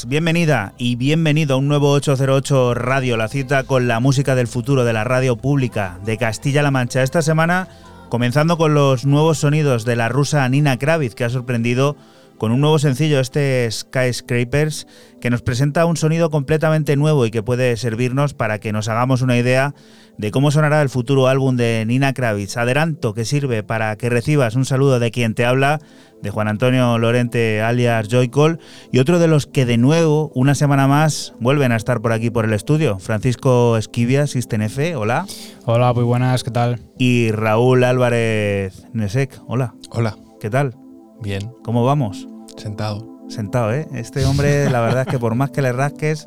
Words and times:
Buenas, 0.00 0.08
bienvenida 0.08 0.72
y 0.78 0.96
bienvenido 0.96 1.54
a 1.54 1.58
un 1.58 1.68
nuevo 1.68 1.92
808 1.92 2.74
Radio, 2.74 3.16
la 3.16 3.28
cita 3.28 3.64
con 3.64 3.88
la 3.88 4.00
música 4.00 4.34
del 4.34 4.46
futuro 4.46 4.84
de 4.84 4.92
la 4.92 5.04
radio 5.04 5.36
pública 5.36 5.98
de 6.04 6.16
Castilla-La 6.16 6.70
Mancha. 6.70 7.02
Esta 7.02 7.22
semana 7.22 7.68
comenzando 8.08 8.56
con 8.56 8.74
los 8.74 9.04
nuevos 9.04 9.38
sonidos 9.38 9.84
de 9.84 9.96
la 9.96 10.08
rusa 10.08 10.48
Nina 10.48 10.78
Kravitz, 10.78 11.14
que 11.14 11.24
ha 11.24 11.30
sorprendido 11.30 11.96
con 12.40 12.52
un 12.52 12.62
nuevo 12.62 12.78
sencillo, 12.78 13.20
este 13.20 13.68
Skyscrapers, 13.70 14.86
que 15.20 15.28
nos 15.28 15.42
presenta 15.42 15.84
un 15.84 15.98
sonido 15.98 16.30
completamente 16.30 16.96
nuevo 16.96 17.26
y 17.26 17.30
que 17.30 17.42
puede 17.42 17.76
servirnos 17.76 18.32
para 18.32 18.58
que 18.58 18.72
nos 18.72 18.88
hagamos 18.88 19.20
una 19.20 19.36
idea 19.36 19.74
de 20.16 20.30
cómo 20.30 20.50
sonará 20.50 20.80
el 20.80 20.88
futuro 20.88 21.28
álbum 21.28 21.56
de 21.56 21.84
Nina 21.86 22.14
Kravitz. 22.14 22.56
Adelanto 22.56 23.12
que 23.12 23.26
sirve 23.26 23.62
para 23.62 23.94
que 23.96 24.08
recibas 24.08 24.54
un 24.54 24.64
saludo 24.64 24.98
de 24.98 25.10
quien 25.10 25.34
te 25.34 25.44
habla, 25.44 25.80
de 26.22 26.30
Juan 26.30 26.48
Antonio 26.48 26.96
Lorente 26.96 27.60
alias 27.60 28.08
Joycol, 28.10 28.58
y 28.90 29.00
otro 29.00 29.18
de 29.18 29.28
los 29.28 29.46
que 29.46 29.66
de 29.66 29.76
nuevo, 29.76 30.32
una 30.34 30.54
semana 30.54 30.88
más, 30.88 31.34
vuelven 31.40 31.72
a 31.72 31.76
estar 31.76 32.00
por 32.00 32.12
aquí 32.12 32.30
por 32.30 32.46
el 32.46 32.54
estudio. 32.54 32.98
Francisco 33.00 33.76
Esquivia, 33.76 34.26
System 34.26 34.62
F, 34.62 34.96
hola. 34.96 35.26
Hola, 35.66 35.92
muy 35.92 36.04
buenas, 36.04 36.42
¿qué 36.42 36.50
tal? 36.50 36.80
Y 36.96 37.32
Raúl 37.32 37.84
Álvarez 37.84 38.86
Nesek, 38.94 39.38
hola. 39.46 39.74
Hola. 39.90 40.16
¿Qué 40.40 40.48
tal? 40.48 40.79
Bien. 41.22 41.52
¿Cómo 41.62 41.84
vamos? 41.84 42.26
Sentado. 42.56 43.06
Sentado, 43.28 43.72
¿eh? 43.72 43.86
Este 43.94 44.24
hombre, 44.24 44.68
la 44.70 44.80
verdad 44.80 45.02
es 45.02 45.08
que 45.08 45.18
por 45.18 45.34
más 45.36 45.50
que 45.50 45.62
le 45.62 45.72
rasques, 45.72 46.24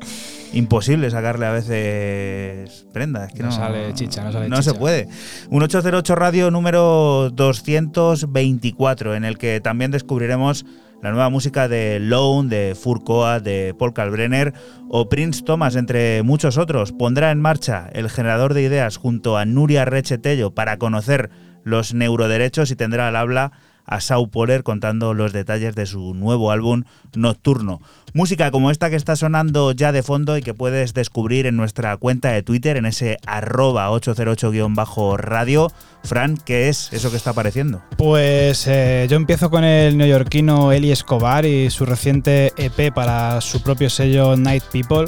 imposible 0.54 1.10
sacarle 1.10 1.46
a 1.46 1.52
veces 1.52 2.86
prendas. 2.92 3.32
que 3.32 3.42
no, 3.42 3.52
sale 3.52 3.92
chicha, 3.92 4.24
no 4.24 4.32
sale 4.32 4.48
No 4.48 4.62
se 4.62 4.72
puede. 4.72 5.08
Un 5.50 5.62
808 5.62 6.14
Radio 6.14 6.50
número 6.50 7.30
224, 7.30 9.14
en 9.14 9.24
el 9.24 9.36
que 9.36 9.60
también 9.60 9.90
descubriremos 9.90 10.64
la 11.02 11.10
nueva 11.10 11.28
música 11.28 11.68
de 11.68 12.00
Lone, 12.00 12.48
de 12.48 12.74
Furcoa, 12.74 13.38
de 13.38 13.74
Paul 13.78 13.92
Kalbrenner 13.92 14.54
o 14.88 15.10
Prince 15.10 15.42
Thomas, 15.42 15.76
entre 15.76 16.22
muchos 16.22 16.56
otros. 16.56 16.92
Pondrá 16.92 17.30
en 17.30 17.40
marcha 17.42 17.90
el 17.92 18.08
generador 18.08 18.54
de 18.54 18.62
ideas 18.62 18.96
junto 18.96 19.36
a 19.36 19.44
Nuria 19.44 19.84
Rechetello 19.84 20.54
para 20.54 20.78
conocer 20.78 21.28
los 21.64 21.92
neuroderechos 21.92 22.70
y 22.70 22.76
tendrá 22.76 23.08
al 23.08 23.16
habla 23.16 23.52
a 23.86 24.00
Sau 24.00 24.28
Poler 24.28 24.62
contando 24.62 25.14
los 25.14 25.32
detalles 25.32 25.74
de 25.74 25.86
su 25.86 26.14
nuevo 26.14 26.50
álbum 26.50 26.84
Nocturno. 27.14 27.80
Música 28.16 28.52
como 28.52 28.70
esta 28.70 28.90
que 28.90 28.96
está 28.96 29.16
sonando 29.16 29.72
ya 29.72 29.90
de 29.90 30.04
fondo 30.04 30.38
y 30.38 30.42
que 30.42 30.54
puedes 30.54 30.94
descubrir 30.94 31.46
en 31.46 31.56
nuestra 31.56 31.96
cuenta 31.96 32.30
de 32.30 32.44
Twitter, 32.44 32.76
en 32.76 32.86
ese 32.86 33.18
arroba 33.26 33.90
808-radio. 33.90 35.72
Fran, 36.04 36.36
¿qué 36.36 36.68
es 36.68 36.92
eso 36.92 37.10
que 37.10 37.16
está 37.16 37.30
apareciendo? 37.30 37.82
Pues 37.96 38.68
eh, 38.68 39.06
yo 39.10 39.16
empiezo 39.16 39.50
con 39.50 39.64
el 39.64 39.96
neoyorquino 39.96 40.70
Eli 40.70 40.92
Escobar 40.92 41.44
y 41.44 41.70
su 41.70 41.86
reciente 41.86 42.52
EP 42.56 42.94
para 42.94 43.40
su 43.40 43.62
propio 43.62 43.90
sello 43.90 44.36
Night 44.36 44.62
People. 44.70 45.06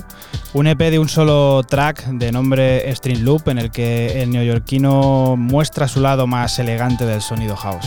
Un 0.54 0.66
EP 0.66 0.78
de 0.78 0.98
un 0.98 1.08
solo 1.08 1.62
track 1.62 2.06
de 2.06 2.32
nombre 2.32 2.92
String 2.92 3.22
Loop 3.24 3.48
en 3.48 3.58
el 3.58 3.70
que 3.70 4.22
el 4.22 4.30
neoyorquino 4.30 5.36
muestra 5.36 5.86
su 5.86 6.00
lado 6.00 6.26
más 6.26 6.58
elegante 6.58 7.04
del 7.04 7.22
sonido 7.22 7.54
house. 7.54 7.86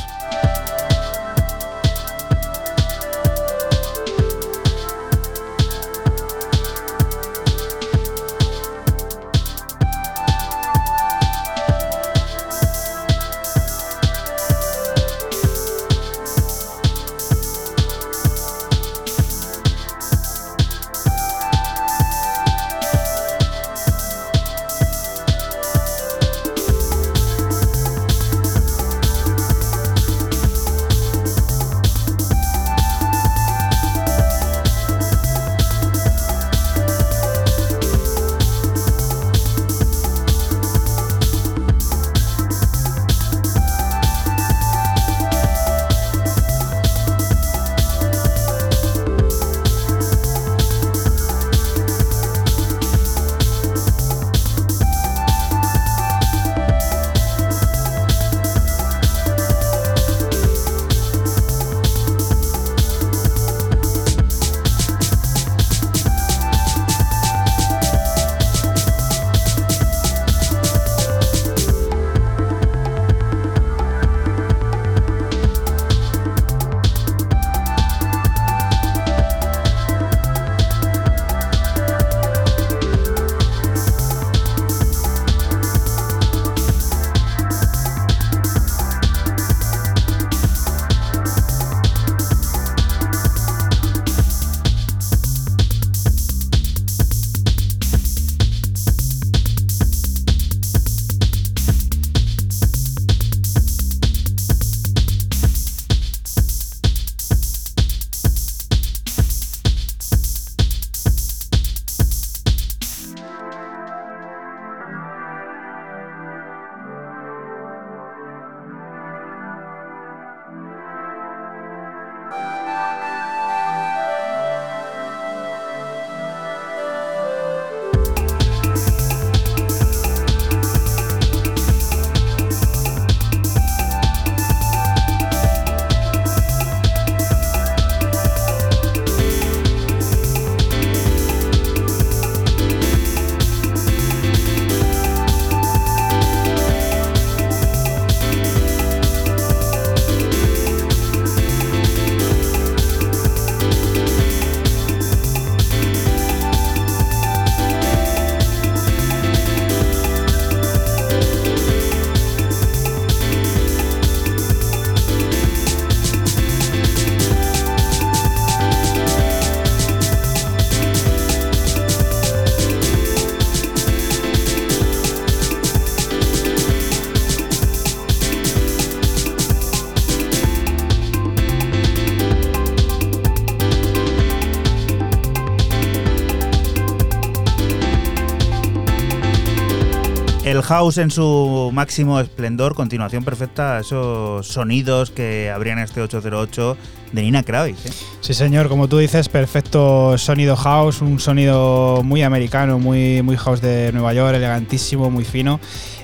House 190.69 190.99
en 190.99 191.09
su 191.09 191.71
máximo 191.73 192.19
esplendor, 192.19 192.75
continuación 192.75 193.23
perfecta 193.23 193.77
a 193.77 193.79
esos 193.79 194.45
sonidos 194.45 195.09
que 195.09 195.49
abrían 195.49 195.79
este 195.79 195.99
808 195.99 196.77
de 197.11 197.23
Nina 197.23 197.41
Kravitz. 197.41 197.87
¿eh? 197.87 197.91
Sí, 198.21 198.35
señor, 198.35 198.69
como 198.69 198.87
tú 198.87 198.99
dices, 198.99 199.29
perfecto 199.29 200.15
sonido 200.19 200.55
house, 200.55 201.01
un 201.01 201.19
sonido 201.19 202.03
muy 202.03 202.21
americano, 202.21 202.77
muy, 202.77 203.23
muy 203.23 203.35
house 203.35 203.61
de 203.61 203.91
Nueva 203.93 204.13
York, 204.13 204.35
elegantísimo, 204.35 205.09
muy 205.09 205.25
fino. 205.25 205.59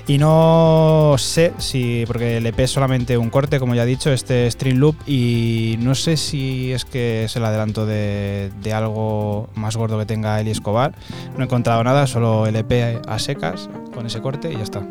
Y 0.08 0.18
no 0.18 1.14
sé 1.18 1.52
si, 1.58 2.04
porque 2.06 2.40
le 2.40 2.48
EP 2.48 2.66
solamente 2.66 3.18
un 3.18 3.30
corte, 3.30 3.60
como 3.60 3.76
ya 3.76 3.84
he 3.84 3.86
dicho, 3.86 4.12
este 4.12 4.48
String 4.50 4.78
Loop, 4.78 4.96
y 5.06 5.76
no 5.80 5.94
sé 5.94 6.16
si 6.16 6.72
es 6.72 6.84
que 6.84 7.24
es 7.24 7.36
el 7.36 7.44
adelanto 7.44 7.86
de, 7.86 8.50
de 8.62 8.72
algo 8.72 9.48
más 9.54 9.76
gordo 9.76 9.98
que 9.98 10.06
tenga 10.06 10.40
Eli 10.40 10.50
Escobar. 10.50 10.92
No 11.36 11.42
he 11.42 11.44
encontrado 11.44 11.84
nada, 11.84 12.06
solo 12.08 12.46
el 12.46 12.54
EP 12.56 13.00
a 13.06 13.18
secas, 13.18 13.68
con 14.06 14.10
ese 14.10 14.20
corte 14.20 14.52
y 14.52 14.56
ya 14.56 14.62
está. 14.62 14.82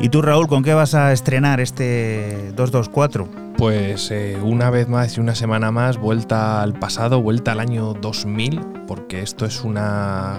¿Y 0.00 0.08
tú, 0.08 0.22
Raúl, 0.22 0.46
con 0.48 0.62
qué 0.62 0.72
vas 0.72 0.94
a 0.94 1.12
estrenar 1.12 1.60
este 1.60 2.52
224? 2.54 3.28
Pues 3.56 4.10
eh, 4.10 4.38
una 4.42 4.70
vez 4.70 4.88
más 4.88 5.16
y 5.16 5.20
una 5.20 5.34
semana 5.34 5.70
más, 5.70 5.98
vuelta 5.98 6.62
al 6.62 6.78
pasado, 6.78 7.20
vuelta 7.20 7.52
al 7.52 7.60
año 7.60 7.94
2000, 7.94 8.60
porque 8.86 9.20
esto 9.20 9.44
es 9.44 9.64
una, 9.64 10.38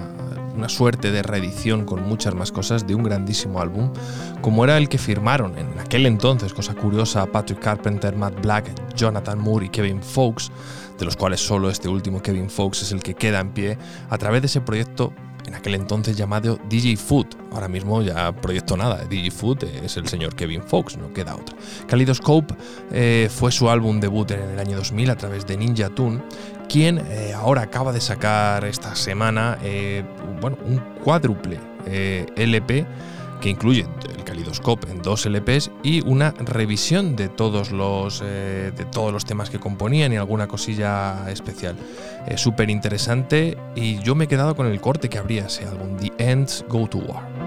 una 0.56 0.68
suerte 0.68 1.12
de 1.12 1.22
reedición 1.22 1.84
con 1.84 2.02
muchas 2.02 2.34
más 2.34 2.50
cosas 2.50 2.86
de 2.86 2.94
un 2.94 3.02
grandísimo 3.02 3.60
álbum, 3.60 3.92
como 4.40 4.64
era 4.64 4.78
el 4.78 4.88
que 4.88 4.96
firmaron 4.98 5.56
en 5.58 5.78
aquel 5.78 6.06
entonces, 6.06 6.54
cosa 6.54 6.74
curiosa, 6.74 7.26
Patrick 7.26 7.60
Carpenter, 7.60 8.16
Matt 8.16 8.40
Black, 8.40 8.72
Jonathan 8.96 9.38
Moore 9.38 9.66
y 9.66 9.68
Kevin 9.68 10.02
Fox, 10.02 10.50
de 10.98 11.04
los 11.04 11.16
cuales 11.16 11.40
solo 11.40 11.68
este 11.68 11.88
último 11.88 12.22
Kevin 12.22 12.48
Fox 12.48 12.82
es 12.82 12.92
el 12.92 13.02
que 13.02 13.14
queda 13.14 13.40
en 13.40 13.50
pie, 13.50 13.78
a 14.08 14.16
través 14.16 14.40
de 14.40 14.46
ese 14.46 14.62
proyecto 14.62 15.12
en 15.50 15.56
aquel 15.56 15.74
entonces 15.74 16.16
llamado 16.16 16.60
DJ 16.68 16.96
Food. 16.96 17.26
Ahora 17.50 17.66
mismo 17.66 18.02
ya 18.02 18.30
proyecto 18.32 18.76
nada, 18.76 19.04
DJ 19.04 19.32
Food 19.32 19.64
es 19.64 19.96
el 19.96 20.06
señor 20.06 20.36
Kevin 20.36 20.62
Fox, 20.62 20.96
no 20.96 21.12
queda 21.12 21.34
otra. 21.34 21.56
Kaleidoscope 21.88 22.54
eh, 22.92 23.28
fue 23.28 23.50
su 23.50 23.68
álbum 23.68 23.98
debut 23.98 24.30
en 24.30 24.50
el 24.50 24.58
año 24.60 24.76
2000 24.76 25.10
a 25.10 25.16
través 25.16 25.46
de 25.48 25.56
Ninja 25.56 25.88
Tune, 25.88 26.22
quien 26.68 26.98
eh, 26.98 27.32
ahora 27.34 27.62
acaba 27.62 27.92
de 27.92 28.00
sacar 28.00 28.64
esta 28.64 28.94
semana 28.94 29.58
eh, 29.64 30.04
bueno, 30.40 30.56
un 30.64 30.78
cuádruple 31.02 31.58
LP 32.36 32.86
que 33.40 33.48
incluye 33.48 33.86
el 34.14 34.24
Kaleidoscope 34.24 34.90
en 34.90 35.02
dos 35.02 35.26
LPs 35.26 35.70
y 35.82 36.06
una 36.06 36.32
revisión 36.32 37.16
de 37.16 37.28
todos 37.28 37.72
los, 37.72 38.22
eh, 38.24 38.72
de 38.76 38.84
todos 38.84 39.12
los 39.12 39.24
temas 39.24 39.50
que 39.50 39.58
componían 39.58 40.12
y 40.12 40.16
alguna 40.16 40.46
cosilla 40.46 41.30
especial. 41.30 41.76
Es 42.26 42.40
súper 42.40 42.70
interesante 42.70 43.56
y 43.74 43.98
yo 44.00 44.14
me 44.14 44.24
he 44.24 44.28
quedado 44.28 44.54
con 44.54 44.66
el 44.66 44.80
corte 44.80 45.08
que 45.08 45.18
habría 45.18 45.46
ese 45.46 45.64
álbum, 45.64 45.96
The 45.96 46.12
Ends 46.18 46.64
Go 46.68 46.88
to 46.88 46.98
War. 46.98 47.39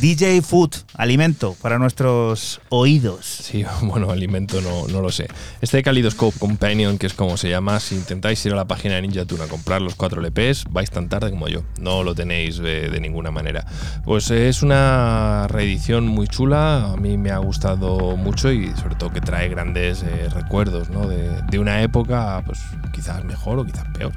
DJ 0.00 0.42
Food, 0.42 0.70
alimento 0.94 1.56
para 1.60 1.78
nuestros 1.78 2.60
oídos. 2.68 3.26
Sí, 3.26 3.64
bueno, 3.82 4.10
alimento 4.10 4.60
no, 4.60 4.86
no 4.86 5.00
lo 5.00 5.10
sé. 5.10 5.26
Este 5.60 5.82
Kaleidoscope 5.82 6.38
Companion, 6.38 6.98
que 6.98 7.06
es 7.06 7.14
como 7.14 7.36
se 7.36 7.48
llama, 7.48 7.80
si 7.80 7.96
intentáis 7.96 8.44
ir 8.46 8.52
a 8.52 8.56
la 8.56 8.66
página 8.66 8.94
de 8.94 9.02
Ninja 9.02 9.24
Tune 9.24 9.42
a 9.42 9.48
comprar 9.48 9.82
los 9.82 9.96
4 9.96 10.22
LPs, 10.22 10.66
vais 10.70 10.90
tan 10.90 11.08
tarde 11.08 11.30
como 11.30 11.48
yo. 11.48 11.64
No 11.80 12.04
lo 12.04 12.14
tenéis 12.14 12.58
de, 12.58 12.96
ninguna 13.00 13.30
manera. 13.30 13.66
Pues 14.04 14.30
es 14.30 14.62
una 14.62 15.46
reedición 15.48 16.06
muy 16.06 16.28
chula, 16.28 16.92
a 16.92 16.96
mí 16.96 17.16
me 17.16 17.30
ha 17.30 17.38
gustado 17.38 18.16
mucho 18.16 18.52
y 18.52 18.68
sobre 18.76 18.94
todo 18.94 19.10
que 19.10 19.20
trae 19.20 19.48
grandes 19.48 20.02
eh, 20.02 20.28
recuerdos 20.30 20.90
¿no? 20.90 21.08
de, 21.08 21.58
una 21.58 21.82
época, 21.82 22.42
pues 22.46 22.60
quizás 22.92 23.24
mejor 23.24 23.58
o 23.58 23.64
quizás 23.64 23.86
peor. 23.92 24.12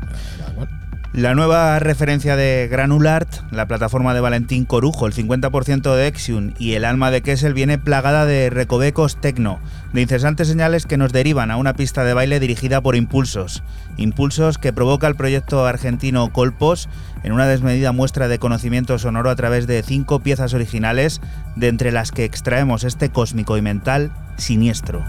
igual. 0.52 0.81
La 1.14 1.36
nueva 1.36 1.78
referencia 1.80 2.38
de 2.38 2.70
Granulart, 2.72 3.28
la 3.52 3.66
plataforma 3.66 4.14
de 4.14 4.22
Valentín 4.22 4.64
Corujo, 4.64 5.08
el 5.08 5.14
50% 5.14 5.94
de 5.94 6.08
Exium 6.08 6.54
y 6.58 6.76
el 6.76 6.86
alma 6.86 7.12
de 7.12 7.22
Kessel 7.22 7.54
viene 7.54 7.78
plagada 7.78 8.26
de 8.26 8.50
recovecos 8.50 9.20
tecno, 9.20 9.60
de 9.92 10.04
incesantes 10.04 10.48
señales 10.48 10.86
que 10.86 10.96
nos 10.96 11.12
derivan 11.12 11.52
a 11.52 11.58
una 11.58 11.74
pista 11.74 12.06
de 12.06 12.14
baile 12.14 12.40
dirigida 12.40 12.80
por 12.80 12.96
impulsos. 12.96 13.62
Impulsos 13.98 14.58
que 14.58 14.72
provoca 14.72 15.08
el 15.08 15.16
proyecto 15.16 15.66
argentino 15.66 16.32
Colpos 16.32 16.88
en 17.24 17.34
una 17.34 17.46
desmedida 17.46 17.92
muestra 17.92 18.30
de 18.30 18.40
conocimiento 18.40 18.98
sonoro 18.98 19.30
a 19.30 19.36
través 19.36 19.68
de 19.68 19.84
cinco 19.84 20.22
piezas 20.22 20.54
originales, 20.54 21.20
de 21.58 21.68
entre 21.68 21.92
las 21.92 22.12
que 22.14 22.24
extraemos 22.24 22.86
este 22.86 23.10
cósmico 23.10 23.58
y 23.58 23.62
mental 23.62 24.14
siniestro. 24.38 25.04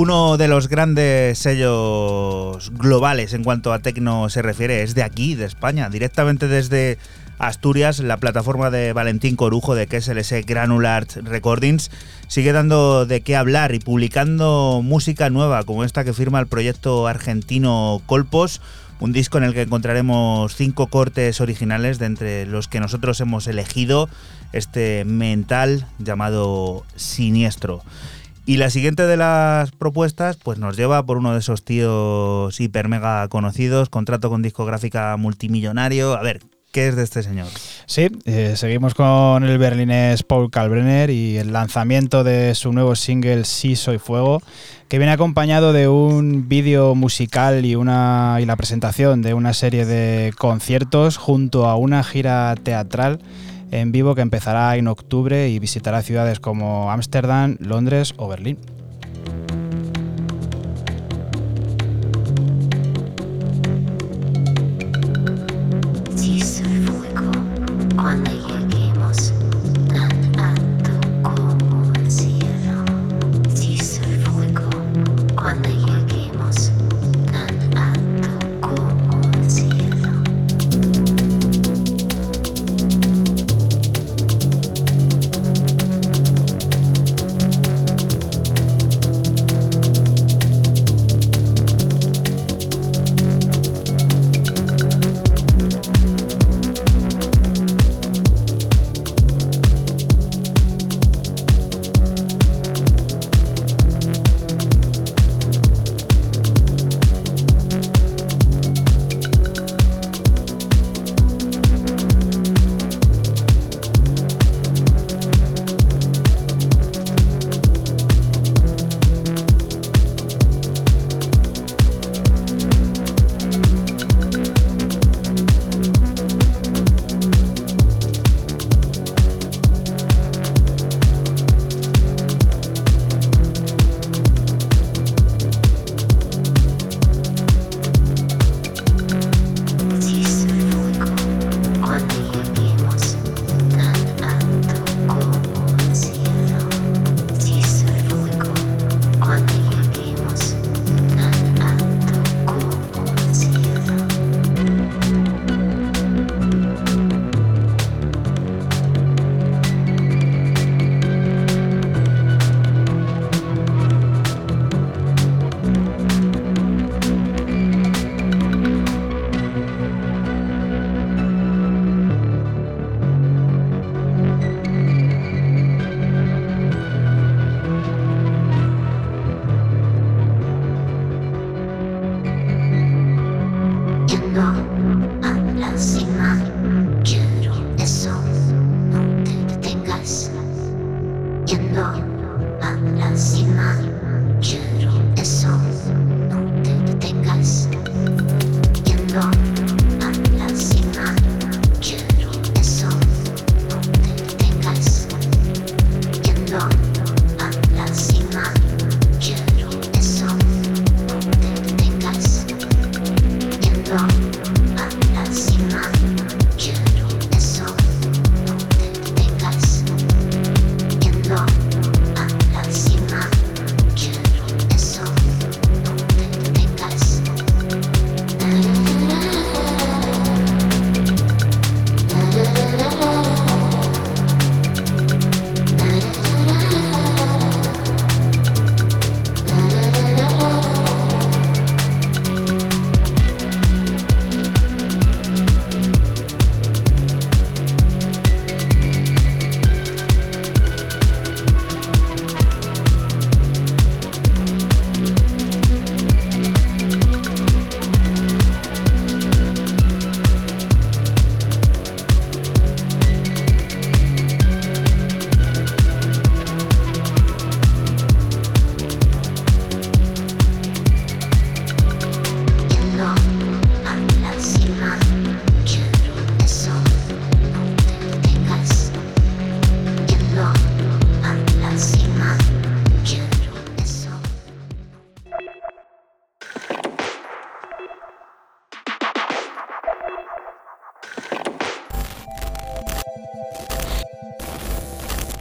Uno 0.00 0.36
de 0.36 0.46
los 0.46 0.68
grandes 0.68 1.40
sellos 1.40 2.70
globales 2.70 3.34
en 3.34 3.42
cuanto 3.42 3.72
a 3.72 3.80
tecno 3.80 4.28
se 4.28 4.42
refiere 4.42 4.84
es 4.84 4.94
de 4.94 5.02
aquí, 5.02 5.34
de 5.34 5.44
España, 5.44 5.90
directamente 5.90 6.46
desde 6.46 6.98
Asturias, 7.40 7.98
la 7.98 8.18
plataforma 8.18 8.70
de 8.70 8.92
Valentín 8.92 9.34
Corujo 9.34 9.74
de 9.74 9.88
KSLS 9.88 10.46
Granular 10.46 11.08
Recordings, 11.24 11.90
sigue 12.28 12.52
dando 12.52 13.06
de 13.06 13.22
qué 13.22 13.34
hablar 13.34 13.74
y 13.74 13.80
publicando 13.80 14.82
música 14.84 15.30
nueva 15.30 15.64
como 15.64 15.82
esta 15.82 16.04
que 16.04 16.12
firma 16.12 16.38
el 16.38 16.46
proyecto 16.46 17.08
argentino 17.08 18.00
Colpos, 18.06 18.60
un 19.00 19.12
disco 19.12 19.38
en 19.38 19.44
el 19.44 19.52
que 19.52 19.62
encontraremos 19.62 20.54
cinco 20.54 20.86
cortes 20.86 21.40
originales 21.40 21.98
de 21.98 22.06
entre 22.06 22.46
los 22.46 22.68
que 22.68 22.78
nosotros 22.78 23.20
hemos 23.20 23.48
elegido 23.48 24.08
este 24.52 25.04
mental 25.04 25.86
llamado 25.98 26.84
Siniestro. 26.94 27.82
Y 28.48 28.56
la 28.56 28.70
siguiente 28.70 29.06
de 29.06 29.18
las 29.18 29.72
propuestas, 29.72 30.38
pues 30.42 30.58
nos 30.58 30.74
lleva 30.74 31.04
por 31.04 31.18
uno 31.18 31.34
de 31.34 31.40
esos 31.40 31.66
tíos 31.66 32.58
hiper 32.58 32.88
mega 32.88 33.28
conocidos, 33.28 33.90
contrato 33.90 34.30
con 34.30 34.40
discográfica 34.40 35.14
multimillonario. 35.18 36.14
A 36.14 36.22
ver, 36.22 36.40
¿qué 36.72 36.88
es 36.88 36.96
de 36.96 37.02
este 37.02 37.22
señor? 37.22 37.48
Sí, 37.84 38.08
eh, 38.24 38.54
seguimos 38.56 38.94
con 38.94 39.44
el 39.44 39.58
berlinés 39.58 40.22
Paul 40.22 40.50
Kalbrenner 40.50 41.10
y 41.10 41.36
el 41.36 41.52
lanzamiento 41.52 42.24
de 42.24 42.54
su 42.54 42.72
nuevo 42.72 42.96
single 42.96 43.44
Sí 43.44 43.76
Soy 43.76 43.98
Fuego, 43.98 44.40
que 44.88 44.96
viene 44.96 45.12
acompañado 45.12 45.74
de 45.74 45.88
un 45.88 46.48
vídeo 46.48 46.94
musical 46.94 47.66
y, 47.66 47.74
una, 47.74 48.38
y 48.40 48.46
la 48.46 48.56
presentación 48.56 49.20
de 49.20 49.34
una 49.34 49.52
serie 49.52 49.84
de 49.84 50.32
conciertos 50.38 51.18
junto 51.18 51.66
a 51.66 51.76
una 51.76 52.02
gira 52.02 52.54
teatral 52.62 53.20
en 53.70 53.92
vivo 53.92 54.14
que 54.14 54.22
empezará 54.22 54.76
en 54.76 54.88
octubre 54.88 55.48
y 55.48 55.58
visitará 55.58 56.02
ciudades 56.02 56.40
como 56.40 56.90
Ámsterdam, 56.90 57.56
Londres 57.60 58.14
o 58.16 58.28
Berlín. 58.28 58.58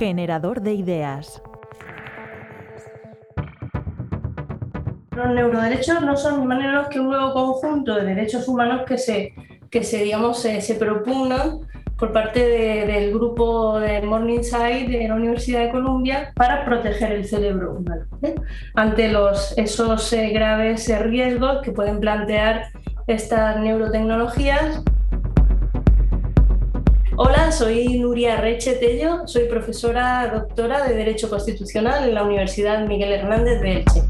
Generador 0.07 0.61
de 0.61 0.73
ideas. 0.73 1.41
Los 5.13 5.27
neuroderechos 5.35 6.01
no 6.01 6.15
son 6.15 6.39
ni 6.39 6.45
más 6.45 6.59
ni 6.59 6.63
menos 6.63 6.87
que 6.87 7.01
un 7.01 7.07
nuevo 7.07 7.33
conjunto 7.33 7.93
de 7.93 8.05
derechos 8.05 8.47
humanos 8.47 8.83
que 8.87 8.97
se, 8.97 9.33
que 9.69 9.83
se 9.83 10.03
digamos, 10.05 10.39
se, 10.41 10.61
se 10.61 10.75
propugnan 10.75 11.59
por 11.97 12.13
parte 12.13 12.39
de- 12.39 12.85
del 12.85 13.11
grupo 13.13 13.81
de 13.81 14.01
Morningside 14.01 14.87
de 14.87 15.09
la 15.09 15.15
Universidad 15.15 15.63
de 15.65 15.71
Columbia 15.71 16.31
para 16.35 16.63
proteger 16.63 17.11
el 17.11 17.25
cerebro 17.25 17.73
humano 17.73 18.05
¿eh? 18.21 18.35
ante 18.75 19.09
los, 19.09 19.57
esos 19.57 20.13
eh, 20.13 20.29
graves 20.29 20.87
eh, 20.87 20.99
riesgos 20.99 21.59
que 21.63 21.73
pueden 21.73 21.99
plantear 21.99 22.63
estas 23.07 23.59
neurotecnologías. 23.59 24.83
Soy 27.57 27.97
Nuria 27.99 28.37
Reche 28.37 28.73
Tello, 28.73 29.27
soy 29.27 29.45
profesora 29.45 30.29
doctora 30.31 30.83
de 30.87 30.93
Derecho 30.95 31.29
Constitucional 31.29 32.07
en 32.07 32.13
la 32.13 32.23
Universidad 32.23 32.85
Miguel 32.85 33.11
Hernández 33.13 33.61
de 33.61 33.71
Elche. 33.77 34.03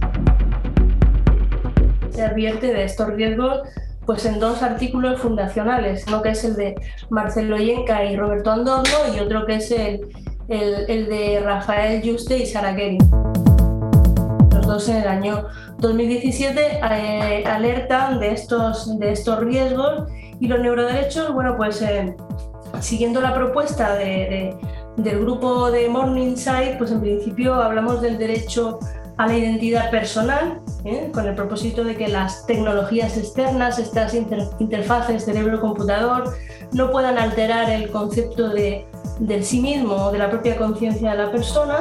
Se 2.12 2.23
advierte 2.25 2.73
de 2.73 2.83
estos 2.83 3.07
riesgos 3.13 3.62
pues 4.05 4.25
en 4.25 4.39
dos 4.39 4.63
artículos 4.63 5.19
fundacionales, 5.21 6.05
uno 6.07 6.21
que 6.21 6.29
es 6.29 6.43
el 6.43 6.55
de 6.55 6.75
Marcelo 7.10 7.57
Yenca 7.57 8.03
y 8.05 8.15
Roberto 8.17 8.51
Andorno 8.51 9.13
y 9.15 9.19
otro 9.19 9.45
que 9.45 9.55
es 9.55 9.71
el, 9.71 10.01
el- 10.49 11.07
de 11.10 11.41
Rafael 11.43 12.01
Juste 12.10 12.38
y 12.38 12.45
Sara 12.45 12.73
Gehring. 12.73 12.99
Los 14.53 14.65
dos 14.65 14.89
en 14.89 14.97
el 14.97 15.07
año 15.07 15.45
2017 15.79 16.79
eh, 16.91 17.43
alertan 17.45 18.19
de 18.19 18.31
estos, 18.31 18.97
de 18.99 19.12
estos 19.12 19.39
riesgos 19.39 20.03
y 20.39 20.47
los 20.47 20.60
neuroderechos, 20.60 21.33
bueno, 21.33 21.55
pues 21.57 21.81
eh, 21.81 22.15
siguiendo 22.81 23.21
la 23.21 23.33
propuesta 23.33 23.95
de- 23.95 24.05
de- 24.05 24.57
del 24.97 25.19
grupo 25.19 25.69
de 25.71 25.87
Morningside, 25.89 26.75
pues 26.77 26.91
en 26.91 27.01
principio 27.01 27.53
hablamos 27.55 28.01
del 28.01 28.17
derecho 28.17 28.79
a 29.17 29.27
la 29.27 29.35
identidad 29.37 29.89
personal, 29.91 30.59
¿eh? 30.85 31.09
con 31.13 31.27
el 31.27 31.35
propósito 31.35 31.83
de 31.83 31.95
que 31.95 32.07
las 32.07 32.45
tecnologías 32.45 33.17
externas, 33.17 33.79
estas 33.79 34.13
inter- 34.13 34.47
interfaces 34.59 35.25
cerebro-computador, 35.25 36.33
no 36.73 36.91
puedan 36.91 37.17
alterar 37.17 37.69
el 37.69 37.89
concepto 37.91 38.49
de, 38.49 38.85
del 39.19 39.43
sí 39.43 39.59
mismo 39.61 39.95
o 39.95 40.11
de 40.11 40.19
la 40.19 40.29
propia 40.29 40.57
conciencia 40.57 41.11
de 41.11 41.17
la 41.17 41.31
persona. 41.31 41.79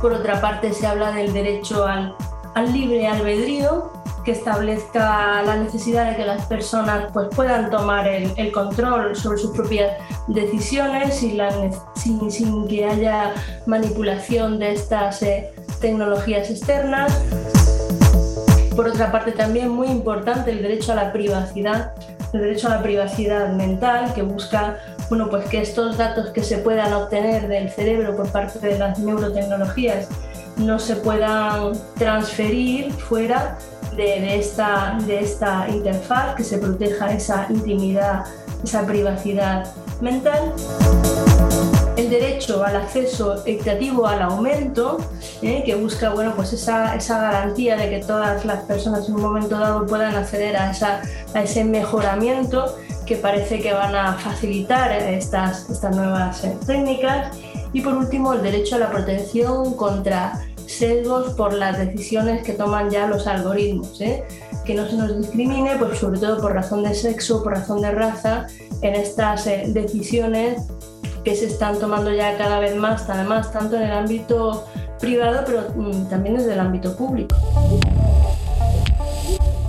Por 0.00 0.12
otra 0.12 0.40
parte, 0.40 0.72
se 0.72 0.86
habla 0.86 1.10
del 1.12 1.32
derecho 1.32 1.84
al, 1.86 2.14
al 2.54 2.72
libre 2.72 3.06
albedrío, 3.06 3.92
que 4.24 4.32
establezca 4.32 5.42
la 5.42 5.56
necesidad 5.56 6.10
de 6.10 6.16
que 6.16 6.26
las 6.26 6.44
personas 6.46 7.10
pues, 7.14 7.28
puedan 7.34 7.70
tomar 7.70 8.06
el, 8.06 8.52
control 8.52 9.16
sobre 9.16 9.38
sus 9.38 9.56
propias 9.56 9.92
decisiones 10.26 11.22
y 11.22 11.32
la 11.32 11.50
sin, 11.96 12.30
sin 12.30 12.68
que 12.68 12.84
haya 12.84 13.32
manipulación 13.64 14.58
de 14.58 14.72
estas 14.72 15.22
eh, 15.22 15.54
tecnologías 15.80 16.50
externas. 16.50 17.18
Por 18.76 18.88
otra 18.88 19.10
parte, 19.10 19.32
también 19.32 19.70
muy 19.70 19.88
importante 19.88 20.50
el 20.50 20.60
derecho 20.60 20.92
a 20.92 20.96
la 20.96 21.12
privacidad, 21.12 21.94
el 22.32 22.40
derecho 22.40 22.68
a 22.68 22.76
la 22.76 22.82
privacidad 22.82 23.52
mental, 23.54 24.12
que 24.12 24.22
busca 24.22 24.78
bueno, 25.08 25.30
pues 25.30 25.46
que 25.46 25.62
estos 25.62 25.96
datos 25.96 26.30
que 26.30 26.42
se 26.42 26.58
puedan 26.58 26.92
obtener 26.92 27.48
del 27.48 27.70
cerebro 27.70 28.14
por 28.14 28.30
parte 28.30 28.58
de 28.58 28.78
las 28.78 28.98
neurotecnologías 28.98 30.08
no 30.58 30.78
se 30.78 30.96
puedan 30.96 31.72
transferir 31.96 32.92
fuera 32.92 33.58
de, 33.96 34.38
esta, 34.38 34.98
de 35.06 35.20
esta 35.20 35.68
interfaz, 35.68 36.34
que 36.36 36.44
se 36.44 36.58
proteja 36.58 37.12
esa 37.12 37.46
intimidad, 37.50 38.24
esa 38.62 38.86
privacidad 38.86 39.72
mental 40.00 40.54
el 41.98 42.10
derecho 42.10 42.64
al 42.64 42.76
acceso 42.76 43.42
equitativo 43.44 44.06
al 44.06 44.22
aumento, 44.22 44.98
¿eh? 45.42 45.64
que 45.66 45.74
busca 45.74 46.10
bueno, 46.10 46.32
pues 46.36 46.52
esa, 46.52 46.94
esa 46.94 47.20
garantía 47.20 47.76
de 47.76 47.90
que 47.90 47.98
todas 47.98 48.44
las 48.44 48.62
personas 48.62 49.08
en 49.08 49.16
un 49.16 49.22
momento 49.22 49.58
dado 49.58 49.84
puedan 49.84 50.14
acceder 50.14 50.56
a, 50.56 50.70
esa, 50.70 51.02
a 51.34 51.42
ese 51.42 51.64
mejoramiento 51.64 52.76
que 53.04 53.16
parece 53.16 53.60
que 53.60 53.72
van 53.72 53.96
a 53.96 54.12
facilitar 54.12 54.92
estas, 54.92 55.68
estas 55.68 55.96
nuevas 55.96 56.44
eh, 56.44 56.56
técnicas. 56.64 57.36
Y 57.72 57.80
por 57.80 57.94
último, 57.94 58.32
el 58.32 58.42
derecho 58.42 58.76
a 58.76 58.78
la 58.78 58.90
protección 58.90 59.74
contra 59.74 60.40
sesgos 60.66 61.32
por 61.32 61.54
las 61.54 61.78
decisiones 61.78 62.42
que 62.42 62.52
toman 62.52 62.90
ya 62.90 63.06
los 63.06 63.26
algoritmos. 63.26 64.00
¿eh? 64.00 64.24
Que 64.64 64.74
no 64.74 64.88
se 64.88 64.96
nos 64.96 65.16
discrimine, 65.16 65.76
pues 65.78 65.98
sobre 65.98 66.20
todo 66.20 66.40
por 66.40 66.52
razón 66.52 66.82
de 66.82 66.94
sexo, 66.94 67.42
por 67.42 67.54
razón 67.54 67.80
de 67.80 67.90
raza, 67.90 68.46
en 68.82 68.94
estas 68.94 69.46
eh, 69.46 69.64
decisiones 69.68 70.62
que 71.24 71.34
se 71.34 71.46
están 71.46 71.78
tomando 71.78 72.12
ya 72.12 72.36
cada 72.38 72.60
vez 72.60 72.76
más, 72.76 73.08
además, 73.08 73.52
tanto 73.52 73.76
en 73.76 73.82
el 73.82 73.92
ámbito 73.92 74.66
privado, 75.00 75.42
pero 75.46 75.62
mm, 75.74 76.08
también 76.08 76.36
desde 76.36 76.52
el 76.52 76.60
ámbito 76.60 76.96
público. 76.96 77.34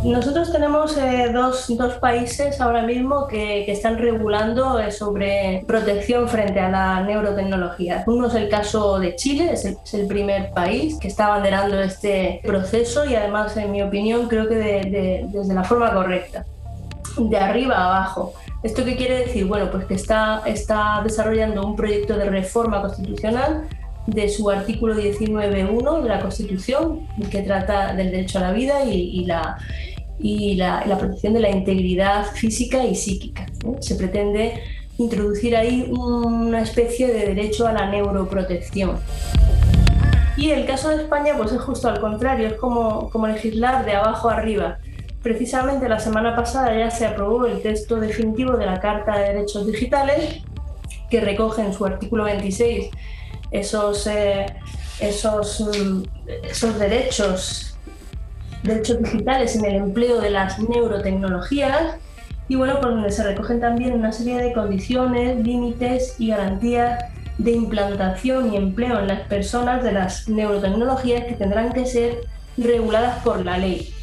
Nosotros 0.03 0.49
tenemos 0.53 0.97
eh, 0.97 1.29
dos, 1.33 1.65
dos 1.77 1.95
países 1.95 2.61
ahora 2.61 2.83
mismo 2.83 3.27
que, 3.27 3.63
que 3.65 3.73
están 3.73 3.97
regulando 3.97 4.79
eh, 4.79 4.91
sobre 4.91 5.63
protección 5.67 6.29
frente 6.29 6.57
a 6.61 6.69
la 6.69 7.01
neurotecnología. 7.03 8.05
Uno 8.07 8.27
es 8.27 8.35
el 8.35 8.47
caso 8.47 8.97
de 8.97 9.17
Chile, 9.17 9.49
es 9.51 9.65
el, 9.65 9.75
es 9.83 9.93
el 9.93 10.07
primer 10.07 10.51
país 10.51 10.97
que 10.99 11.09
está 11.09 11.27
abanderando 11.27 11.81
este 11.81 12.39
proceso 12.45 13.03
y 13.03 13.15
además, 13.15 13.57
en 13.57 13.71
mi 13.73 13.81
opinión, 13.81 14.29
creo 14.29 14.47
que 14.47 14.55
de- 14.55 14.89
de- 14.89 15.25
desde 15.33 15.53
la 15.53 15.65
forma 15.65 15.93
correcta, 15.93 16.45
de 17.17 17.37
arriba 17.37 17.75
a 17.75 17.85
abajo. 17.97 18.33
¿Esto 18.63 18.85
qué 18.85 18.95
quiere 18.95 19.17
decir? 19.25 19.45
Bueno, 19.47 19.69
pues 19.69 19.83
que 19.85 19.95
está, 19.95 20.43
está 20.45 21.01
desarrollando 21.03 21.65
un 21.65 21.75
proyecto 21.75 22.15
de 22.17 22.23
reforma 22.29 22.81
constitucional 22.81 23.67
de 24.07 24.27
su 24.27 24.49
artículo 24.49 24.95
19.1 24.95 26.01
de 26.01 26.09
la 26.09 26.19
Constitución, 26.19 27.01
que 27.29 27.43
trata 27.43 27.93
del 27.93 28.09
derecho 28.11 28.39
a 28.39 28.41
la 28.41 28.51
vida 28.53 28.83
y, 28.85 28.93
y 29.21 29.25
la, 29.25 29.57
y 30.19 30.55
la, 30.55 30.83
protección 30.97 31.33
de 31.33 31.39
la 31.39 31.49
integridad 31.49 32.25
física 32.33 32.83
y 32.85 32.95
psíquica. 32.95 33.45
Se 33.79 33.95
pretende 33.95 34.61
introducir 34.97 35.55
ahí 35.55 35.89
una 35.89 36.61
especie 36.61 37.07
de 37.07 37.27
derecho 37.27 37.67
a 37.67 37.73
la 37.73 37.89
neuroprotección. 37.89 38.99
Y 40.35 40.51
el 40.51 40.65
caso 40.65 40.89
de 40.89 41.03
España 41.03 41.33
pues 41.37 41.51
es 41.51 41.61
justo 41.61 41.89
al 41.89 41.99
contrario, 41.99 42.47
es 42.47 42.53
como, 42.53 43.09
como 43.09 43.27
legislar 43.27 43.85
de 43.85 43.93
abajo 43.93 44.29
arriba. 44.29 44.77
Precisamente 45.21 45.89
la 45.89 45.99
semana 45.99 46.35
pasada 46.35 46.77
ya 46.77 46.89
se 46.91 47.05
aprobó 47.05 47.45
el 47.45 47.61
texto 47.61 47.99
definitivo 47.99 48.55
de 48.55 48.65
la 48.65 48.79
Carta 48.79 49.17
de 49.17 49.33
Derechos 49.33 49.67
Digitales, 49.67 50.41
que 51.09 51.19
recoge 51.19 51.61
en 51.61 51.73
su 51.73 51.85
artículo 51.85 52.23
26 52.25 52.89
esos, 53.51 54.07
eh, 54.07 54.45
esos, 54.99 55.61
mm, 55.61 56.03
esos 56.43 56.79
derechos, 56.79 57.68
derechos 58.63 59.01
digitales 59.01 59.55
en 59.55 59.65
el 59.65 59.75
empleo 59.75 60.19
de 60.21 60.29
las 60.29 60.59
neurotecnologías 60.59 61.95
y 62.47 62.55
bueno, 62.55 62.79
por 62.79 62.91
donde 62.91 63.11
se 63.11 63.23
recogen 63.23 63.59
también 63.61 63.93
una 63.93 64.11
serie 64.11 64.37
de 64.41 64.53
condiciones, 64.53 65.37
límites 65.43 66.15
y 66.19 66.29
garantías 66.29 67.05
de 67.37 67.51
implantación 67.51 68.53
y 68.53 68.57
empleo 68.57 68.99
en 68.99 69.07
las 69.07 69.21
personas 69.21 69.83
de 69.83 69.91
las 69.93 70.27
neurotecnologías 70.27 71.25
que 71.25 71.33
tendrán 71.33 71.71
que 71.71 71.85
ser 71.85 72.21
reguladas 72.57 73.23
por 73.23 73.45
la 73.45 73.57
ley. 73.57 73.93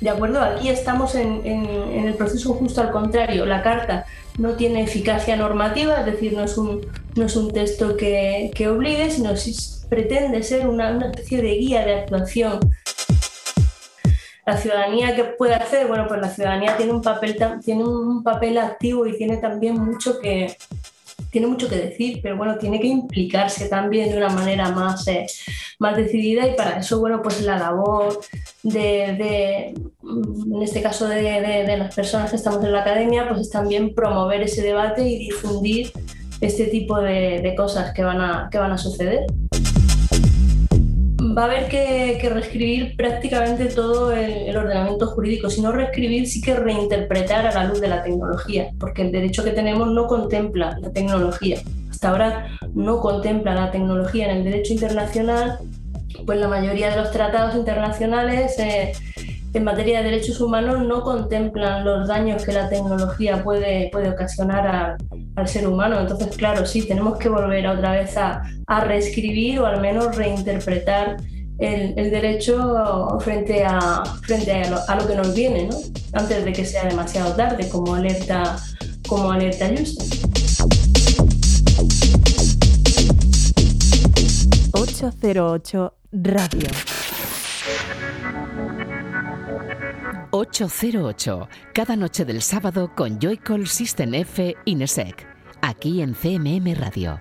¿De 0.00 0.10
acuerdo? 0.10 0.40
Aquí 0.40 0.68
estamos 0.68 1.14
en, 1.14 1.42
en- 1.46 1.66
en 1.92 2.06
el 2.08 2.14
proceso 2.14 2.52
justo 2.54 2.80
al 2.80 2.90
contrario. 2.90 3.46
La 3.46 3.62
carta 3.62 4.04
no 4.38 4.50
tiene 4.54 4.82
eficacia 4.82 5.36
normativa, 5.36 6.00
es 6.00 6.06
decir, 6.06 6.32
no 6.34 6.42
es 6.44 6.58
un, 6.58 6.80
no 7.16 7.26
es 7.26 7.36
un 7.36 7.52
texto 7.52 7.96
que, 7.96 8.50
que 8.54 8.68
obligue, 8.68 9.10
sino 9.10 9.36
si 9.36 9.54
pretende 9.88 10.42
ser 10.42 10.66
una, 10.68 10.90
una 10.90 11.06
especie 11.10 11.40
de 11.40 11.54
guía 11.56 11.84
de 11.86 11.94
actuación. 11.94 12.58
La 14.46 14.56
ciudadanía 14.56 15.16
que 15.16 15.24
puede 15.24 15.54
hacer, 15.54 15.86
bueno, 15.86 16.06
pues 16.06 16.20
la 16.20 16.28
ciudadanía 16.28 16.76
tiene 16.76 16.92
un 16.92 17.00
papel, 17.02 17.36
tiene 17.64 17.82
un 17.84 18.22
papel 18.22 18.58
activo 18.58 19.06
y 19.06 19.16
tiene 19.16 19.38
también 19.38 19.78
mucho 19.80 20.18
que, 20.20 20.54
tiene 21.30 21.46
mucho 21.46 21.68
que 21.68 21.76
decir, 21.76 22.20
pero 22.22 22.36
bueno, 22.36 22.58
tiene 22.58 22.78
que 22.78 22.86
implicarse 22.86 23.68
también 23.68 24.10
de 24.10 24.18
una 24.18 24.28
manera 24.28 24.68
más, 24.70 25.08
eh, 25.08 25.26
más 25.78 25.96
decidida 25.96 26.46
y 26.46 26.54
para 26.54 26.78
eso, 26.78 27.00
bueno, 27.00 27.22
pues 27.22 27.40
la 27.40 27.58
labor 27.58 28.20
de, 28.62 28.80
de, 29.18 29.74
en 30.02 30.62
este 30.62 30.82
caso 30.82 31.08
de, 31.08 31.22
de- 31.22 31.64
de 31.64 31.76
las 31.78 31.94
personas 31.94 32.28
que 32.30 32.36
estamos 32.36 32.62
en 32.64 32.72
la 32.72 32.82
academia, 32.82 33.26
pues 33.28 33.40
es 33.40 33.50
también 33.50 33.94
promover 33.94 34.42
ese 34.42 34.60
debate 34.62 35.08
y 35.08 35.18
difundir 35.18 35.90
este 36.40 36.66
tipo 36.66 37.00
de 37.00 37.54
cosas 37.56 37.94
que 37.94 38.04
van, 38.04 38.20
a, 38.20 38.48
que 38.52 38.58
van 38.58 38.72
a 38.72 38.78
suceder. 38.78 39.24
Va 41.36 41.42
a 41.42 41.44
haber 41.46 41.68
que, 41.68 42.28
reescribir 42.32 42.96
prácticamente 42.96 43.66
todo 43.66 44.12
el, 44.12 44.48
el 44.48 44.56
ordenamiento 44.56 45.06
jurídico, 45.08 45.50
si 45.50 45.60
no 45.60 45.72
reescribir, 45.72 46.28
sí 46.28 46.40
que 46.40 46.54
reinterpretar 46.54 47.46
a 47.46 47.52
la 47.52 47.64
luz 47.64 47.80
de 47.80 47.88
la 47.88 48.02
tecnología, 48.02 48.70
porque 48.78 49.02
el 49.02 49.12
derecho 49.12 49.42
que 49.42 49.50
tenemos 49.50 49.90
no 49.90 50.06
contempla 50.06 50.78
la 50.80 50.92
tecnología. 50.92 51.60
Hasta 51.90 52.10
ahora 52.10 52.58
no 52.74 53.00
contempla 53.00 53.54
la 53.54 53.70
tecnología 53.70 54.30
en 54.30 54.38
el 54.38 54.44
derecho 54.44 54.72
internacional, 54.74 55.58
pues 56.26 56.38
la 56.38 56.48
mayoría 56.48 56.90
de 56.90 56.96
los 56.96 57.10
tratados 57.10 57.54
internacionales 57.54 58.58
eh, 58.58 58.92
en 59.54 59.64
materia 59.64 59.98
de 59.98 60.10
derechos 60.10 60.40
humanos 60.40 60.84
no 60.84 61.02
contemplan 61.02 61.84
los 61.84 62.08
daños 62.08 62.44
que 62.44 62.52
la 62.52 62.68
tecnología 62.68 63.42
puede, 63.42 63.88
puede 63.90 64.10
ocasionar 64.10 64.96
al 65.36 65.48
ser 65.48 65.68
humano. 65.68 66.00
Entonces, 66.00 66.36
claro, 66.36 66.66
sí, 66.66 66.86
tenemos 66.86 67.18
que 67.18 67.28
volver 67.28 67.66
otra 67.68 67.92
vez 67.92 68.16
a, 68.16 68.42
a 68.66 68.80
reescribir 68.80 69.60
o 69.60 69.66
al 69.66 69.80
menos 69.80 70.16
reinterpretar 70.16 71.16
el, 71.58 71.94
el 71.96 72.10
derecho 72.10 73.16
frente, 73.20 73.64
a, 73.64 74.02
frente 74.22 74.68
lo, 74.68 74.78
a 74.88 74.96
lo 74.96 75.06
que 75.06 75.14
nos 75.14 75.32
viene, 75.34 75.68
¿no? 75.68 75.76
antes 76.12 76.44
de 76.44 76.52
que 76.52 76.64
sea 76.64 76.86
demasiado 76.86 77.34
tarde, 77.36 77.68
como 77.68 77.94
alerta, 77.94 78.56
como 79.06 79.30
Alerta 79.30 79.68
Juste. 79.68 80.04
808 84.72 85.94
Radio. 86.12 87.03
808, 90.36 91.48
cada 91.72 91.94
noche 91.94 92.24
del 92.24 92.42
sábado 92.42 92.90
con 92.96 93.20
Joycall 93.20 93.68
System 93.68 94.14
F 94.14 94.56
Inesec, 94.64 95.28
aquí 95.62 96.02
en 96.02 96.12
CMM 96.12 96.74
Radio. 96.74 97.20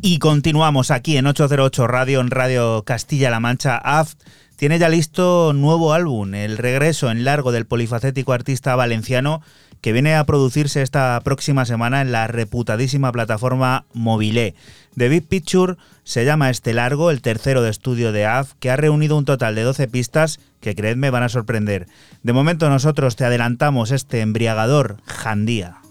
Y 0.00 0.18
continuamos 0.18 0.90
aquí 0.90 1.18
en 1.18 1.26
808 1.26 1.86
Radio, 1.86 2.20
en 2.22 2.30
Radio 2.30 2.84
Castilla-La 2.86 3.40
Mancha. 3.40 3.76
AFT 3.76 4.18
tiene 4.56 4.78
ya 4.78 4.88
listo 4.88 5.52
nuevo 5.52 5.92
álbum, 5.92 6.32
el 6.32 6.56
regreso 6.56 7.10
en 7.10 7.24
largo 7.24 7.52
del 7.52 7.66
polifacético 7.66 8.32
artista 8.32 8.74
valenciano 8.76 9.42
que 9.82 9.92
viene 9.92 10.14
a 10.14 10.24
producirse 10.24 10.80
esta 10.80 11.20
próxima 11.22 11.66
semana 11.66 12.00
en 12.00 12.12
la 12.12 12.28
reputadísima 12.28 13.12
plataforma 13.12 13.84
Mobile. 13.92 14.54
The 14.96 15.08
Big 15.08 15.26
Picture 15.26 15.76
se 16.04 16.24
llama 16.24 16.50
este 16.50 16.72
largo, 16.72 17.10
el 17.10 17.20
tercero 17.20 17.62
de 17.62 17.70
estudio 17.70 18.12
de 18.12 18.24
AF, 18.24 18.52
que 18.60 18.70
ha 18.70 18.76
reunido 18.76 19.18
un 19.18 19.24
total 19.24 19.54
de 19.54 19.62
12 19.62 19.88
pistas 19.88 20.40
que 20.60 20.74
creedme 20.74 21.10
van 21.10 21.24
a 21.24 21.28
sorprender. 21.28 21.88
De 22.22 22.32
momento 22.32 22.70
nosotros 22.70 23.16
te 23.16 23.24
adelantamos 23.24 23.90
este 23.90 24.20
embriagador 24.20 24.98
Jandía. 25.04 25.81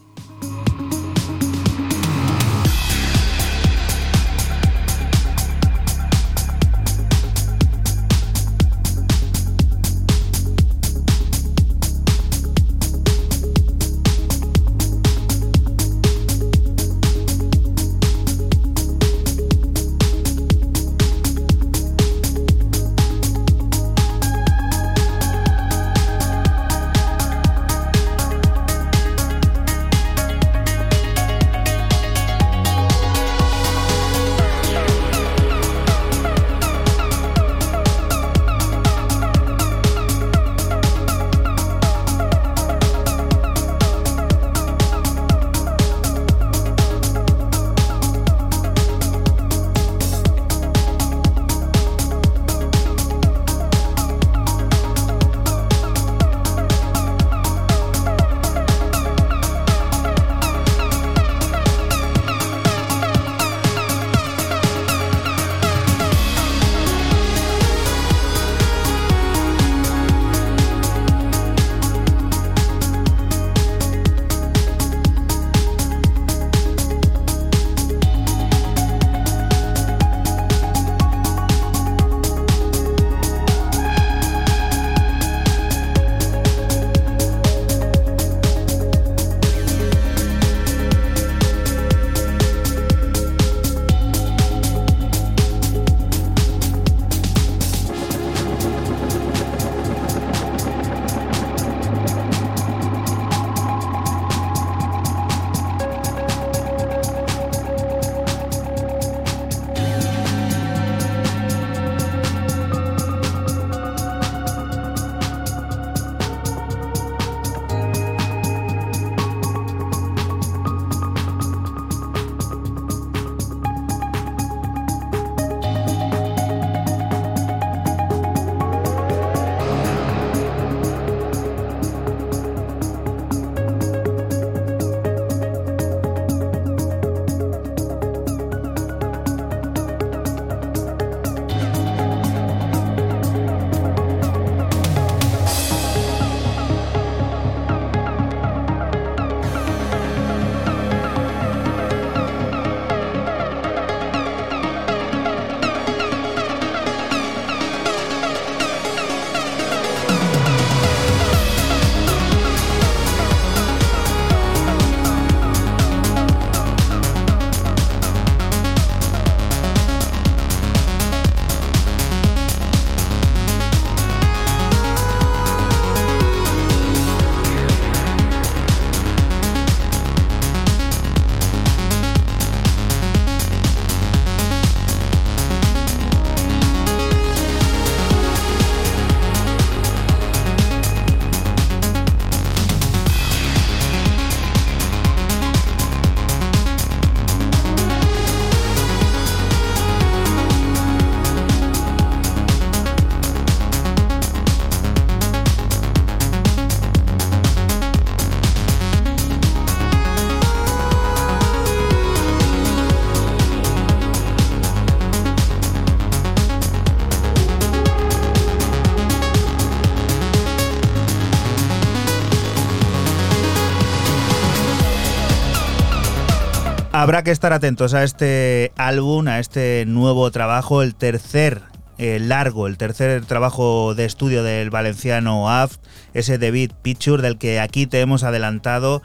Habrá 227.02 227.24
que 227.24 227.32
estar 227.32 227.52
atentos 227.52 227.96
a 227.96 228.04
este 228.04 228.72
álbum, 228.76 229.28
a 229.28 229.40
este 229.40 229.86
nuevo 229.88 230.30
trabajo, 230.30 230.84
el 230.84 230.94
tercer 230.94 231.64
eh, 231.98 232.20
largo, 232.20 232.68
el 232.68 232.78
tercer 232.78 233.26
trabajo 233.26 233.96
de 233.96 234.06
estudio 234.06 234.44
del 234.44 234.70
valenciano 234.70 235.50
AFT, 235.50 235.84
ese 236.14 236.38
David 236.38 236.74
Picture 236.84 237.24
del 237.24 237.40
que 237.40 237.60
aquí 237.60 237.88
te 237.88 238.02
hemos 238.02 238.22
adelantado 238.24 239.02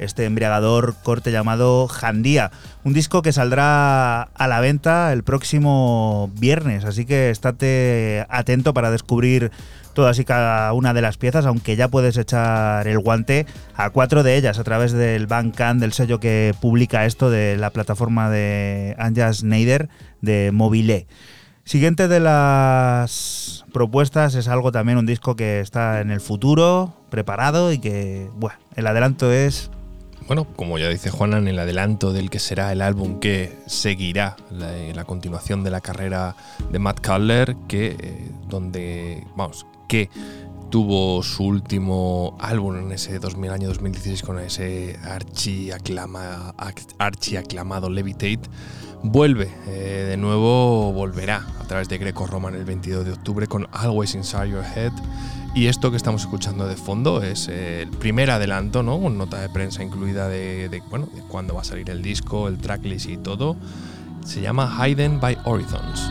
este 0.00 0.24
embriagador 0.24 0.94
corte 1.02 1.30
llamado 1.30 1.86
Jandía. 1.86 2.50
Un 2.84 2.92
disco 2.92 3.22
que 3.22 3.32
saldrá 3.32 4.22
a 4.22 4.48
la 4.48 4.60
venta 4.60 5.12
el 5.12 5.22
próximo 5.22 6.30
viernes, 6.38 6.84
así 6.84 7.04
que 7.04 7.30
estate 7.30 8.26
atento 8.30 8.74
para 8.74 8.90
descubrir 8.90 9.52
todas 9.92 10.18
y 10.18 10.24
cada 10.24 10.72
una 10.72 10.94
de 10.94 11.02
las 11.02 11.18
piezas, 11.18 11.44
aunque 11.46 11.76
ya 11.76 11.88
puedes 11.88 12.16
echar 12.16 12.88
el 12.88 12.98
guante 12.98 13.46
a 13.74 13.90
cuatro 13.90 14.22
de 14.22 14.36
ellas 14.36 14.58
a 14.58 14.64
través 14.64 14.92
del 14.92 15.26
Bandcamp, 15.26 15.80
del 15.80 15.92
sello 15.92 16.20
que 16.20 16.54
publica 16.60 17.04
esto 17.06 17.30
de 17.30 17.56
la 17.56 17.70
plataforma 17.70 18.30
de 18.30 18.96
Anja 18.98 19.32
Schneider 19.32 19.88
de 20.22 20.50
Mobile. 20.52 21.06
Siguiente 21.64 22.08
de 22.08 22.20
las 22.20 23.64
propuestas 23.72 24.34
es 24.34 24.48
algo 24.48 24.72
también 24.72 24.98
un 24.98 25.06
disco 25.06 25.36
que 25.36 25.60
está 25.60 26.00
en 26.00 26.10
el 26.10 26.20
futuro, 26.20 26.94
preparado 27.10 27.72
y 27.72 27.78
que, 27.78 28.28
bueno, 28.34 28.58
el 28.76 28.86
adelanto 28.86 29.30
es 29.30 29.70
Bueno, 30.30 30.46
como 30.54 30.78
ya 30.78 30.88
dice 30.88 31.10
Juana, 31.10 31.38
en 31.38 31.48
el 31.48 31.58
adelanto 31.58 32.12
del 32.12 32.30
que 32.30 32.38
será 32.38 32.70
el 32.70 32.82
álbum 32.82 33.18
que 33.18 33.58
seguirá 33.66 34.36
la, 34.52 34.70
la 34.94 35.02
continuación 35.02 35.64
de 35.64 35.72
la 35.72 35.80
carrera 35.80 36.36
de 36.70 36.78
Matt 36.78 37.04
Cutler, 37.04 37.56
que 37.66 37.96
eh, 37.98 38.30
donde, 38.48 39.26
vamos, 39.34 39.66
que 39.88 40.08
tuvo 40.70 41.24
su 41.24 41.42
último 41.42 42.36
álbum 42.38 42.76
en 42.76 42.92
ese 42.92 43.18
2000, 43.18 43.50
año 43.50 43.66
2016 43.70 44.22
con 44.22 44.38
ese 44.38 44.96
archi, 45.02 45.72
aclama, 45.72 46.54
archi 46.98 47.36
aclamado 47.36 47.90
Levitate, 47.90 48.42
vuelve 49.02 49.50
eh, 49.66 50.06
de 50.10 50.16
nuevo, 50.16 50.92
volverá 50.92 51.44
a 51.58 51.64
través 51.64 51.88
de 51.88 51.98
Greco 51.98 52.28
Roman 52.28 52.54
el 52.54 52.64
22 52.64 53.04
de 53.04 53.12
octubre 53.14 53.48
con 53.48 53.66
Always 53.72 54.14
Inside 54.14 54.50
Your 54.50 54.64
Head. 54.64 54.92
Y 55.52 55.66
esto 55.66 55.90
que 55.90 55.96
estamos 55.96 56.22
escuchando 56.22 56.68
de 56.68 56.76
fondo 56.76 57.22
es 57.22 57.48
eh, 57.48 57.82
el 57.82 57.90
primer 57.90 58.30
adelanto, 58.30 58.84
¿no? 58.84 59.00
Con 59.00 59.18
nota 59.18 59.40
de 59.40 59.48
prensa 59.48 59.82
incluida 59.82 60.28
de, 60.28 60.82
bueno, 60.90 61.08
de 61.12 61.22
cuándo 61.22 61.54
va 61.54 61.62
a 61.62 61.64
salir 61.64 61.90
el 61.90 62.02
disco, 62.02 62.46
el 62.46 62.58
tracklist 62.58 63.08
y 63.08 63.16
todo. 63.16 63.56
Se 64.24 64.40
llama 64.40 64.72
Hidden 64.86 65.18
by 65.18 65.38
Horizons. 65.44 66.08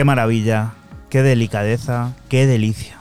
Qué 0.00 0.04
maravilla, 0.04 0.72
qué 1.10 1.22
delicadeza, 1.22 2.14
qué 2.30 2.46
delicia. 2.46 2.96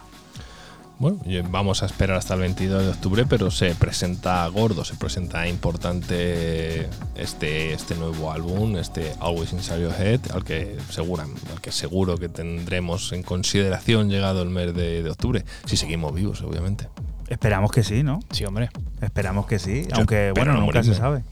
Bueno, 0.98 1.18
vamos 1.50 1.82
a 1.82 1.86
esperar 1.86 2.18
hasta 2.18 2.34
el 2.34 2.42
22 2.42 2.84
de 2.84 2.90
octubre, 2.90 3.26
pero 3.26 3.52
se 3.52 3.74
presenta 3.74 4.46
gordo, 4.50 4.84
se 4.84 4.96
presenta 4.96 5.48
importante 5.48 6.90
este, 7.16 7.72
este 7.72 7.96
nuevo 7.96 8.34
álbum, 8.34 8.76
este 8.76 9.14
Always 9.22 9.54
Inside 9.54 9.82
Your 9.82 9.94
Head, 9.98 10.32
al 10.34 10.44
que, 10.44 10.76
segura, 10.90 11.24
al 11.24 11.62
que 11.62 11.72
seguro 11.72 12.18
que 12.18 12.28
tendremos 12.28 13.14
en 13.14 13.24
consideración 13.24 14.10
llegado 14.10 14.42
el 14.42 14.50
mes 14.50 14.76
de, 14.76 15.02
de 15.02 15.10
octubre, 15.10 15.46
si 15.64 15.78
seguimos 15.78 16.14
vivos, 16.14 16.42
obviamente. 16.42 16.90
Esperamos 17.30 17.72
que 17.72 17.84
sí, 17.84 18.04
¿no? 18.04 18.20
Sí, 18.32 18.44
hombre. 18.44 18.72
Esperamos 19.00 19.46
que 19.46 19.58
sí, 19.58 19.86
Yo 19.88 19.96
aunque 19.96 20.34
bueno, 20.36 20.52
no 20.52 20.60
nunca 20.60 20.84
se 20.84 20.96
sabe. 20.96 21.24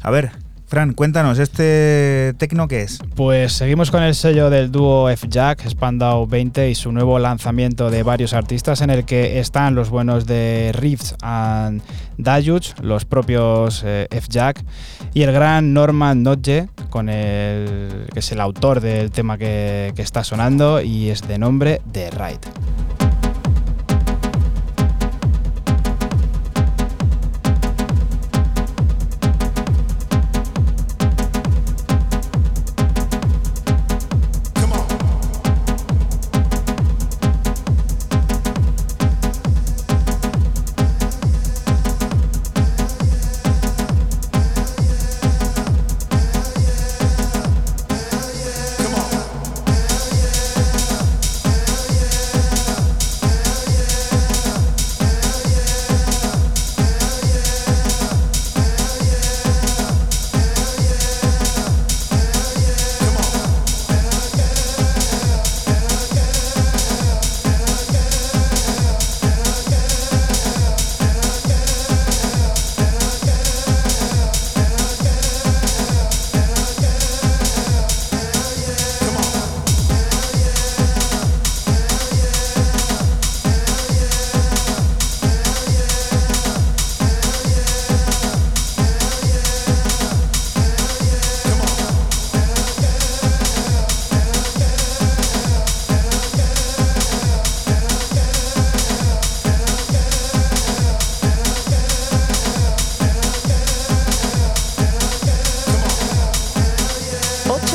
A 0.00 0.12
ver, 0.12 0.30
Fran, 0.72 0.94
cuéntanos, 0.94 1.38
¿este 1.38 2.32
tecno 2.38 2.66
qué 2.66 2.80
es? 2.80 2.98
Pues 3.14 3.52
seguimos 3.52 3.90
con 3.90 4.02
el 4.02 4.14
sello 4.14 4.48
del 4.48 4.72
dúo 4.72 5.10
F-Jack, 5.10 5.68
Spandau 5.68 6.26
20 6.26 6.70
y 6.70 6.74
su 6.74 6.92
nuevo 6.92 7.18
lanzamiento 7.18 7.90
de 7.90 8.02
varios 8.02 8.32
artistas 8.32 8.80
en 8.80 8.88
el 8.88 9.04
que 9.04 9.38
están 9.38 9.74
los 9.74 9.90
buenos 9.90 10.24
de 10.24 10.72
Riffs 10.74 11.14
and 11.20 11.82
Dayuch, 12.16 12.68
los 12.80 13.04
propios 13.04 13.82
eh, 13.84 14.06
F-Jack 14.10 14.64
y 15.12 15.24
el 15.24 15.32
gran 15.32 15.74
Norman 15.74 16.22
Notje, 16.22 16.70
con 16.88 17.10
el, 17.10 18.06
que 18.10 18.20
es 18.20 18.32
el 18.32 18.40
autor 18.40 18.80
del 18.80 19.10
tema 19.10 19.36
que, 19.36 19.92
que 19.94 20.00
está 20.00 20.24
sonando 20.24 20.80
y 20.80 21.10
es 21.10 21.20
de 21.28 21.36
nombre 21.36 21.82
The 21.92 22.12
Ride. 22.12 22.91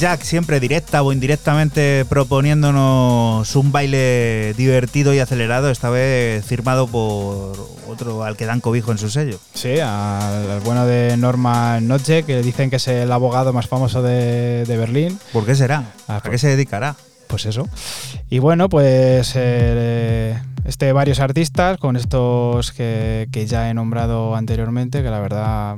F-Jack 0.00 0.22
siempre 0.22 0.60
directa 0.60 1.02
o 1.02 1.12
indirectamente 1.12 2.06
proponiéndonos 2.08 3.54
un 3.54 3.70
baile 3.70 4.54
divertido 4.56 5.12
y 5.12 5.18
acelerado, 5.18 5.68
esta 5.70 5.90
vez 5.90 6.42
firmado 6.42 6.86
por 6.86 7.68
otro 7.86 8.24
al 8.24 8.34
que 8.38 8.46
dan 8.46 8.60
cobijo 8.62 8.92
en 8.92 8.96
su 8.96 9.10
sello. 9.10 9.38
Sí, 9.52 9.78
al, 9.78 10.60
bueno 10.64 10.86
de 10.86 11.18
Norman 11.18 11.86
Notche, 11.86 12.22
que 12.22 12.40
dicen 12.40 12.70
que 12.70 12.76
es 12.76 12.88
el 12.88 13.12
abogado 13.12 13.52
más 13.52 13.66
famoso 13.66 14.00
de, 14.00 14.64
de 14.64 14.76
Berlín. 14.78 15.18
¿Por 15.34 15.44
qué 15.44 15.54
será? 15.54 15.92
Ah, 16.08 16.16
¿A 16.16 16.20
pues- 16.20 16.30
qué 16.30 16.38
se 16.38 16.48
dedicará? 16.48 16.96
Pues 17.26 17.44
eso. 17.44 17.68
Y 18.30 18.38
bueno, 18.38 18.70
pues 18.70 19.34
eh, 19.36 20.34
este 20.64 20.92
varios 20.94 21.20
artistas 21.20 21.76
con 21.76 21.96
estos 21.96 22.72
que, 22.72 23.28
que 23.30 23.46
ya 23.46 23.68
he 23.68 23.74
nombrado 23.74 24.34
anteriormente, 24.34 25.02
que 25.02 25.10
la 25.10 25.20
verdad 25.20 25.76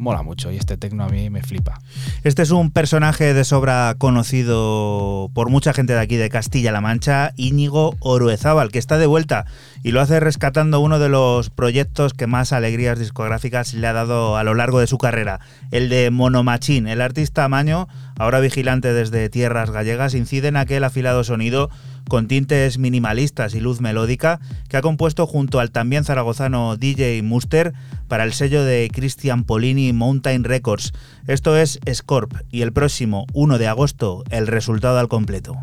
mola 0.00 0.22
mucho 0.22 0.50
y 0.50 0.56
este 0.56 0.76
tecno 0.76 1.04
a 1.04 1.08
mí 1.08 1.30
me 1.30 1.42
flipa. 1.42 1.78
Este 2.24 2.42
es 2.42 2.50
un 2.50 2.70
personaje 2.70 3.34
de 3.34 3.44
sobra 3.44 3.94
conocido 3.98 5.30
por 5.34 5.50
mucha 5.50 5.72
gente 5.72 5.92
de 5.92 6.00
aquí 6.00 6.16
de 6.16 6.30
Castilla-La 6.30 6.80
Mancha, 6.80 7.32
Íñigo 7.36 7.94
Oruezábal, 8.00 8.72
que 8.72 8.78
está 8.78 8.98
de 8.98 9.06
vuelta 9.06 9.44
y 9.82 9.92
lo 9.92 10.00
hace 10.00 10.18
rescatando 10.18 10.80
uno 10.80 10.98
de 10.98 11.08
los 11.08 11.50
proyectos 11.50 12.14
que 12.14 12.26
más 12.26 12.52
alegrías 12.52 12.98
discográficas 12.98 13.74
le 13.74 13.86
ha 13.86 13.92
dado 13.92 14.36
a 14.36 14.44
lo 14.44 14.54
largo 14.54 14.80
de 14.80 14.86
su 14.86 14.98
carrera, 14.98 15.40
el 15.70 15.88
de 15.88 16.10
Monomachín. 16.10 16.88
El 16.88 17.02
artista 17.02 17.48
Maño, 17.48 17.88
ahora 18.18 18.40
vigilante 18.40 18.92
desde 18.92 19.28
tierras 19.28 19.70
gallegas, 19.70 20.14
incide 20.14 20.48
en 20.48 20.56
aquel 20.56 20.84
afilado 20.84 21.24
sonido 21.24 21.70
con 22.08 22.28
tintes 22.28 22.78
minimalistas 22.78 23.54
y 23.54 23.60
luz 23.60 23.80
melódica, 23.80 24.40
que 24.68 24.76
ha 24.76 24.82
compuesto 24.82 25.26
junto 25.26 25.60
al 25.60 25.70
también 25.70 26.04
zaragozano 26.04 26.76
DJ 26.76 27.22
Muster 27.22 27.72
para 28.08 28.24
el 28.24 28.32
sello 28.32 28.64
de 28.64 28.90
Christian 28.92 29.44
Polini 29.44 29.92
Mountain 29.92 30.44
Records. 30.44 30.92
Esto 31.26 31.56
es 31.56 31.78
Scorp 31.92 32.34
y 32.50 32.62
el 32.62 32.72
próximo 32.72 33.26
1 33.32 33.58
de 33.58 33.68
agosto 33.68 34.24
el 34.30 34.46
resultado 34.46 34.98
al 34.98 35.08
completo. 35.08 35.56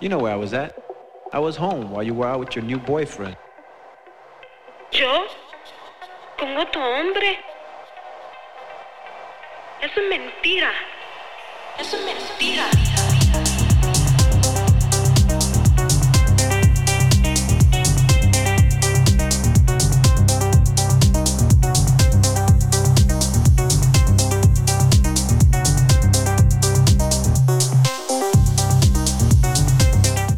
You 0.00 0.08
know 0.08 0.18
where 0.18 0.32
I 0.32 0.36
was 0.36 0.52
at. 0.52 0.78
I 1.32 1.40
was 1.40 1.56
home 1.56 1.90
while 1.90 2.04
you 2.04 2.14
were 2.14 2.26
out 2.26 2.38
with 2.38 2.54
your 2.54 2.64
new 2.64 2.78
boyfriend. 2.78 3.36
¿Yo? 4.92 5.26
¿Con 6.38 6.56
otro 6.56 6.80
hombre? 6.80 7.36
Eso 9.82 10.00
es 10.00 10.08
mentira. 10.08 10.70
Eso 11.80 11.96
es 11.96 12.04
mentira. 12.04 12.97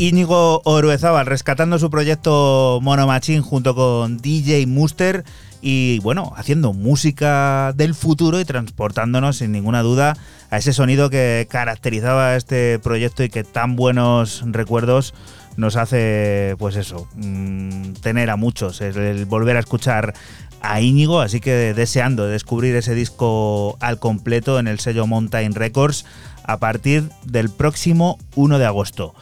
Íñigo 0.00 0.62
Oruezábal 0.64 1.26
rescatando 1.26 1.78
su 1.78 1.90
proyecto 1.90 2.78
Mono 2.80 3.06
Machine 3.06 3.42
junto 3.42 3.74
con 3.74 4.16
DJ 4.16 4.66
Muster 4.66 5.24
y 5.60 5.98
bueno, 5.98 6.32
haciendo 6.36 6.72
música 6.72 7.74
del 7.74 7.94
futuro 7.94 8.40
y 8.40 8.46
transportándonos 8.46 9.36
sin 9.36 9.52
ninguna 9.52 9.82
duda 9.82 10.16
a 10.48 10.56
ese 10.56 10.72
sonido 10.72 11.10
que 11.10 11.46
caracterizaba 11.50 12.34
este 12.36 12.78
proyecto 12.78 13.24
y 13.24 13.28
que 13.28 13.44
tan 13.44 13.76
buenos 13.76 14.42
recuerdos 14.46 15.12
nos 15.58 15.76
hace, 15.76 16.56
pues 16.58 16.76
eso, 16.76 17.06
mm, 17.16 17.92
tener 18.00 18.30
a 18.30 18.36
muchos, 18.36 18.80
el 18.80 19.26
volver 19.26 19.58
a 19.58 19.60
escuchar 19.60 20.14
a 20.62 20.80
Íñigo, 20.80 21.20
así 21.20 21.40
que 21.40 21.74
deseando 21.74 22.26
descubrir 22.26 22.74
ese 22.74 22.94
disco 22.94 23.76
al 23.80 23.98
completo 23.98 24.58
en 24.58 24.66
el 24.66 24.80
sello 24.80 25.06
Mountain 25.06 25.54
Records 25.54 26.06
a 26.44 26.56
partir 26.56 27.10
del 27.26 27.50
próximo 27.50 28.18
1 28.34 28.58
de 28.58 28.64
agosto. 28.64 29.14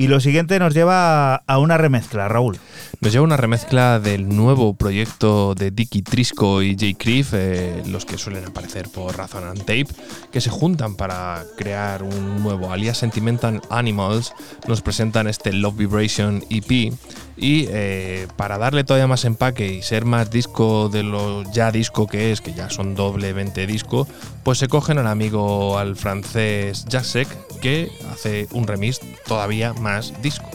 Y 0.00 0.08
lo 0.08 0.18
siguiente 0.18 0.58
nos 0.58 0.72
lleva 0.72 1.34
a 1.34 1.58
una 1.58 1.76
remezcla, 1.76 2.26
Raúl. 2.26 2.56
Nos 3.02 3.12
lleva 3.12 3.22
una 3.22 3.36
remezcla 3.36 4.00
del 4.00 4.30
nuevo 4.30 4.72
proyecto 4.72 5.54
de 5.54 5.70
Dicky 5.70 6.00
Trisco 6.00 6.62
y 6.62 6.74
Jay 6.74 6.94
Criff, 6.94 7.34
eh, 7.34 7.82
los 7.86 8.06
que 8.06 8.16
suelen 8.16 8.46
aparecer 8.46 8.88
por 8.88 9.14
Razon 9.14 9.44
and 9.44 9.58
Tape, 9.58 9.88
que 10.32 10.40
se 10.40 10.48
juntan 10.48 10.94
para 10.94 11.44
crear 11.58 12.02
un 12.02 12.42
nuevo 12.42 12.72
alias 12.72 12.96
Sentimental 12.96 13.60
Animals. 13.68 14.32
Nos 14.66 14.80
presentan 14.80 15.26
este 15.26 15.52
Love 15.52 15.76
Vibration 15.76 16.42
EP 16.48 16.94
y 17.40 17.66
eh, 17.70 18.28
para 18.36 18.58
darle 18.58 18.84
todavía 18.84 19.06
más 19.06 19.24
empaque 19.24 19.66
y 19.66 19.82
ser 19.82 20.04
más 20.04 20.30
disco 20.30 20.90
de 20.90 21.02
lo 21.02 21.42
ya 21.50 21.72
disco 21.72 22.06
que 22.06 22.32
es, 22.32 22.42
que 22.42 22.52
ya 22.52 22.68
son 22.68 22.94
doblemente 22.94 23.66
disco, 23.66 24.06
pues 24.44 24.58
se 24.58 24.68
cogen 24.68 24.98
al 24.98 25.06
amigo, 25.06 25.78
al 25.78 25.96
francés 25.96 26.84
Jasek, 26.90 27.28
que 27.60 27.90
hace 28.12 28.46
un 28.52 28.66
remix 28.66 29.00
todavía 29.26 29.72
más 29.72 30.12
disco. 30.20 30.50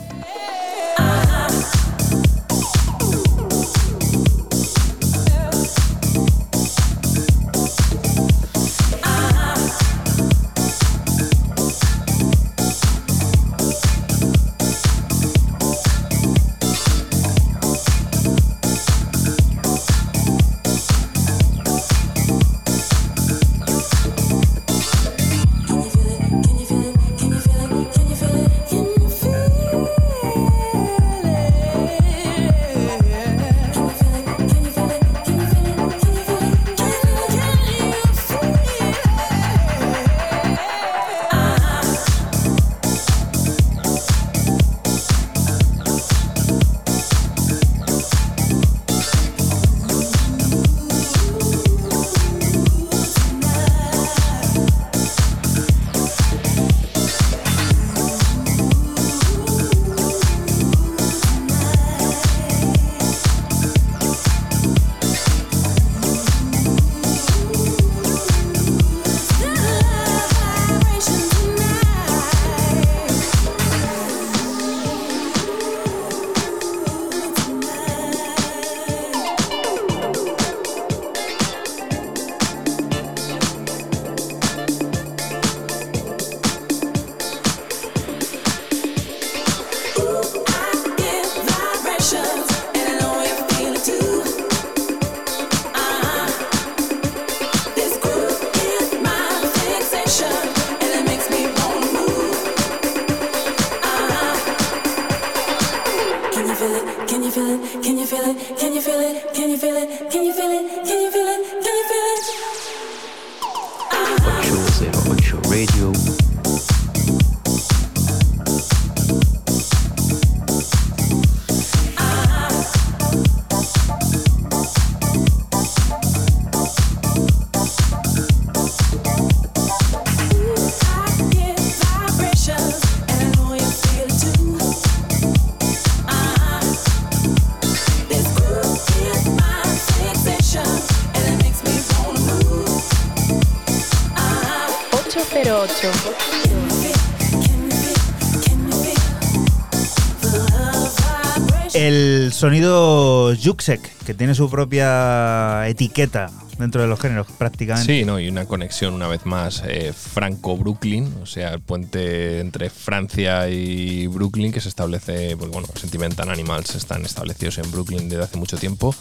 El 151.74 152.32
sonido 152.32 153.36
Juxek, 153.36 153.82
que 154.06 154.14
tiene 154.14 154.36
su 154.36 154.50
propia 154.50 155.68
etiqueta 155.68 156.30
dentro 156.58 156.82
de 156.82 156.88
los 156.88 157.00
géneros 157.00 157.28
prácticamente. 157.38 158.00
Sí, 158.00 158.06
no, 158.06 158.20
y 158.20 158.30
una 158.30 158.46
conexión 158.46 158.94
una 158.94 159.08
vez 159.08 159.26
más 159.26 159.64
eh, 159.68 159.92
Franco-Brooklyn, 159.94 161.14
o 161.22 161.26
sea, 161.26 161.54
el 161.54 161.62
puente 161.62 162.40
entre 162.40 162.70
Francia 162.70 163.50
y 163.50 164.08
Brooklyn 164.08 164.52
que 164.52 164.62
se 164.62 164.70
establece, 164.70 165.36
pues 165.36 165.52
bueno, 165.52 165.68
Sentimental 165.76 166.30
Animals 166.30 166.76
están 166.76 167.04
establecidos 167.06 167.58
en 167.58 167.72
Brooklyn 167.72 168.08
desde 168.08 168.24
hace 168.24 168.38
mucho 168.38 168.58
tiempo 168.58 168.96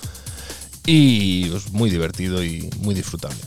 y 0.86 1.54
es 1.54 1.72
muy 1.72 1.90
divertido 1.90 2.42
y 2.42 2.68
muy 2.80 2.94
disfrutable. 2.94 3.38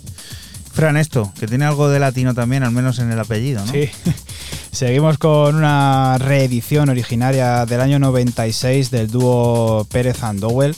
Fran, 0.77 0.95
esto, 0.95 1.33
que 1.39 1.47
tiene 1.47 1.65
algo 1.65 1.89
de 1.89 1.99
latino 1.99 2.35
también, 2.35 2.61
al 2.61 2.71
menos 2.71 2.99
en 2.99 3.11
el 3.11 3.19
apellido. 3.19 3.65
Sí. 3.65 3.89
Seguimos 4.71 5.17
con 5.17 5.55
una 5.55 6.19
reedición 6.19 6.89
originaria 6.89 7.65
del 7.65 7.81
año 7.81 7.97
96 7.97 8.91
del 8.91 9.09
dúo 9.09 9.87
Pérez 9.89 10.21
and 10.21 10.39
Dowell, 10.39 10.75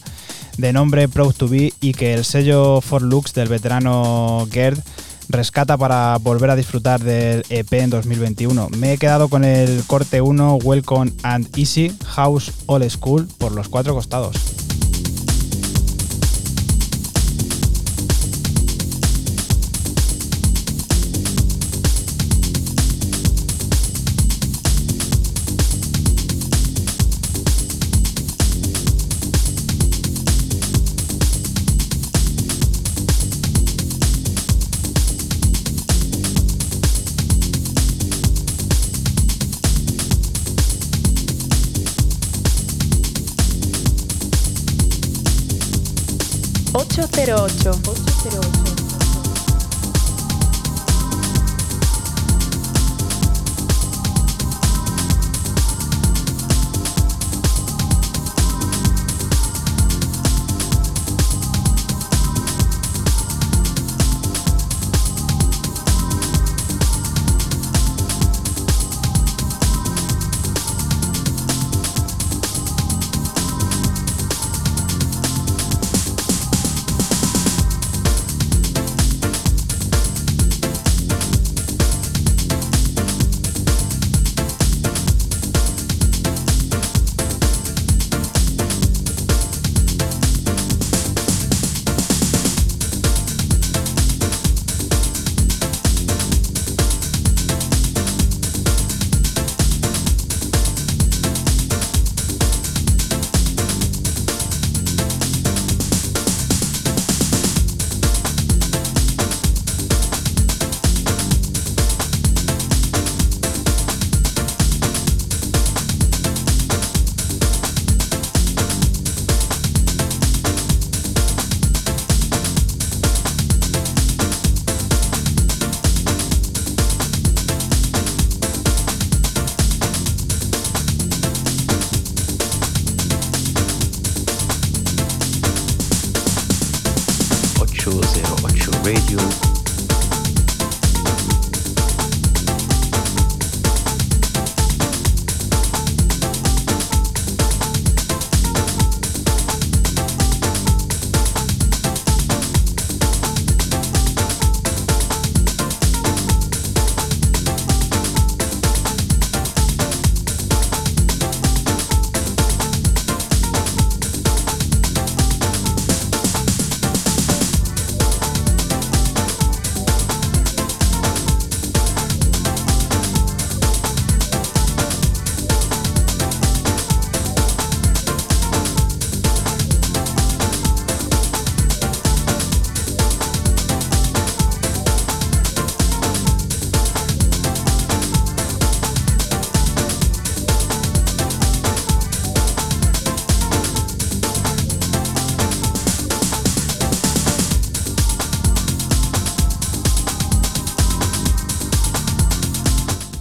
de 0.58 0.72
nombre 0.72 1.10
Proud 1.10 1.34
to 1.34 1.50
Be, 1.50 1.74
y 1.82 1.92
que 1.92 2.14
el 2.14 2.24
sello 2.24 2.80
For 2.80 3.02
Lux 3.02 3.34
del 3.34 3.50
veterano 3.50 4.48
Gerd 4.50 4.80
rescata 5.28 5.76
para 5.76 6.18
volver 6.18 6.50
a 6.50 6.56
disfrutar 6.56 7.04
del 7.04 7.44
EP 7.50 7.74
en 7.74 7.90
2021. 7.90 8.70
Me 8.78 8.94
he 8.94 8.98
quedado 8.98 9.28
con 9.28 9.44
el 9.44 9.84
corte 9.86 10.22
1 10.22 10.60
Welcome 10.64 11.12
and 11.24 11.50
Easy 11.58 11.94
House 12.06 12.54
All 12.68 12.90
School 12.90 13.28
por 13.38 13.52
los 13.52 13.68
cuatro 13.68 13.94
costados. 13.96 14.69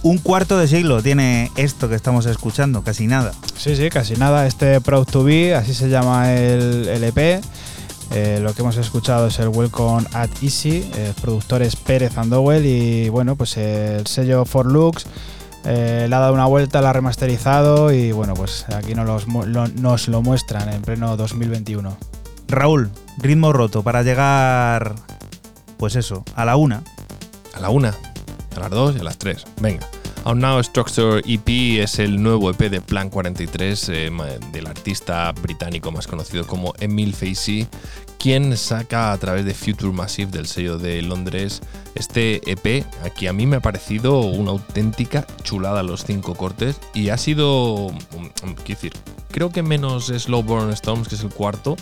Un 0.09 0.17
cuarto 0.17 0.57
de 0.57 0.67
siglo 0.67 1.03
tiene 1.03 1.51
esto 1.55 1.87
que 1.87 1.93
estamos 1.93 2.25
escuchando, 2.25 2.81
casi 2.81 3.05
nada. 3.05 3.31
Sí, 3.55 3.75
sí, 3.75 3.91
casi 3.91 4.15
nada. 4.15 4.47
Este 4.47 4.81
Proud 4.81 5.05
to 5.05 5.23
Be, 5.23 5.53
así 5.53 5.75
se 5.75 5.87
llama 5.87 6.33
el, 6.33 6.87
el 6.87 7.03
EP. 7.03 7.43
Eh, 8.15 8.39
lo 8.41 8.55
que 8.55 8.63
hemos 8.63 8.75
escuchado 8.77 9.27
es 9.27 9.37
el 9.37 9.49
Welcome 9.49 10.07
at 10.13 10.31
Easy, 10.41 10.83
eh, 10.95 11.13
productores 11.21 11.75
Pérez 11.75 12.17
Andowell 12.17 12.65
y 12.65 13.09
bueno, 13.09 13.35
pues 13.35 13.55
el 13.57 14.07
sello 14.07 14.45
For 14.45 14.65
Looks 14.65 15.05
eh, 15.65 16.07
le 16.09 16.15
ha 16.15 16.19
dado 16.19 16.33
una 16.33 16.47
vuelta, 16.47 16.81
la 16.81 16.89
ha 16.89 16.93
remasterizado 16.93 17.91
y 17.93 18.11
bueno, 18.11 18.33
pues 18.33 18.65
aquí 18.69 18.95
nos, 18.95 19.27
lo, 19.27 19.67
nos 19.67 20.07
lo 20.07 20.21
muestran 20.23 20.73
en 20.73 20.81
pleno 20.81 21.17
2021. 21.17 21.95
Raúl, 22.47 22.89
ritmo 23.19 23.53
roto 23.53 23.83
para 23.83 24.01
llegar, 24.01 24.95
pues 25.77 25.95
eso, 25.95 26.23
a 26.33 26.45
la 26.45 26.55
una. 26.55 26.81
A 27.53 27.59
la 27.59 27.69
una, 27.69 27.93
a 28.55 28.59
las 28.59 28.71
dos 28.71 28.95
y 28.95 29.01
a 29.01 29.03
las 29.03 29.19
tres. 29.19 29.45
Venga. 29.61 29.87
Out 30.29 30.37
Now 30.37 30.61
Structure 30.61 31.23
EP 31.25 31.81
es 31.81 31.97
el 31.97 32.21
nuevo 32.21 32.51
EP 32.51 32.69
de 32.69 32.81
Plan 32.81 33.09
43 33.09 33.89
eh, 33.89 34.11
del 34.51 34.67
artista 34.67 35.31
británico 35.31 35.91
más 35.91 36.05
conocido 36.05 36.45
como 36.45 36.71
Emil 36.77 37.15
Facey, 37.15 37.67
quien 38.19 38.55
saca 38.55 39.11
a 39.11 39.17
través 39.17 39.43
de 39.43 39.55
Future 39.55 39.91
Massive 39.91 40.29
del 40.29 40.45
sello 40.45 40.77
de 40.77 41.01
Londres 41.01 41.63
este 41.95 42.41
EP. 42.45 42.85
Aquí 43.03 43.25
a 43.25 43.33
mí 43.33 43.47
me 43.47 43.55
ha 43.55 43.59
parecido 43.59 44.19
una 44.19 44.51
auténtica 44.51 45.25
chulada 45.41 45.81
los 45.81 46.05
cinco 46.05 46.35
cortes 46.35 46.79
y 46.93 47.09
ha 47.09 47.17
sido, 47.17 47.89
mm, 47.89 48.49
mm, 48.49 48.53
quiero 48.53 48.81
decir, 48.81 48.93
creo 49.31 49.49
que 49.49 49.63
menos 49.63 50.13
Slow 50.15 50.43
Burn 50.43 50.69
Storms, 50.73 51.07
que 51.07 51.15
es 51.15 51.23
el 51.23 51.31
cuarto. 51.31 51.75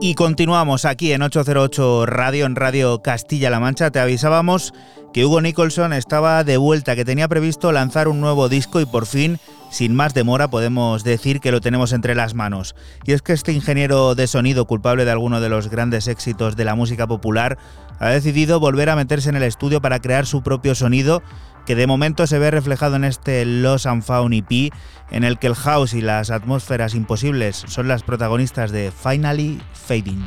Y 0.00 0.14
continuamos 0.14 0.84
aquí 0.84 1.12
en 1.12 1.22
808 1.22 2.06
Radio, 2.06 2.46
en 2.46 2.54
Radio 2.54 3.00
Castilla-La 3.02 3.60
Mancha. 3.60 3.90
Te 3.90 3.98
avisábamos 3.98 4.74
que 5.14 5.24
Hugo 5.24 5.40
Nicholson 5.40 5.94
estaba 5.94 6.44
de 6.44 6.58
vuelta, 6.58 6.94
que 6.94 7.06
tenía 7.06 7.28
previsto 7.28 7.72
lanzar 7.72 8.06
un 8.06 8.20
nuevo 8.20 8.50
disco 8.50 8.80
y 8.80 8.86
por 8.86 9.06
fin, 9.06 9.38
sin 9.70 9.94
más 9.94 10.14
demora, 10.14 10.48
podemos 10.48 11.04
decir 11.04 11.40
que 11.40 11.52
lo 11.52 11.60
tenemos 11.60 11.92
entre 11.92 12.14
las 12.14 12.34
manos. 12.34 12.74
Y 13.04 13.12
es 13.12 13.22
que 13.22 13.32
este 13.32 13.52
ingeniero 13.52 14.14
de 14.14 14.26
sonido, 14.26 14.66
culpable 14.66 15.04
de 15.04 15.10
alguno 15.10 15.40
de 15.40 15.48
los 15.48 15.68
grandes 15.68 16.08
éxitos 16.08 16.56
de 16.56 16.64
la 16.64 16.74
música 16.74 17.06
popular, 17.06 17.58
ha 17.98 18.08
decidido 18.10 18.60
volver 18.60 18.90
a 18.90 18.96
meterse 18.96 19.28
en 19.28 19.36
el 19.36 19.42
estudio 19.42 19.80
para 19.80 20.00
crear 20.00 20.26
su 20.26 20.42
propio 20.42 20.74
sonido 20.74 21.22
que 21.66 21.74
de 21.74 21.86
momento 21.86 22.26
se 22.26 22.38
ve 22.38 22.50
reflejado 22.50 22.96
en 22.96 23.04
este 23.04 23.44
Lost 23.44 23.86
and 23.86 24.02
Found 24.04 24.34
EP, 24.34 24.72
en 25.10 25.24
el 25.24 25.38
que 25.38 25.48
el 25.48 25.56
house 25.56 25.94
y 25.94 26.00
las 26.00 26.30
atmósferas 26.30 26.94
imposibles 26.94 27.64
son 27.66 27.88
las 27.88 28.04
protagonistas 28.04 28.70
de 28.70 28.92
Finally 28.92 29.60
Fading. 29.72 30.24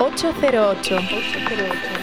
808. 0.00 1.97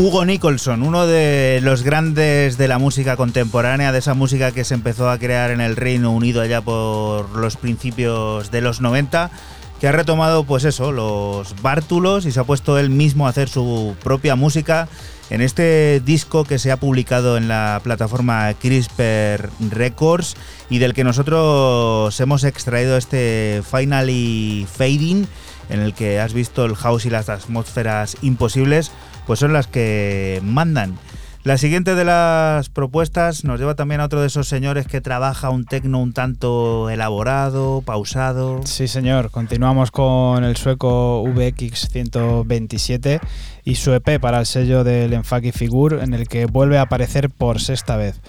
Hugo 0.00 0.24
Nicholson, 0.24 0.82
uno 0.82 1.06
de 1.06 1.60
los 1.62 1.82
grandes 1.82 2.56
de 2.56 2.68
la 2.68 2.78
música 2.78 3.16
contemporánea, 3.16 3.92
de 3.92 3.98
esa 3.98 4.14
música 4.14 4.50
que 4.50 4.64
se 4.64 4.72
empezó 4.72 5.10
a 5.10 5.18
crear 5.18 5.50
en 5.50 5.60
el 5.60 5.76
Reino 5.76 6.10
Unido 6.10 6.40
allá 6.40 6.62
por 6.62 7.28
los 7.36 7.58
principios 7.58 8.50
de 8.50 8.62
los 8.62 8.80
90, 8.80 9.30
que 9.78 9.88
ha 9.88 9.92
retomado 9.92 10.44
pues 10.44 10.64
eso, 10.64 10.90
los 10.90 11.54
bártulos 11.60 12.24
y 12.24 12.32
se 12.32 12.40
ha 12.40 12.44
puesto 12.44 12.78
él 12.78 12.88
mismo 12.88 13.26
a 13.26 13.28
hacer 13.28 13.50
su 13.50 13.94
propia 14.02 14.36
música 14.36 14.88
en 15.28 15.42
este 15.42 16.00
disco 16.02 16.44
que 16.44 16.58
se 16.58 16.72
ha 16.72 16.78
publicado 16.78 17.36
en 17.36 17.46
la 17.46 17.82
plataforma 17.84 18.54
CRISPR 18.54 19.50
Records 19.68 20.34
y 20.70 20.78
del 20.78 20.94
que 20.94 21.04
nosotros 21.04 22.18
hemos 22.18 22.44
extraído 22.44 22.96
este 22.96 23.62
Finally 23.70 24.66
Fading, 24.72 25.26
en 25.68 25.80
el 25.80 25.92
que 25.92 26.20
has 26.20 26.32
visto 26.32 26.64
el 26.64 26.74
house 26.74 27.04
y 27.04 27.10
las 27.10 27.28
atmósferas 27.28 28.16
imposibles 28.22 28.92
pues 29.30 29.38
son 29.38 29.52
las 29.52 29.68
que 29.68 30.40
mandan. 30.42 30.98
La 31.44 31.56
siguiente 31.56 31.94
de 31.94 32.04
las 32.04 32.68
propuestas 32.68 33.44
nos 33.44 33.60
lleva 33.60 33.76
también 33.76 34.00
a 34.00 34.06
otro 34.06 34.20
de 34.20 34.26
esos 34.26 34.48
señores 34.48 34.88
que 34.88 35.00
trabaja 35.00 35.50
un 35.50 35.66
tecno 35.66 36.00
un 36.00 36.12
tanto 36.12 36.90
elaborado, 36.90 37.80
pausado. 37.86 38.60
Sí, 38.64 38.88
señor. 38.88 39.30
Continuamos 39.30 39.92
con 39.92 40.42
el 40.42 40.56
sueco 40.56 41.22
VX 41.22 41.90
127 41.90 43.20
y 43.62 43.76
su 43.76 43.92
EP 43.92 44.18
para 44.20 44.40
el 44.40 44.46
sello 44.46 44.82
del 44.82 45.12
Enfaki 45.12 45.52
Figure, 45.52 46.02
en 46.02 46.12
el 46.12 46.26
que 46.26 46.46
vuelve 46.46 46.78
a 46.78 46.82
aparecer 46.82 47.30
por 47.30 47.60
sexta 47.60 47.96
vez. 47.96 48.20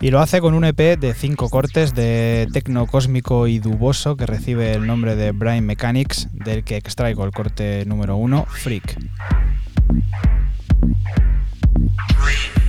Y 0.00 0.10
lo 0.10 0.18
hace 0.18 0.40
con 0.40 0.54
un 0.54 0.64
EP 0.64 0.98
de 0.98 1.14
cinco 1.14 1.48
cortes 1.48 1.94
de 1.94 2.48
tecno 2.52 2.88
cósmico 2.88 3.46
y 3.46 3.60
duboso 3.60 4.16
que 4.16 4.26
recibe 4.26 4.72
el 4.72 4.84
nombre 4.84 5.14
de 5.14 5.30
Brain 5.30 5.64
Mechanics, 5.64 6.26
del 6.32 6.64
que 6.64 6.76
extraigo 6.76 7.24
el 7.24 7.30
corte 7.30 7.84
número 7.86 8.16
uno, 8.16 8.46
Freak. 8.50 8.98
Radio 10.90 12.59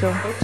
808. 0.00 0.39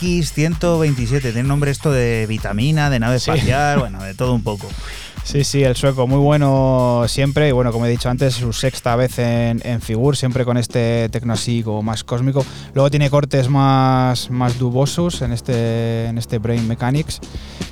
UBX127. 0.00 1.20
Tiene 1.20 1.42
nombre 1.44 1.70
esto 1.70 1.90
de 1.92 2.26
vitamina, 2.28 2.90
de 2.90 2.98
nave 3.00 3.18
Sí. 3.18 3.30
espacial, 3.30 3.78
bueno, 3.80 4.02
de 4.02 4.14
todo 4.14 4.34
un 4.34 4.42
poco. 4.42 4.66
Sí, 5.22 5.44
sí, 5.44 5.62
el 5.62 5.76
sueco, 5.76 6.06
muy 6.06 6.18
bueno 6.18 7.04
siempre. 7.06 7.48
Y 7.48 7.52
bueno, 7.52 7.72
como 7.72 7.84
he 7.86 7.90
dicho 7.90 8.08
antes, 8.08 8.34
su 8.34 8.52
sexta 8.52 8.96
vez 8.96 9.18
en, 9.18 9.60
en 9.64 9.80
Figur, 9.82 10.16
siempre 10.16 10.44
con 10.44 10.56
este 10.56 11.08
tecno 11.10 11.34
así 11.34 11.62
como 11.62 11.82
más 11.82 12.04
cósmico. 12.04 12.44
Luego 12.74 12.90
tiene 12.90 13.10
cortes 13.10 13.48
más, 13.48 14.30
más 14.30 14.58
dubosos 14.58 15.20
en 15.22 15.32
este, 15.32 16.06
en 16.06 16.16
este 16.18 16.38
Brain 16.38 16.66
Mechanics, 16.66 17.20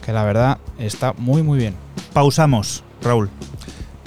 que 0.05 0.13
la 0.13 0.25
verdad 0.25 0.59
está 0.79 1.15
muy, 1.15 1.43
muy 1.43 1.59
bien. 1.59 1.75
Pausamos, 2.13 2.85
Raúl. 3.03 3.31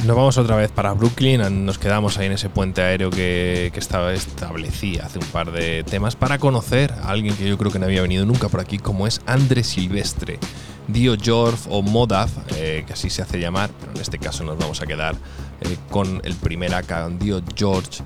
Nos 0.06 0.16
vamos 0.16 0.36
otra 0.40 0.56
vez 0.56 0.72
para 0.72 0.94
Brooklyn, 0.94 1.64
nos 1.64 1.78
quedamos 1.78 2.18
ahí 2.18 2.26
en 2.26 2.32
ese 2.32 2.50
puente 2.50 2.82
aéreo 2.82 3.12
que, 3.12 3.72
estaba 3.76 4.12
establecía 4.14 5.06
hace 5.06 5.20
un 5.20 5.26
par 5.26 5.52
de 5.52 5.84
temas 5.84 6.16
para 6.16 6.40
conocer 6.40 6.92
a 6.92 7.10
alguien 7.10 7.36
que 7.36 7.48
yo 7.48 7.56
creo 7.56 7.72
que 7.72 7.78
no 7.78 7.86
había 7.86 8.02
venido 8.02 8.26
nunca 8.26 8.50
por 8.50 8.62
aquí, 8.62 8.80
como 8.80 9.06
es 9.06 9.22
André 9.28 9.64
Silvestre, 9.64 10.40
Dio 10.88 11.16
Jorf 11.24 11.68
o 11.70 11.84
Modav, 11.84 12.30
eh, 12.56 12.84
que 12.88 12.94
así 12.94 13.12
se 13.12 13.22
hace 13.22 13.40
llamar, 13.40 13.70
pero 13.80 13.92
en 13.92 14.02
este 14.02 14.18
caso 14.18 14.44
nos 14.44 14.58
vamos 14.58 14.82
a 14.82 14.88
quedar 14.88 15.14
eh, 15.62 15.78
con 15.92 16.20
el 16.24 16.34
primer 16.34 16.74
acá, 16.74 17.08
Dio 17.08 17.40
George. 17.56 18.02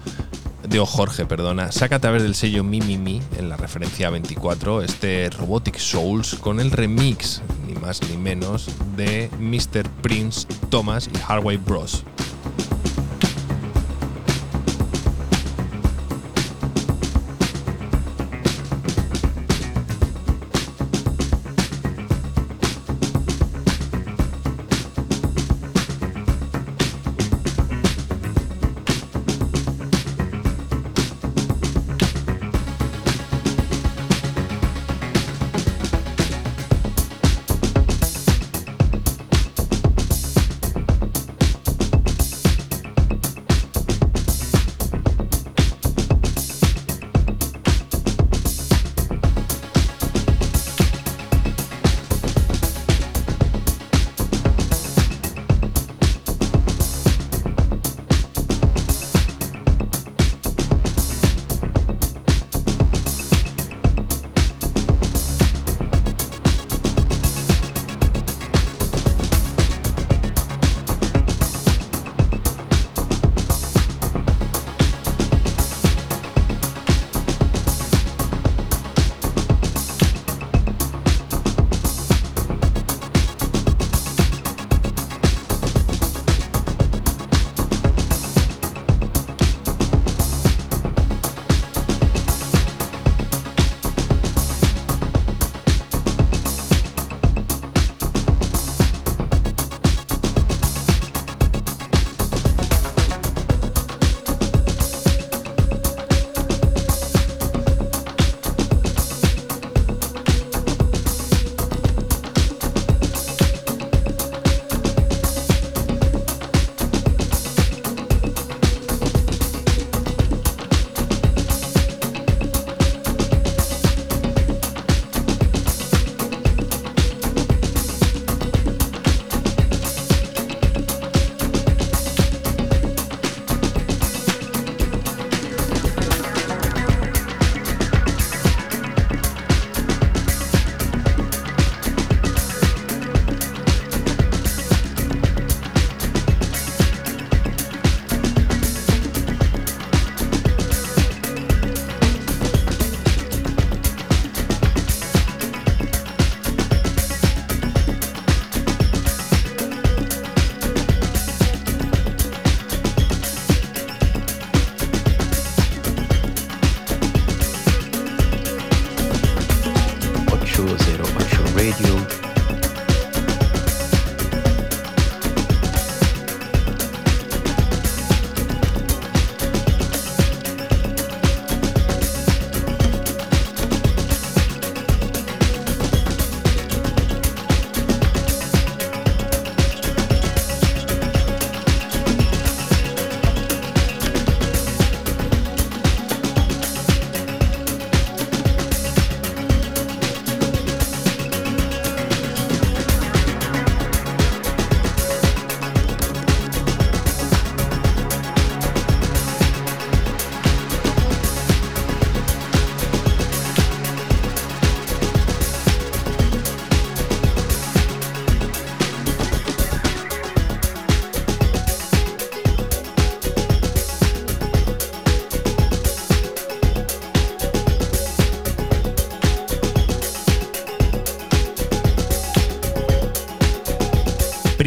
Dio 0.70 0.86
Jorge, 0.86 1.26
perdona, 1.26 1.72
saca 1.72 1.98
a 1.98 2.00
través 2.00 2.24
del 2.24 2.34
sello 2.34 2.64
Mi 2.64 2.82
Mi 2.82 2.98
Mi 2.98 3.22
en 3.38 3.50
la 3.50 3.58
referencia 3.58 4.10
24 4.10 4.82
este 4.82 5.30
Robotic 5.30 5.78
Souls 5.78 6.36
con 6.36 6.60
el 6.60 6.72
remix, 6.72 7.42
ni 7.68 7.74
más 7.74 8.02
ni 8.10 8.18
menos, 8.18 8.70
de 8.96 9.30
Mr. 9.40 9.88
Prince 10.02 10.48
Thomas 10.70 11.10
y 11.14 11.18
Hardway 11.18 11.58
Bros. 11.58 12.04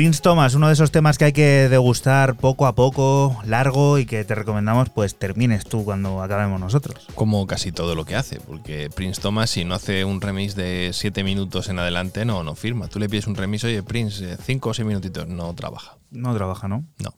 Prince 0.09 0.23
Thomas, 0.23 0.55
uno 0.55 0.69
de 0.69 0.73
esos 0.73 0.91
temas 0.91 1.19
que 1.19 1.27
hay 1.27 1.33
que 1.35 1.69
degustar 1.69 2.37
poco 2.37 2.67
a 2.67 2.75
poco, 2.75 3.39
largo 3.45 3.99
y 3.99 4.07
que 4.07 4.25
te 4.25 4.35
recomendamos 4.35 4.89
pues 4.89 5.19
termines 5.19 5.67
tú 5.67 5.85
cuando 5.85 6.23
acabemos 6.23 6.59
nosotros. 6.59 7.07
Como 7.15 7.47
casi 7.47 7.73
todo 7.73 7.95
lo 7.95 8.07
que 8.07 8.17
hace, 8.17 8.41
porque 8.41 8.89
Prince 8.89 9.21
Thomas, 9.21 9.51
si 9.51 9.67
no 9.67 9.75
hace 9.75 10.07
un 10.07 10.23
remix 10.23 10.55
de 10.55 10.93
7 10.95 11.23
minutos 11.25 11.69
en 11.69 11.79
adelante, 11.79 12.25
no, 12.25 12.43
no 12.43 12.55
firma. 12.55 12.89
Tú 12.89 12.99
le 12.99 13.11
pides 13.11 13.27
un 13.27 13.35
remix, 13.35 13.65
oye, 13.65 13.83
Prince, 13.83 14.39
5 14.43 14.71
o 14.71 14.73
6 14.73 14.89
minutitos, 14.89 15.29
no 15.29 15.55
trabaja. 15.55 15.99
No 16.11 16.35
trabaja, 16.35 16.69
¿no? 16.69 16.87
No. 17.01 17.13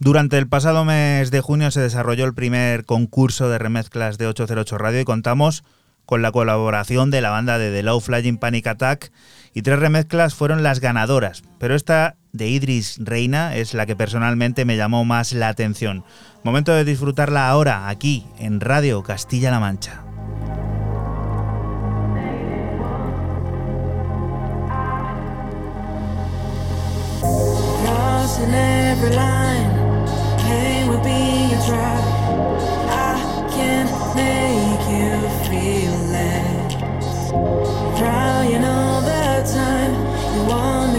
Durante 0.00 0.36
el 0.36 0.48
pasado 0.48 0.84
mes 0.84 1.30
de 1.30 1.40
junio 1.40 1.70
se 1.70 1.80
desarrolló 1.80 2.24
el 2.24 2.34
primer 2.34 2.86
concurso 2.86 3.48
de 3.48 3.60
remezclas 3.60 4.18
de 4.18 4.26
808 4.26 4.78
Radio 4.78 4.98
y 4.98 5.04
contamos 5.04 5.62
con 6.06 6.22
la 6.22 6.32
colaboración 6.32 7.12
de 7.12 7.20
la 7.20 7.30
banda 7.30 7.56
de 7.58 7.70
The 7.70 7.84
Low 7.84 8.00
Flying 8.00 8.38
Panic 8.38 8.66
Attack 8.66 9.12
y 9.54 9.62
tres 9.62 9.78
remezclas 9.78 10.34
fueron 10.34 10.62
las 10.62 10.80
ganadoras, 10.80 11.42
pero 11.58 11.74
esta 11.74 12.16
de 12.32 12.48
Idris 12.48 12.98
Reina 13.00 13.56
es 13.56 13.74
la 13.74 13.86
que 13.86 13.96
personalmente 13.96 14.64
me 14.64 14.76
llamó 14.76 15.04
más 15.04 15.32
la 15.32 15.48
atención. 15.48 16.04
Momento 16.42 16.72
de 16.72 16.84
disfrutarla 16.84 17.48
ahora, 17.48 17.88
aquí, 17.88 18.26
en 18.38 18.60
Radio 18.60 19.02
Castilla-La 19.02 19.60
Mancha. 19.60 20.04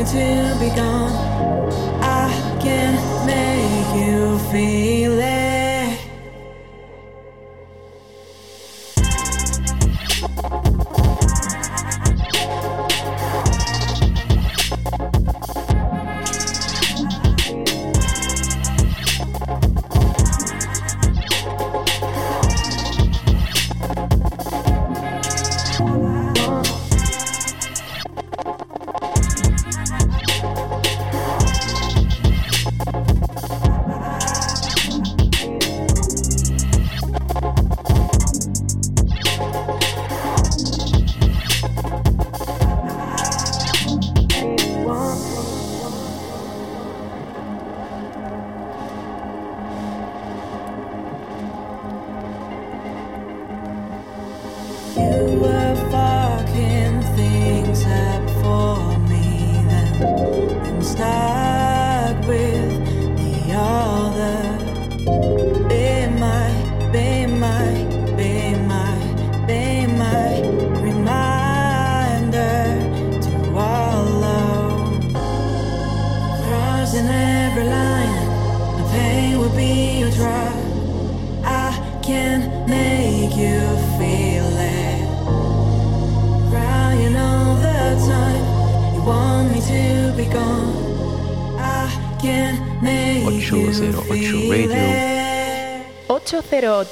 To 0.06 0.57
be 0.60 0.69
gone. 0.76 1.11
I 2.02 2.32
can 2.60 2.95
make 3.26 4.03
you 4.03 4.40
feel 4.52 5.19
it. 5.19 5.51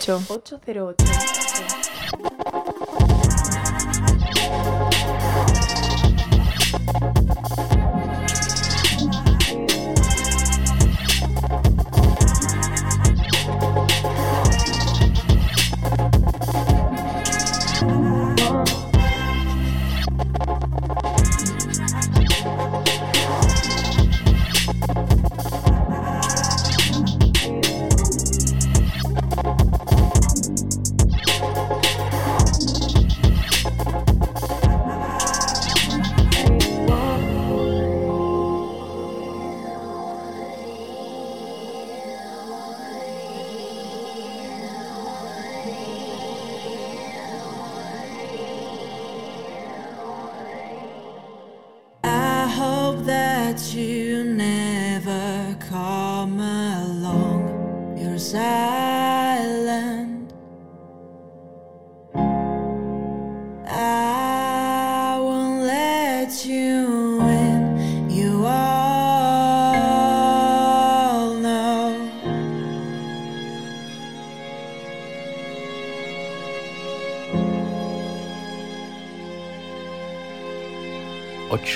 808. 0.09 0.57
808. 0.65 1.38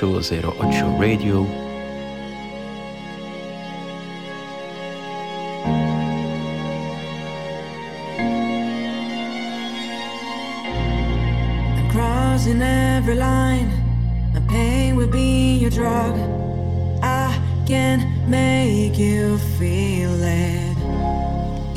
808 0.03 0.99
Radio. 0.99 1.62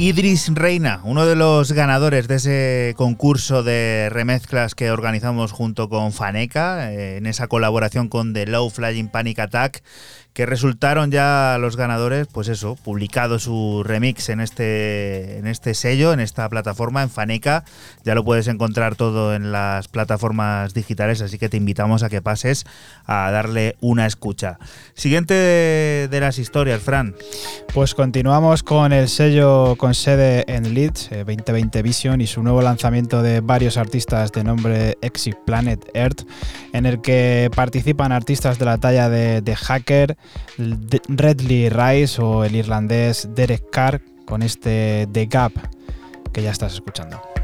Idris 0.06 0.54
Reina, 0.54 1.00
uno 1.02 1.26
de 1.26 1.34
los 1.34 1.72
ganadores 1.72 2.28
de 2.28 2.36
ese 2.36 2.94
concurso 2.96 3.64
de 3.64 4.08
remezclas 4.08 4.76
que 4.76 4.92
organizamos 4.92 5.50
junto 5.50 5.88
con 5.88 6.12
Faneca, 6.12 6.92
eh, 6.92 7.16
en 7.16 7.26
esa 7.26 7.48
colaboración 7.48 8.08
con 8.08 8.32
The 8.32 8.46
Low 8.46 8.70
Flying 8.70 9.08
Panic 9.08 9.40
Attack, 9.40 9.82
que 10.36 10.44
resultaron 10.44 11.10
ya 11.10 11.56
los 11.58 11.78
ganadores, 11.78 12.26
pues 12.30 12.48
eso, 12.48 12.76
publicado 12.76 13.38
su 13.38 13.82
remix 13.82 14.28
en 14.28 14.40
este, 14.40 15.38
en 15.38 15.46
este 15.46 15.72
sello, 15.72 16.12
en 16.12 16.20
esta 16.20 16.46
plataforma, 16.50 17.02
en 17.02 17.08
Faneca. 17.08 17.64
Ya 18.04 18.14
lo 18.14 18.22
puedes 18.22 18.46
encontrar 18.46 18.96
todo 18.96 19.34
en 19.34 19.50
las 19.50 19.88
plataformas 19.88 20.74
digitales, 20.74 21.22
así 21.22 21.38
que 21.38 21.48
te 21.48 21.56
invitamos 21.56 22.02
a 22.02 22.10
que 22.10 22.20
pases 22.20 22.66
a 23.06 23.30
darle 23.30 23.76
una 23.80 24.04
escucha. 24.04 24.58
Siguiente 24.92 25.32
de, 25.32 26.20
las 26.20 26.38
historias, 26.38 26.82
Fran. 26.82 27.14
Pues 27.72 27.94
continuamos 27.94 28.62
con 28.62 28.92
el 28.92 29.08
sello 29.08 29.76
con 29.76 29.94
sede 29.94 30.44
en 30.48 30.74
Leeds, 30.74 31.12
eh, 31.12 31.24
2020 31.24 31.80
Vision, 31.80 32.20
y 32.20 32.26
su 32.26 32.42
nuevo 32.42 32.60
lanzamiento 32.60 33.22
de 33.22 33.40
varios 33.40 33.78
artistas 33.78 34.32
de 34.32 34.44
nombre 34.44 34.98
Exit 35.00 35.36
Planet 35.46 35.82
Earth, 35.94 36.26
en 36.74 36.84
el 36.84 37.00
que 37.00 37.50
participan 37.56 38.12
artistas 38.12 38.58
de 38.58 38.66
la 38.66 38.76
talla 38.76 39.08
de, 39.08 39.56
Hacker, 39.56 40.18
Redley 40.56 41.68
Rice 41.68 42.20
o 42.20 42.44
el 42.44 42.56
irlandés 42.56 43.28
Derek 43.34 43.70
Carr, 43.70 44.00
con 44.24 44.42
este 44.42 45.08
The 45.12 45.26
Gap 45.26 45.52
que 46.32 46.42
ya 46.42 46.50
estás 46.50 46.74
escuchando. 46.74 47.35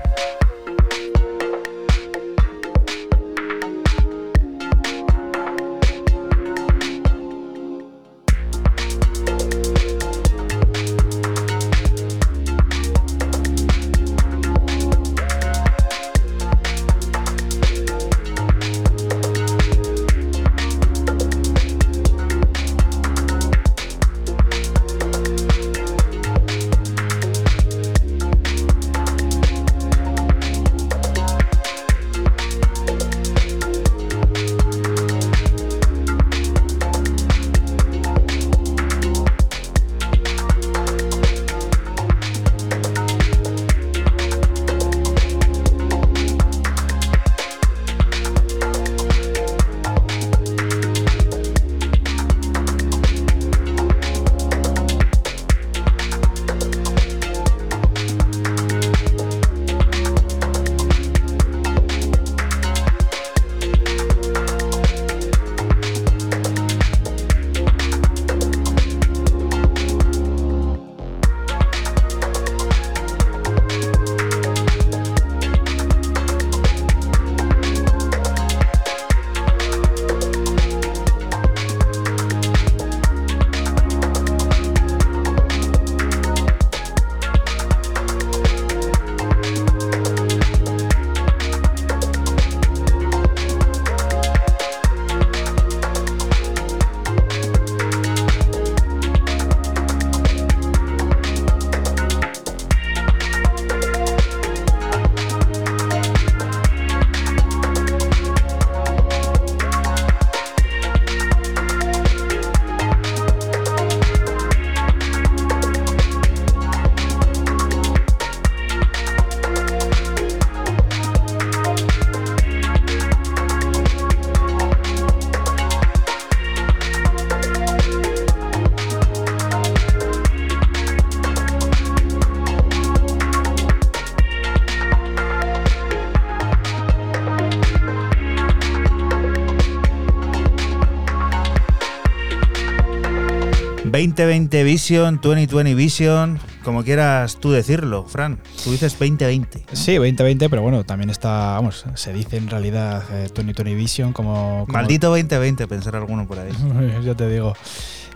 2020 144.13 144.63
Vision, 144.65 145.19
2020 145.23 145.75
Vision, 145.75 146.39
como 146.65 146.85
quieras 146.85 147.39
tú 147.41 147.51
decirlo, 147.51 148.05
Fran. 148.05 148.39
Tú 148.63 148.71
dices 148.71 148.93
2020. 148.99 149.65
¿no? 149.71 149.77
Sí, 149.77 149.95
2020, 149.97 150.49
pero 150.51 150.63
bueno, 150.63 150.85
también 150.85 151.11
está, 151.11 151.53
vamos, 151.55 151.85
se 151.95 152.13
dice 152.13 152.37
en 152.37 152.49
realidad 152.49 153.03
eh, 153.13 153.29
2020 153.35 153.75
Vision 153.75 154.13
como... 154.13 154.65
como- 154.67 154.73
Maldito 154.73 155.09
2020, 155.09 155.67
pensar 155.67 155.97
alguno 155.97 156.27
por 156.27 156.39
ahí. 156.39 156.53
Yo 157.05 157.17
te 157.17 157.29
digo. 157.29 157.55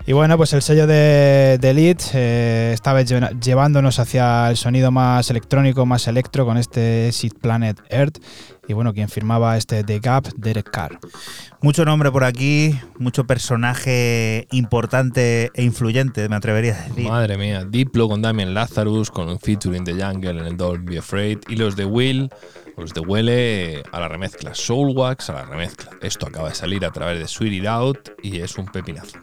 Y 0.09 0.13
bueno, 0.13 0.37
pues 0.37 0.53
el 0.53 0.63
sello 0.63 0.87
de, 0.87 1.59
de 1.61 1.71
Elite 1.71 2.05
eh, 2.15 2.71
esta 2.73 2.93
vez 2.93 3.11
lle- 3.11 3.41
llevándonos 3.41 3.99
hacia 3.99 4.49
el 4.51 4.57
sonido 4.57 4.93
más 4.93 5.31
electrónico, 5.31 5.85
más 5.85 6.07
electro 6.07 6.47
con 6.47 6.57
este 6.59 7.11
Seed 7.11 7.33
Planet 7.41 7.81
Earth. 7.91 8.19
Y 8.69 8.73
bueno, 8.73 8.93
quien 8.95 9.09
firmaba 9.09 9.57
este 9.57 9.83
The 9.83 9.99
Gap, 9.99 10.29
Derek 10.37 10.71
Carr. 10.71 10.99
Mucho 11.63 11.85
nombre 11.85 12.13
por 12.13 12.25
aquí, 12.25 12.79
mucho 12.99 13.25
personaje 13.25 14.47
importante 14.53 15.51
e 15.55 15.65
influyente, 15.65 16.29
me 16.29 16.37
atrevería 16.37 16.75
a 16.75 16.89
decir. 16.89 17.09
Madre 17.09 17.37
mía, 17.39 17.65
Diplo 17.65 18.09
con 18.09 18.23
Damien 18.23 18.55
Lazarus, 18.55 19.11
con 19.11 19.29
un 19.29 19.39
featuring 19.41 19.85
de 19.85 19.95
Jungle 19.95 20.31
en 20.31 20.47
el 20.47 20.57
Don't 20.57 20.89
Be 20.89 20.99
Afraid, 20.99 21.39
y 21.49 21.57
los 21.57 21.75
de 21.75 21.85
Will, 21.85 22.31
los 22.77 22.93
de 22.93 23.01
Huele 23.01 23.83
a 23.91 24.01
la 24.01 24.09
remezcla, 24.09 24.55
Soulwax 24.55 25.31
a 25.31 25.33
la 25.33 25.45
remezcla. 25.47 25.91
Esto 26.03 26.27
acaba 26.27 26.51
de 26.51 26.55
salir 26.55 26.85
a 26.85 26.91
través 26.91 27.19
de 27.19 27.27
Sweet 27.27 27.53
It 27.55 27.67
Out 27.67 28.11
y 28.23 28.41
es 28.41 28.59
un 28.59 28.67
pepinazo. 28.67 29.19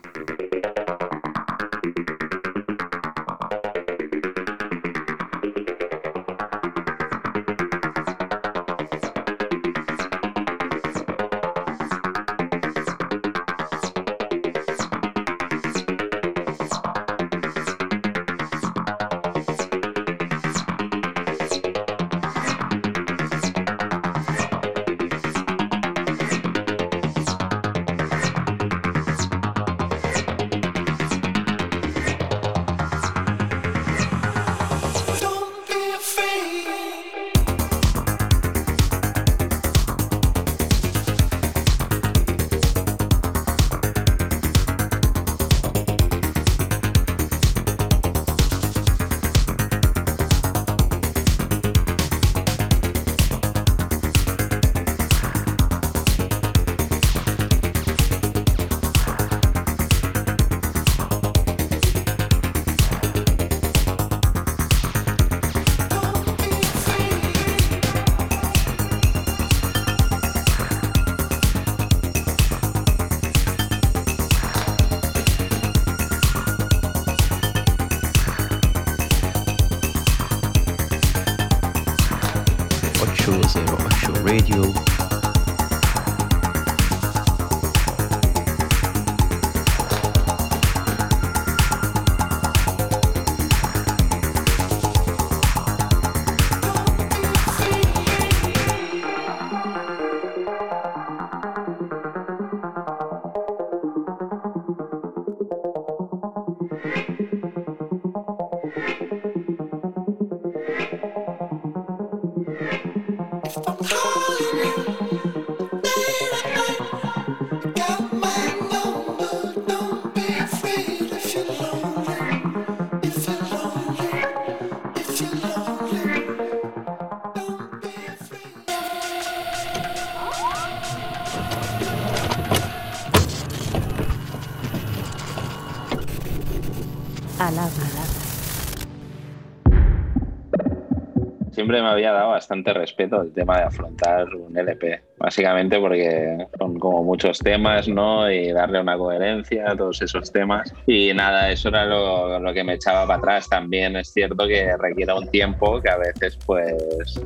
Siempre 141.73 141.89
me 141.89 141.93
había 141.95 142.11
dado 142.11 142.29
bastante 142.29 142.71
respeto 142.71 143.19
el 143.23 143.33
tema 143.33 143.57
de 143.57 143.63
afrontar 143.63 144.27
un 144.35 144.55
LP, 144.55 145.01
básicamente 145.17 145.79
porque 145.79 146.45
son 146.59 146.77
como 146.77 147.03
muchos 147.03 147.39
temas, 147.39 147.87
¿no? 147.87 148.29
Y 148.29 148.51
darle 148.51 148.79
una 148.79 148.95
coherencia 148.95 149.71
a 149.71 149.75
todos 149.75 149.99
esos 150.03 150.31
temas. 150.31 150.71
Y 150.85 151.11
nada, 151.15 151.49
eso 151.49 151.69
era 151.69 151.85
lo, 151.85 152.37
lo 152.37 152.53
que 152.53 152.63
me 152.63 152.73
echaba 152.75 153.07
para 153.07 153.17
atrás. 153.17 153.49
También 153.49 153.95
es 153.95 154.13
cierto 154.13 154.45
que 154.47 154.77
requiere 154.77 155.13
un 155.13 155.27
tiempo 155.29 155.81
que 155.81 155.89
a 155.89 155.97
veces, 155.97 156.37
pues, 156.45 156.75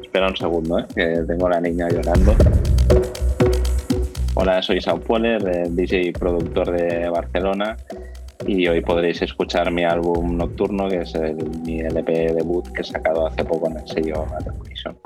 espera 0.01 0.29
un 0.29 0.37
segundo, 0.37 0.79
¿eh? 0.79 0.85
que 0.95 1.23
tengo 1.27 1.47
a 1.47 1.49
la 1.49 1.59
niña 1.59 1.89
llorando. 1.89 2.33
Hola, 4.35 4.61
soy 4.61 4.79
Sao 4.79 4.97
Poler, 5.01 5.45
eh, 5.45 5.63
DJ 5.71 6.01
y 6.03 6.11
productor 6.13 6.71
de 6.71 7.09
Barcelona 7.09 7.75
y 8.45 8.67
hoy 8.67 8.81
podréis 8.81 9.19
escuchar 9.23 9.71
mi 9.71 9.83
álbum 9.83 10.37
Nocturno, 10.37 10.87
que 10.87 10.97
es 11.01 11.15
el- 11.15 11.35
mi 11.65 11.79
LP 11.79 12.33
debut 12.33 12.71
que 12.71 12.81
he 12.81 12.83
sacado 12.83 13.25
hace 13.25 13.43
poco 13.43 13.66
en 13.91 13.97
el 13.97 14.05
sello 14.05 14.25
Revolution. 14.45 14.97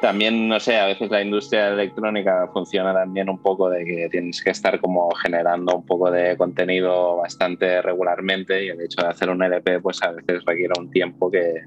También, 0.00 0.48
no 0.48 0.58
sé, 0.58 0.78
a 0.78 0.86
veces 0.86 1.10
la 1.10 1.20
industria 1.20 1.68
electrónica 1.68 2.48
funciona 2.54 2.94
también 2.94 3.28
un 3.28 3.38
poco 3.42 3.68
de 3.68 3.84
que 3.84 4.08
tienes 4.10 4.42
que 4.42 4.50
estar 4.50 4.80
como 4.80 5.10
generando 5.10 5.76
un 5.76 5.84
poco 5.84 6.10
de 6.10 6.38
contenido 6.38 7.18
bastante 7.18 7.82
regularmente 7.82 8.64
y 8.64 8.68
el 8.68 8.80
hecho 8.80 9.02
de 9.02 9.08
hacer 9.08 9.28
un 9.28 9.42
LP 9.42 9.80
pues 9.80 10.02
a 10.02 10.12
veces 10.12 10.42
requiere 10.46 10.72
un 10.78 10.90
tiempo 10.90 11.30
que, 11.30 11.64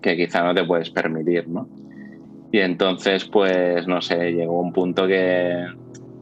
que 0.00 0.16
quizá 0.16 0.42
no 0.42 0.54
te 0.54 0.64
puedes 0.64 0.88
permitir, 0.88 1.46
¿no? 1.48 1.68
Y 2.50 2.58
entonces, 2.58 3.24
pues, 3.26 3.86
no 3.86 4.00
sé, 4.02 4.32
llegó 4.32 4.60
un 4.60 4.72
punto 4.72 5.06
que, 5.06 5.66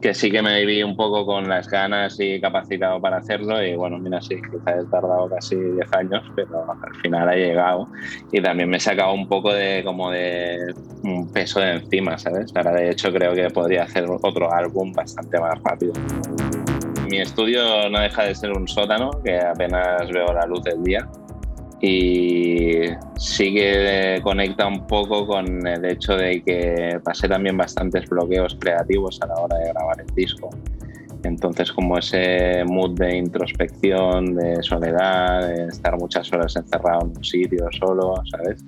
que 0.01 0.13
sí 0.15 0.31
que 0.31 0.41
me 0.41 0.59
viví 0.59 0.81
un 0.81 0.95
poco 0.95 1.25
con 1.25 1.47
las 1.47 1.69
ganas 1.69 2.19
y 2.19 2.41
capacitado 2.41 2.99
para 2.99 3.17
hacerlo 3.17 3.63
y 3.63 3.75
bueno, 3.75 3.99
mira, 3.99 4.19
sí, 4.21 4.35
quizás 4.35 4.83
he 4.83 4.87
tardado 4.89 5.29
casi 5.29 5.55
10 5.55 5.93
años, 5.93 6.23
pero 6.35 6.65
al 6.71 6.95
final 7.01 7.29
ha 7.29 7.35
llegado 7.35 7.87
y 8.31 8.41
también 8.41 8.69
me 8.69 8.77
he 8.77 8.79
sacado 8.79 9.13
un 9.13 9.27
poco 9.27 9.53
de 9.53 9.83
como 9.85 10.09
de 10.09 10.73
un 11.03 11.31
peso 11.31 11.59
de 11.59 11.73
encima, 11.73 12.17
¿sabes? 12.17 12.51
Ahora 12.55 12.73
de 12.73 12.89
hecho 12.89 13.13
creo 13.13 13.33
que 13.33 13.49
podría 13.49 13.83
hacer 13.83 14.05
otro 14.09 14.51
álbum 14.51 14.91
bastante 14.91 15.39
más 15.39 15.61
rápido. 15.63 15.93
Mi 17.09 17.19
estudio 17.19 17.89
no 17.89 17.99
deja 17.99 18.23
de 18.23 18.33
ser 18.33 18.51
un 18.51 18.67
sótano 18.67 19.11
que 19.23 19.37
apenas 19.37 20.09
veo 20.11 20.33
la 20.33 20.45
luz 20.45 20.63
del 20.63 20.81
día 20.83 21.07
y 21.81 22.83
sí 23.17 23.55
que 23.55 24.19
conecta 24.21 24.67
un 24.67 24.85
poco 24.85 25.25
con 25.25 25.65
el 25.65 25.83
hecho 25.83 26.15
de 26.15 26.43
que 26.43 26.99
pasé 27.03 27.27
también 27.27 27.57
bastantes 27.57 28.07
bloqueos 28.07 28.55
creativos 28.59 29.19
a 29.21 29.27
la 29.27 29.35
hora 29.35 29.57
de 29.57 29.69
grabar 29.69 29.99
el 29.99 30.15
disco. 30.15 30.49
Entonces 31.23 31.71
como 31.71 31.97
ese 31.97 32.63
mood 32.65 32.99
de 32.99 33.17
introspección, 33.17 34.35
de 34.35 34.61
soledad, 34.61 35.47
de 35.47 35.65
estar 35.67 35.97
muchas 35.97 36.31
horas 36.31 36.55
encerrado 36.55 37.01
en 37.01 37.17
un 37.17 37.23
sitio 37.23 37.67
solo, 37.79 38.13
¿sabes? 38.29 38.63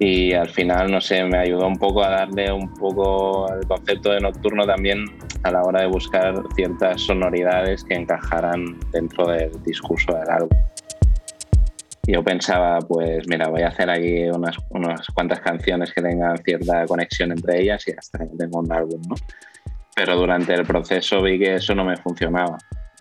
Y 0.00 0.32
al 0.32 0.48
final, 0.48 0.90
no 0.90 1.00
sé, 1.00 1.24
me 1.24 1.38
ayudó 1.38 1.66
un 1.66 1.76
poco 1.76 2.04
a 2.04 2.10
darle 2.10 2.52
un 2.52 2.72
poco 2.74 3.50
al 3.50 3.66
concepto 3.66 4.12
de 4.12 4.20
nocturno 4.20 4.64
también 4.64 5.04
a 5.42 5.50
la 5.50 5.62
hora 5.62 5.80
de 5.80 5.88
buscar 5.88 6.40
ciertas 6.54 7.02
sonoridades 7.02 7.82
que 7.84 7.94
encajaran 7.94 8.78
dentro 8.92 9.26
del 9.26 9.50
discurso 9.64 10.12
del 10.12 10.30
álbum 10.30 10.58
yo 12.12 12.24
pensaba, 12.24 12.78
pues 12.80 13.28
mira, 13.28 13.48
voy 13.48 13.62
a 13.62 13.68
hacer 13.68 13.90
aquí 13.90 14.24
unas, 14.30 14.56
unas 14.70 15.06
cuantas 15.08 15.40
canciones 15.40 15.92
que 15.92 16.00
tengan 16.00 16.38
cierta 16.38 16.86
conexión 16.86 17.32
entre 17.32 17.60
ellas 17.60 17.86
y 17.86 17.92
hasta 17.92 18.20
que 18.20 18.36
tengo 18.38 18.60
un 18.60 18.72
álbum, 18.72 19.02
¿no? 19.06 19.14
Pero 19.94 20.16
durante 20.16 20.54
el 20.54 20.64
proceso 20.64 21.20
vi 21.20 21.38
que 21.38 21.56
eso 21.56 21.74
no 21.74 21.84
me 21.84 21.96
funcionaba. 21.98 22.56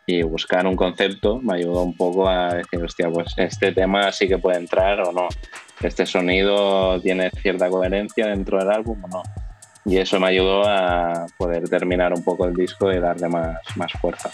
y 0.09 0.23
buscar 0.23 0.65
un 0.65 0.75
concepto 0.75 1.39
me 1.41 1.55
ayudó 1.55 1.83
un 1.83 1.95
poco 1.95 2.29
a 2.29 2.55
decir, 2.55 2.83
hostia, 2.83 3.09
pues 3.09 3.27
este 3.37 3.71
tema 3.71 4.11
sí 4.11 4.27
que 4.27 4.37
puede 4.37 4.57
entrar 4.57 5.01
o 5.01 5.11
no. 5.11 5.27
Este 5.81 6.05
sonido 6.05 6.99
tiene 7.01 7.29
cierta 7.29 7.69
coherencia 7.69 8.27
dentro 8.27 8.57
del 8.57 8.71
álbum 8.71 9.03
o 9.03 9.07
no. 9.07 9.23
Y 9.85 9.97
eso 9.97 10.19
me 10.19 10.27
ayudó 10.27 10.63
a 10.65 11.27
poder 11.37 11.69
terminar 11.69 12.13
un 12.13 12.23
poco 12.23 12.45
el 12.45 12.53
disco 12.53 12.91
y 12.91 12.99
darle 12.99 13.29
más, 13.29 13.57
más 13.77 13.91
fuerza. 13.93 14.29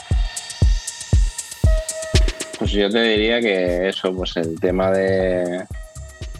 Pues 2.64 2.72
yo 2.72 2.90
te 2.90 3.02
diría 3.02 3.42
que 3.42 3.90
eso, 3.90 4.16
pues 4.16 4.38
el 4.38 4.58
tema 4.58 4.90
de, 4.90 5.66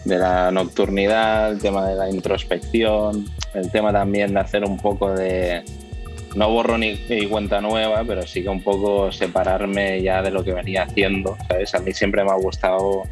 de 0.06 0.16
la 0.16 0.50
nocturnidad, 0.50 1.52
el 1.52 1.58
tema 1.58 1.86
de 1.86 1.96
la 1.96 2.08
introspección, 2.08 3.26
el 3.52 3.70
tema 3.70 3.92
también 3.92 4.32
de 4.32 4.40
hacer 4.40 4.64
un 4.64 4.78
poco 4.78 5.12
de, 5.12 5.62
no 6.34 6.48
borro 6.48 6.78
ni, 6.78 6.96
cuenta 7.28 7.60
nueva, 7.60 8.04
pero 8.06 8.26
sí 8.26 8.42
que 8.42 8.48
un 8.48 8.62
poco 8.62 9.12
separarme 9.12 10.00
ya 10.00 10.22
de 10.22 10.30
lo 10.30 10.42
que 10.42 10.54
venía 10.54 10.84
haciendo, 10.84 11.36
¿sabes? 11.46 11.74
A 11.74 11.80
mí 11.80 11.92
siempre 11.92 12.24
me 12.24 12.30
ha 12.30 12.36
gustado 12.36 13.02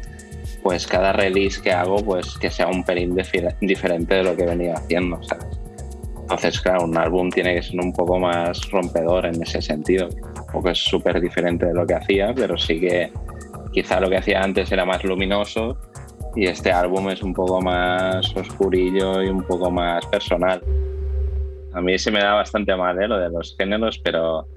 pues 0.63 0.87
cada 0.87 1.13
release 1.13 1.61
que 1.61 1.71
hago 1.71 1.97
pues 1.97 2.35
que 2.39 2.49
sea 2.49 2.65
un 2.65 2.83
pelín 2.83 3.15
diferente 3.61 4.15
de 4.15 4.23
lo 4.23 4.35
que 4.35 4.45
venía 4.45 4.73
haciendo, 4.73 5.21
¿sabes? 5.21 5.62
Entonces, 6.23 6.59
claro, 6.61 6.85
un 6.85 6.97
álbum 6.97 7.29
tiene 7.29 7.55
que 7.55 7.63
ser 7.63 7.79
un 7.79 7.91
poco 7.91 8.17
más 8.17 8.71
rompedor 8.71 9.25
en 9.25 9.41
ese 9.41 9.61
sentido. 9.61 10.07
Tampoco 10.33 10.69
es 10.69 10.79
súper 10.79 11.19
diferente 11.19 11.65
de 11.65 11.73
lo 11.73 11.85
que 11.85 11.95
hacía, 11.95 12.33
pero 12.33 12.57
sí 12.57 12.79
que 12.79 13.11
quizá 13.73 13.99
lo 13.99 14.09
que 14.09 14.17
hacía 14.17 14.41
antes 14.41 14.71
era 14.71 14.85
más 14.85 15.03
luminoso 15.03 15.77
y 16.35 16.47
este 16.47 16.71
álbum 16.71 17.09
es 17.09 17.21
un 17.21 17.33
poco 17.33 17.61
más 17.61 18.35
oscurillo 18.35 19.21
y 19.21 19.27
un 19.27 19.43
poco 19.43 19.69
más 19.69 20.05
personal. 20.07 20.63
A 21.73 21.81
mí 21.81 21.97
se 21.99 22.09
me 22.09 22.19
da 22.19 22.35
bastante 22.35 22.75
mal 22.75 23.01
¿eh? 23.01 23.07
lo 23.07 23.19
de 23.19 23.29
los 23.29 23.55
géneros, 23.57 23.99
pero 23.99 24.47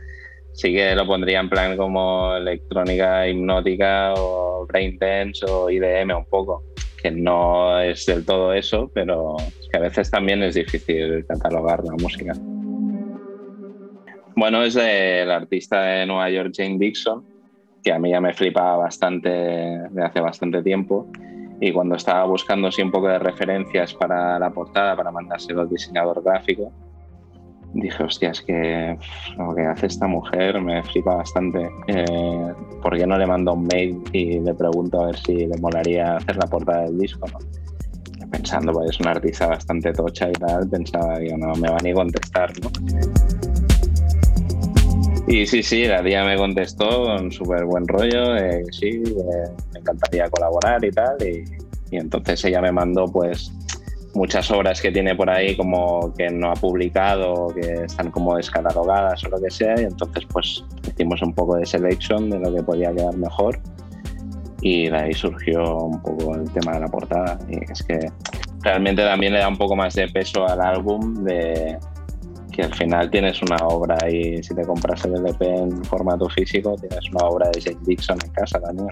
sí 0.52 0.72
que 0.72 0.94
lo 0.94 1.06
pondría 1.06 1.40
en 1.40 1.50
plan 1.50 1.76
como 1.76 2.34
electrónica 2.36 3.26
hipnótica 3.26 4.14
o 4.14 4.66
brain 4.66 4.96
dance 4.98 5.44
o 5.46 5.68
IDM 5.68 6.16
un 6.16 6.26
poco, 6.26 6.62
no 7.10 7.80
es 7.80 8.06
del 8.06 8.24
todo 8.24 8.52
eso, 8.52 8.90
pero 8.94 9.36
que 9.70 9.78
a 9.78 9.80
veces 9.80 10.10
también 10.10 10.42
es 10.42 10.54
difícil 10.54 11.24
catalogar 11.26 11.84
la 11.84 11.92
música. 11.92 12.34
Bueno, 14.34 14.62
es 14.62 14.74
del 14.74 15.30
artista 15.30 15.82
de 15.82 16.06
Nueva 16.06 16.28
York, 16.30 16.52
Jane 16.54 16.76
Dixon, 16.78 17.24
que 17.82 17.92
a 17.92 17.98
mí 17.98 18.10
ya 18.10 18.20
me 18.20 18.34
flipaba 18.34 18.76
bastante 18.76 19.28
de 19.28 20.04
hace 20.04 20.20
bastante 20.20 20.62
tiempo. 20.62 21.06
Y 21.60 21.72
cuando 21.72 21.94
estaba 21.94 22.24
buscando 22.24 22.68
así 22.68 22.82
un 22.82 22.90
poco 22.90 23.08
de 23.08 23.18
referencias 23.18 23.94
para 23.94 24.38
la 24.38 24.50
portada, 24.50 24.94
para 24.94 25.10
mandárselo 25.10 25.62
al 25.62 25.70
diseñador 25.70 26.22
gráfico, 26.22 26.70
dije, 27.74 28.02
hostia, 28.02 28.30
es 28.30 28.40
que 28.40 28.98
lo 29.38 29.54
que 29.54 29.62
hace 29.62 29.86
esta 29.86 30.06
mujer 30.06 30.60
me 30.60 30.82
flipa 30.82 31.16
bastante. 31.16 31.68
Eh, 31.88 32.52
¿Por 32.82 32.96
qué 32.96 33.06
no 33.06 33.18
le 33.18 33.26
mando 33.26 33.54
un 33.54 33.66
mail 33.66 34.02
y 34.12 34.40
le 34.40 34.54
pregunto 34.54 35.02
a 35.02 35.06
ver 35.06 35.18
si 35.18 35.46
le 35.46 35.56
molaría 35.58 36.16
hacer 36.16 36.36
la 36.36 36.46
portada 36.46 36.84
del 36.84 36.98
disco? 36.98 37.26
¿no? 37.28 37.38
Pensando, 38.30 38.72
pues 38.72 38.90
es 38.90 39.00
una 39.00 39.12
artista 39.12 39.46
bastante 39.46 39.92
tocha 39.92 40.28
y 40.28 40.32
tal, 40.32 40.68
pensaba, 40.68 41.18
digo, 41.18 41.36
no 41.36 41.54
me 41.54 41.70
va 41.70 41.78
ni 41.82 41.90
a 41.90 41.94
contestar. 41.94 42.52
Y 45.28 45.46
sí, 45.46 45.62
sí, 45.62 45.84
la 45.86 46.02
tía 46.02 46.24
me 46.24 46.36
contestó 46.36 47.04
con 47.04 47.32
súper 47.32 47.64
buen 47.64 47.86
rollo, 47.86 48.36
que 48.36 48.64
sí, 48.70 49.02
eh, 49.04 49.50
me 49.72 49.80
encantaría 49.80 50.30
colaborar 50.30 50.84
y 50.84 50.90
tal. 50.90 51.16
Y, 51.20 51.44
y 51.90 51.96
entonces 51.98 52.44
ella 52.44 52.60
me 52.60 52.72
mandó 52.72 53.06
pues 53.06 53.52
muchas 54.16 54.50
obras 54.50 54.80
que 54.80 54.90
tiene 54.90 55.14
por 55.14 55.28
ahí 55.28 55.56
como 55.56 56.12
que 56.14 56.30
no 56.30 56.50
ha 56.50 56.54
publicado, 56.54 57.48
que 57.48 57.84
están 57.84 58.10
como 58.10 58.36
descatalogadas 58.36 59.22
o 59.24 59.28
lo 59.28 59.40
que 59.40 59.50
sea. 59.50 59.78
Y 59.80 59.84
entonces 59.84 60.24
pues 60.32 60.64
hicimos 60.88 61.20
un 61.22 61.34
poco 61.34 61.56
de 61.56 61.66
selection 61.66 62.30
de 62.30 62.40
lo 62.40 62.54
que 62.54 62.62
podía 62.62 62.92
quedar 62.92 63.14
mejor. 63.16 63.58
Y 64.62 64.88
de 64.88 64.96
ahí 64.96 65.12
surgió 65.12 65.76
un 65.76 66.00
poco 66.00 66.34
el 66.34 66.50
tema 66.50 66.72
de 66.72 66.80
la 66.80 66.88
portada. 66.88 67.38
Y 67.48 67.70
es 67.70 67.82
que 67.82 68.10
realmente 68.62 69.02
también 69.04 69.34
le 69.34 69.40
da 69.40 69.48
un 69.48 69.58
poco 69.58 69.76
más 69.76 69.94
de 69.94 70.08
peso 70.08 70.48
al 70.48 70.60
álbum 70.62 71.22
de 71.22 71.78
que 72.52 72.62
al 72.62 72.74
final 72.74 73.10
tienes 73.10 73.42
una 73.42 73.56
obra 73.66 73.98
y 74.10 74.42
si 74.42 74.54
te 74.54 74.62
compras 74.62 75.04
el 75.04 75.16
LP 75.16 75.46
en 75.46 75.84
formato 75.84 76.26
físico 76.30 76.74
tienes 76.80 77.10
una 77.10 77.26
obra 77.26 77.50
de 77.50 77.60
Jake 77.60 77.78
Dixon 77.82 78.16
en 78.24 78.30
casa 78.30 78.58
también. 78.60 78.88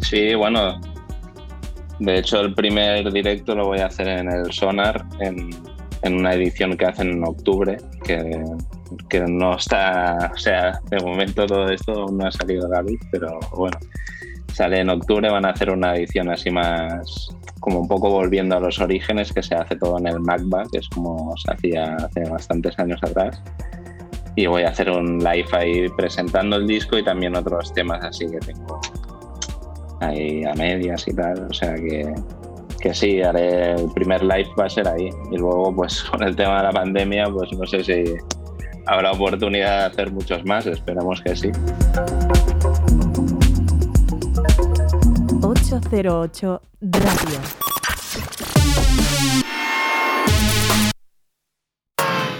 Sí, 0.00 0.34
bueno, 0.34 0.80
de 1.98 2.18
hecho 2.18 2.40
el 2.40 2.54
primer 2.54 3.12
directo 3.12 3.54
lo 3.54 3.66
voy 3.66 3.80
a 3.80 3.86
hacer 3.86 4.08
en 4.08 4.30
el 4.30 4.52
Sonar, 4.52 5.04
en, 5.20 5.50
una 6.04 6.32
edición 6.32 6.76
que 6.76 6.86
hacen 6.86 7.10
en 7.10 7.24
octubre, 7.24 7.76
que, 8.04 9.20
no 9.28 9.56
está, 9.56 10.30
o 10.32 10.38
sea, 10.38 10.80
de 10.90 11.04
momento 11.04 11.44
todo 11.46 11.68
esto 11.68 12.06
no 12.12 12.26
ha 12.26 12.30
salido 12.30 12.66
a 12.66 12.68
la 12.68 12.82
luz, 12.82 13.00
pero 13.10 13.38
bueno, 13.52 13.76
sale 14.54 14.80
en 14.80 14.90
octubre, 14.90 15.28
van 15.28 15.44
a 15.44 15.50
hacer 15.50 15.70
una 15.70 15.96
edición 15.96 16.30
así 16.30 16.50
más, 16.50 17.28
como 17.60 17.80
un 17.80 17.88
poco 17.88 18.10
volviendo 18.10 18.56
a 18.56 18.60
los 18.60 18.78
orígenes, 18.78 19.32
que 19.32 19.42
se 19.42 19.56
hace 19.56 19.76
todo 19.76 19.98
en 19.98 20.06
el 20.06 20.20
MacBa, 20.20 20.64
que 20.72 20.78
es 20.78 20.88
como 20.88 21.36
se 21.36 21.52
hacía 21.52 21.96
hace 21.96 22.30
bastantes 22.30 22.78
años 22.78 23.00
atrás. 23.02 23.42
Y 24.36 24.46
voy 24.46 24.62
a 24.62 24.68
hacer 24.68 24.88
un 24.90 25.18
live 25.18 25.48
ahí 25.52 25.88
presentando 25.96 26.56
el 26.56 26.66
disco 26.68 26.96
y 26.96 27.02
también 27.02 27.36
otros 27.36 27.72
temas 27.74 28.04
así 28.04 28.26
que 28.30 28.38
tengo 28.38 28.80
ahí 30.00 30.44
a 30.44 30.54
medias 30.54 31.06
y 31.08 31.14
tal. 31.14 31.46
O 31.50 31.52
sea 31.52 31.74
que, 31.74 32.14
que 32.80 32.94
sí, 32.94 33.20
haré 33.22 33.72
el 33.72 33.90
primer 33.92 34.22
live 34.22 34.48
va 34.58 34.64
a 34.66 34.70
ser 34.70 34.88
ahí. 34.88 35.10
Y 35.30 35.36
luego, 35.36 35.74
pues 35.74 36.02
con 36.10 36.22
el 36.22 36.34
tema 36.36 36.58
de 36.58 36.62
la 36.64 36.72
pandemia, 36.72 37.30
pues 37.30 37.52
no 37.52 37.66
sé 37.66 37.84
si 37.84 38.04
habrá 38.86 39.12
oportunidad 39.12 39.80
de 39.80 39.86
hacer 39.86 40.12
muchos 40.12 40.44
más, 40.44 40.66
esperemos 40.66 41.22
que 41.22 41.36
sí. 41.36 41.50
808 45.42 46.62
Radio. 46.80 47.40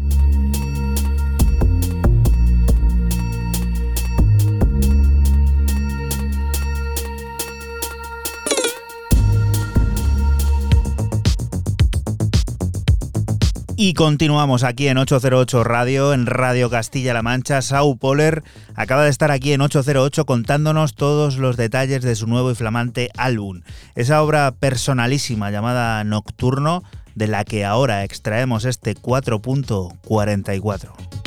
Y 13.76 13.96
continuamos 13.96 14.64
aquí 14.64 14.88
en 14.88 15.00
808 15.00 15.64
Radio, 15.64 16.14
en 16.14 16.28
Radio 16.28 16.70
Castilla-La 16.70 17.24
Mancha. 17.24 17.64
Sau 17.64 17.98
Poller 17.98 18.44
acaba 18.76 19.04
de 19.04 19.10
estar 19.10 19.32
aquí 19.32 19.54
en 19.54 19.62
808 19.62 20.26
contándonos 20.26 20.94
todos 20.94 21.38
los 21.38 21.58
detalles 21.58 22.04
de 22.04 22.16
su 22.16 22.28
nuevo 22.28 22.52
y 22.52 22.56
flamante 22.56 23.10
álbum. 23.18 23.62
Esa 23.96 24.22
obra 24.22 24.52
personalísima 24.52 25.50
llamada 25.50 26.04
Nocturno, 26.04 26.84
de 27.16 27.28
la 27.28 27.46
que 27.46 27.66
ahora 27.66 28.04
extraemos 28.04 28.66
este 28.66 28.96
4.44. 28.96 31.23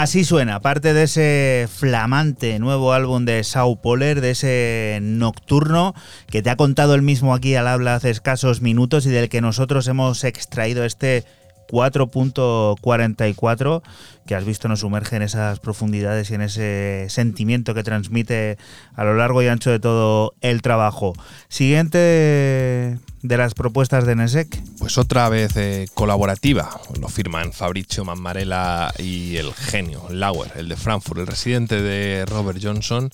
Así 0.00 0.24
suena, 0.24 0.60
parte 0.60 0.94
de 0.94 1.02
ese 1.02 1.68
flamante 1.70 2.58
nuevo 2.58 2.94
álbum 2.94 3.26
de 3.26 3.44
Sao 3.44 3.76
Poler, 3.82 4.22
de 4.22 4.30
ese 4.30 4.98
nocturno 5.02 5.94
que 6.26 6.40
te 6.40 6.48
ha 6.48 6.56
contado 6.56 6.94
el 6.94 7.02
mismo 7.02 7.34
aquí 7.34 7.54
al 7.54 7.68
habla 7.68 7.96
hace 7.96 8.08
escasos 8.08 8.62
minutos 8.62 9.04
y 9.04 9.10
del 9.10 9.28
que 9.28 9.42
nosotros 9.42 9.86
hemos 9.88 10.24
extraído 10.24 10.86
este 10.86 11.26
4.44 11.70 13.82
que 14.30 14.36
has 14.36 14.44
visto 14.44 14.68
nos 14.68 14.80
sumerge 14.80 15.16
en 15.16 15.22
esas 15.22 15.58
profundidades 15.58 16.30
y 16.30 16.34
en 16.34 16.42
ese 16.42 17.06
sentimiento 17.08 17.74
que 17.74 17.82
transmite 17.82 18.58
a 18.94 19.02
lo 19.02 19.16
largo 19.16 19.42
y 19.42 19.48
ancho 19.48 19.70
de 19.70 19.80
todo 19.80 20.34
el 20.40 20.62
trabajo. 20.62 21.14
Siguiente 21.48 22.96
de 23.22 23.36
las 23.36 23.54
propuestas 23.54 24.06
de 24.06 24.14
Nesek. 24.14 24.56
Pues 24.78 24.98
otra 24.98 25.28
vez 25.28 25.56
eh, 25.56 25.88
colaborativa, 25.94 26.80
lo 27.00 27.08
firman 27.08 27.52
Fabrizio 27.52 28.04
Mammarella 28.04 28.92
y 28.98 29.36
el 29.36 29.52
genio, 29.52 30.06
Lauer, 30.10 30.52
el 30.54 30.68
de 30.68 30.76
Frankfurt, 30.76 31.18
el 31.18 31.26
residente 31.26 31.82
de 31.82 32.24
Robert 32.24 32.60
Johnson, 32.62 33.10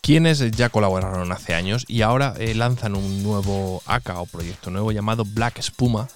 quienes 0.00 0.48
ya 0.52 0.68
colaboraron 0.68 1.32
hace 1.32 1.54
años 1.54 1.84
y 1.88 2.02
ahora 2.02 2.34
eh, 2.38 2.54
lanzan 2.54 2.94
un 2.94 3.22
nuevo 3.22 3.82
ACA 3.86 4.20
o 4.20 4.26
proyecto 4.26 4.70
nuevo 4.70 4.92
llamado 4.92 5.24
Black 5.24 5.58
Espuma 5.58 6.08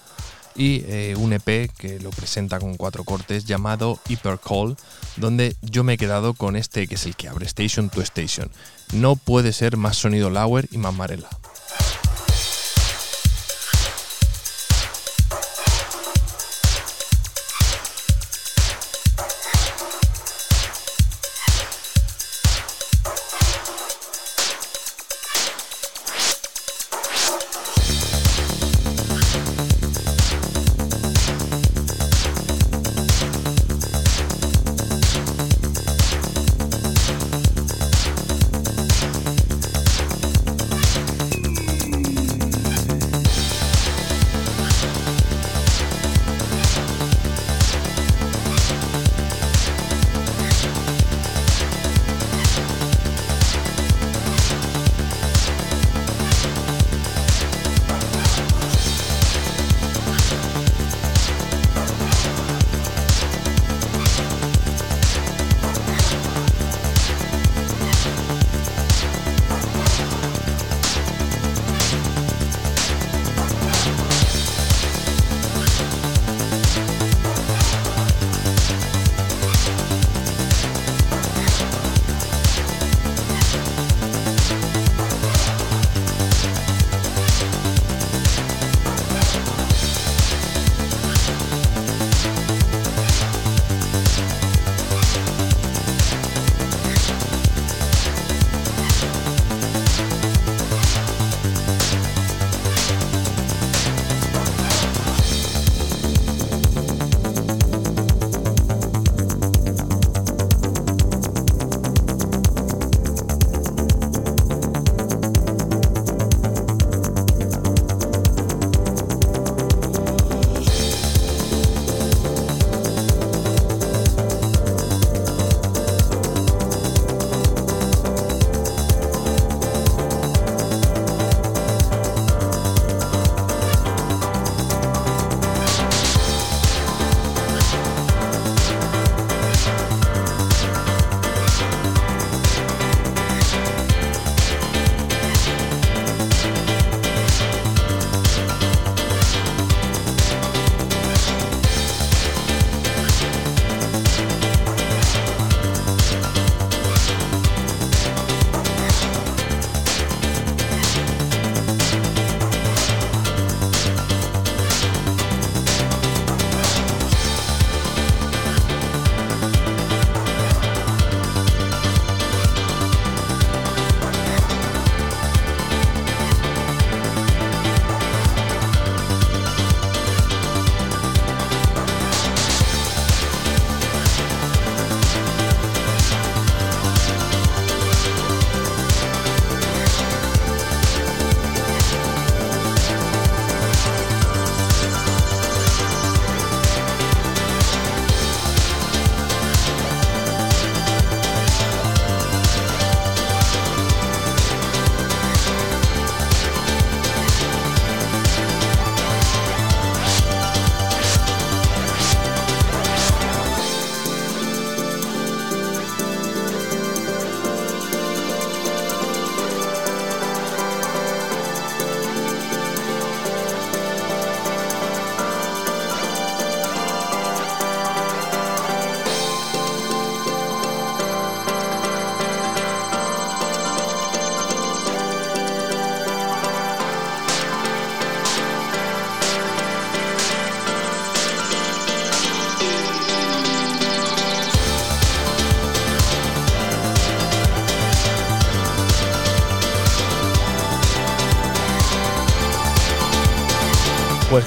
y 0.57 0.83
eh, 0.87 1.15
un 1.17 1.33
EP 1.33 1.71
que 1.77 1.99
lo 2.01 2.09
presenta 2.09 2.59
con 2.59 2.75
cuatro 2.75 3.03
cortes 3.03 3.45
llamado 3.45 3.99
Hyper 4.09 4.39
Call, 4.39 4.75
donde 5.15 5.55
yo 5.61 5.83
me 5.83 5.93
he 5.93 5.97
quedado 5.97 6.33
con 6.33 6.55
este 6.55 6.87
que 6.87 6.95
es 6.95 7.05
el 7.05 7.15
que 7.15 7.27
abre 7.27 7.45
Station 7.45 7.89
to 7.89 8.01
Station. 8.01 8.49
No 8.93 9.15
puede 9.15 9.53
ser 9.53 9.77
más 9.77 9.97
sonido 9.97 10.29
Lauer 10.29 10.67
y 10.71 10.77
Mammarella. 10.77 11.29
Pues 11.29 11.46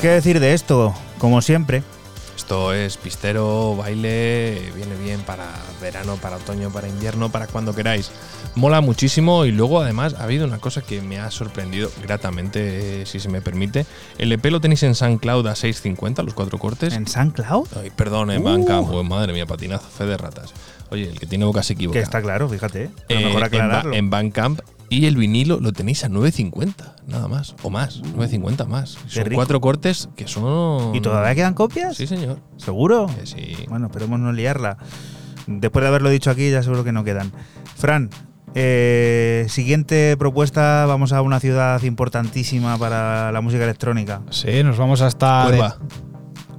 qué 0.00 0.08
decir 0.08 0.40
de 0.40 0.54
esto, 0.54 0.94
como 1.18 1.42
siempre. 1.42 1.82
Esto 2.36 2.72
es 2.72 2.96
pistero, 2.96 3.76
baile, 3.76 4.72
viene 4.74 4.96
bien 4.96 5.20
para 5.20 5.44
verano, 5.80 6.16
para 6.16 6.36
otoño, 6.36 6.70
para 6.70 6.88
invierno, 6.88 7.28
para 7.30 7.46
cuando 7.46 7.74
queráis. 7.74 8.10
Mola 8.54 8.80
muchísimo 8.80 9.44
y 9.44 9.52
luego 9.52 9.80
además 9.82 10.14
ha 10.18 10.24
habido 10.24 10.46
una 10.46 10.58
cosa 10.58 10.80
que 10.80 11.02
me 11.02 11.18
ha 11.20 11.30
sorprendido 11.30 11.90
gratamente, 12.02 13.02
eh, 13.02 13.06
si 13.06 13.20
se 13.20 13.28
me 13.28 13.42
permite. 13.42 13.84
El 14.16 14.32
EP 14.32 14.44
lo 14.46 14.60
tenéis 14.60 14.82
en 14.84 14.94
SoundCloud 14.94 15.46
a 15.48 15.52
6.50, 15.52 16.24
los 16.24 16.32
cuatro 16.34 16.58
cortes. 16.58 16.94
¿En 16.94 17.06
SoundCloud? 17.06 17.68
Ay, 17.80 17.90
perdón, 17.94 18.30
en 18.30 18.40
Uh. 18.44 18.86
Pues 18.90 19.06
madre 19.06 19.32
mía, 19.34 19.44
patinazo, 19.46 19.86
fe 19.88 20.06
de 20.06 20.16
ratas. 20.16 20.52
Oye, 20.90 21.08
el 21.10 21.20
que 21.20 21.26
tiene 21.26 21.44
boca 21.44 21.62
se 21.62 21.74
equivoca. 21.74 21.98
Que 21.98 22.02
está 22.02 22.22
claro, 22.22 22.48
fíjate. 22.48 22.84
¿eh? 22.84 22.90
A 23.10 23.12
lo 23.12 23.18
Eh, 23.20 23.24
mejor 23.26 23.32
en, 23.34 23.40
Ba- 23.40 23.46
aclararlo. 23.46 23.94
en 23.94 24.10
Bandcamp 24.10 24.60
y 24.90 25.06
el 25.06 25.16
vinilo 25.16 25.58
lo 25.60 25.72
tenéis 25.72 26.04
a 26.04 26.08
9.50, 26.10 26.74
nada 27.06 27.26
más. 27.28 27.54
O 27.62 27.70
más, 27.70 28.02
9.50 28.02 28.66
más. 28.66 28.98
Son 29.06 29.24
rico. 29.24 29.36
cuatro 29.36 29.60
cortes 29.62 30.08
que 30.16 30.28
son. 30.28 30.94
¿Y 30.94 31.00
todavía 31.00 31.34
quedan 31.34 31.54
copias? 31.54 31.96
Sí, 31.96 32.06
señor. 32.06 32.38
¿Seguro? 32.58 33.06
Que 33.18 33.24
sí. 33.24 33.56
Bueno, 33.68 33.86
esperemos 33.86 34.20
no 34.20 34.32
liarla. 34.32 34.76
Después 35.46 35.82
de 35.82 35.88
haberlo 35.88 36.10
dicho 36.10 36.30
aquí, 36.30 36.50
ya 36.50 36.62
seguro 36.62 36.84
que 36.84 36.92
no 36.92 37.02
quedan. 37.04 37.32
Fran, 37.76 38.10
eh, 38.54 39.46
siguiente 39.48 40.16
propuesta, 40.18 40.84
vamos 40.86 41.12
a 41.12 41.22
una 41.22 41.40
ciudad 41.40 41.80
importantísima 41.82 42.76
para 42.76 43.32
la 43.32 43.40
música 43.40 43.62
electrónica. 43.64 44.22
Sí, 44.30 44.62
nos 44.64 44.76
vamos 44.76 45.00
hasta, 45.02 45.44
de- 45.46 45.50
Huelva. 45.52 45.78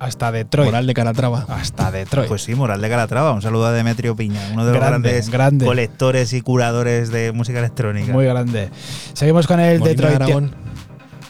Hasta 0.01 0.31
Detroit. 0.31 0.65
Moral 0.65 0.87
de 0.87 0.93
Calatrava. 0.95 1.45
Hasta 1.47 1.91
Detroit. 1.91 2.27
Pues 2.27 2.41
sí, 2.41 2.55
Moral 2.55 2.81
de 2.81 2.89
Calatrava. 2.89 3.33
Un 3.33 3.41
saludo 3.43 3.67
a 3.67 3.71
Demetrio 3.71 4.15
Piña, 4.15 4.41
uno 4.51 4.65
de 4.65 4.71
los 4.71 4.81
Grande, 4.81 5.09
grandes 5.09 5.29
grande. 5.29 5.65
colectores 5.65 6.33
y 6.33 6.41
curadores 6.41 7.11
de 7.11 7.31
música 7.31 7.59
electrónica. 7.59 8.11
Muy 8.11 8.25
grande. 8.25 8.71
Seguimos 9.13 9.45
con 9.45 9.59
el 9.59 9.79
Molina 9.79 9.85
de 9.85 10.07
Detroit. 10.07 10.15
Aragón. 10.15 10.55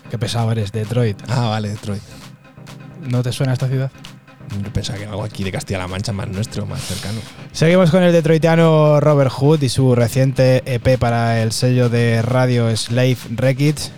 Qué 0.10 0.18
pesado 0.18 0.52
eres, 0.53 0.72
Detroit. 0.72 1.18
Ah, 1.27 1.49
vale, 1.49 1.68
Detroit. 1.69 2.02
¿No 3.10 3.22
te 3.22 3.34
suena 3.34 3.52
esta 3.53 3.68
ciudad? 3.68 3.91
Yo 4.64 4.72
pensaba 4.72 4.99
que 4.99 5.06
algo 5.06 5.23
aquí 5.23 5.43
de 5.43 5.52
Castilla-La 5.52 5.88
Mancha 5.88 6.14
más 6.14 6.30
nuestro, 6.30 6.65
más 6.65 6.81
cercano. 6.81 7.19
Seguimos 7.52 7.91
con 7.91 8.03
el 8.03 8.14
detroitiano 8.14 9.02
Robert 9.02 9.31
Hood 9.31 9.61
y 9.64 9.69
su 9.69 9.95
reciente 9.95 10.64
EP 10.65 10.98
para 10.98 11.41
el 11.41 11.52
sello 11.52 11.89
de 11.89 12.22
radio 12.22 12.73
Slave 12.76 13.18
Records 13.35 13.91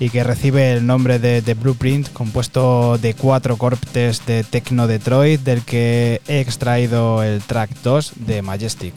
y 0.00 0.08
que 0.08 0.24
recibe 0.24 0.72
el 0.72 0.86
nombre 0.86 1.18
de 1.18 1.42
The 1.42 1.54
Blueprint, 1.54 2.10
compuesto 2.12 2.96
de 2.98 3.12
cuatro 3.12 3.58
cortes 3.58 4.24
de 4.26 4.42
Tecno 4.42 4.86
Detroit, 4.86 5.42
del 5.42 5.62
que 5.62 6.22
he 6.26 6.40
extraído 6.40 7.22
el 7.22 7.42
track 7.42 7.70
2 7.84 8.14
de 8.16 8.40
Majestic. 8.40 8.94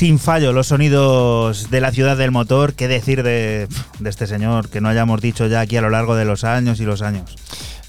Sin 0.00 0.18
fallo, 0.18 0.54
los 0.54 0.68
sonidos 0.68 1.68
de 1.70 1.82
la 1.82 1.92
ciudad 1.92 2.16
del 2.16 2.30
motor. 2.30 2.72
¿Qué 2.72 2.88
decir 2.88 3.22
de, 3.22 3.68
de 3.98 4.08
este 4.08 4.26
señor 4.26 4.70
que 4.70 4.80
no 4.80 4.88
hayamos 4.88 5.20
dicho 5.20 5.46
ya 5.46 5.60
aquí 5.60 5.76
a 5.76 5.82
lo 5.82 5.90
largo 5.90 6.14
de 6.16 6.24
los 6.24 6.42
años 6.42 6.80
y 6.80 6.84
los 6.86 7.02
años? 7.02 7.36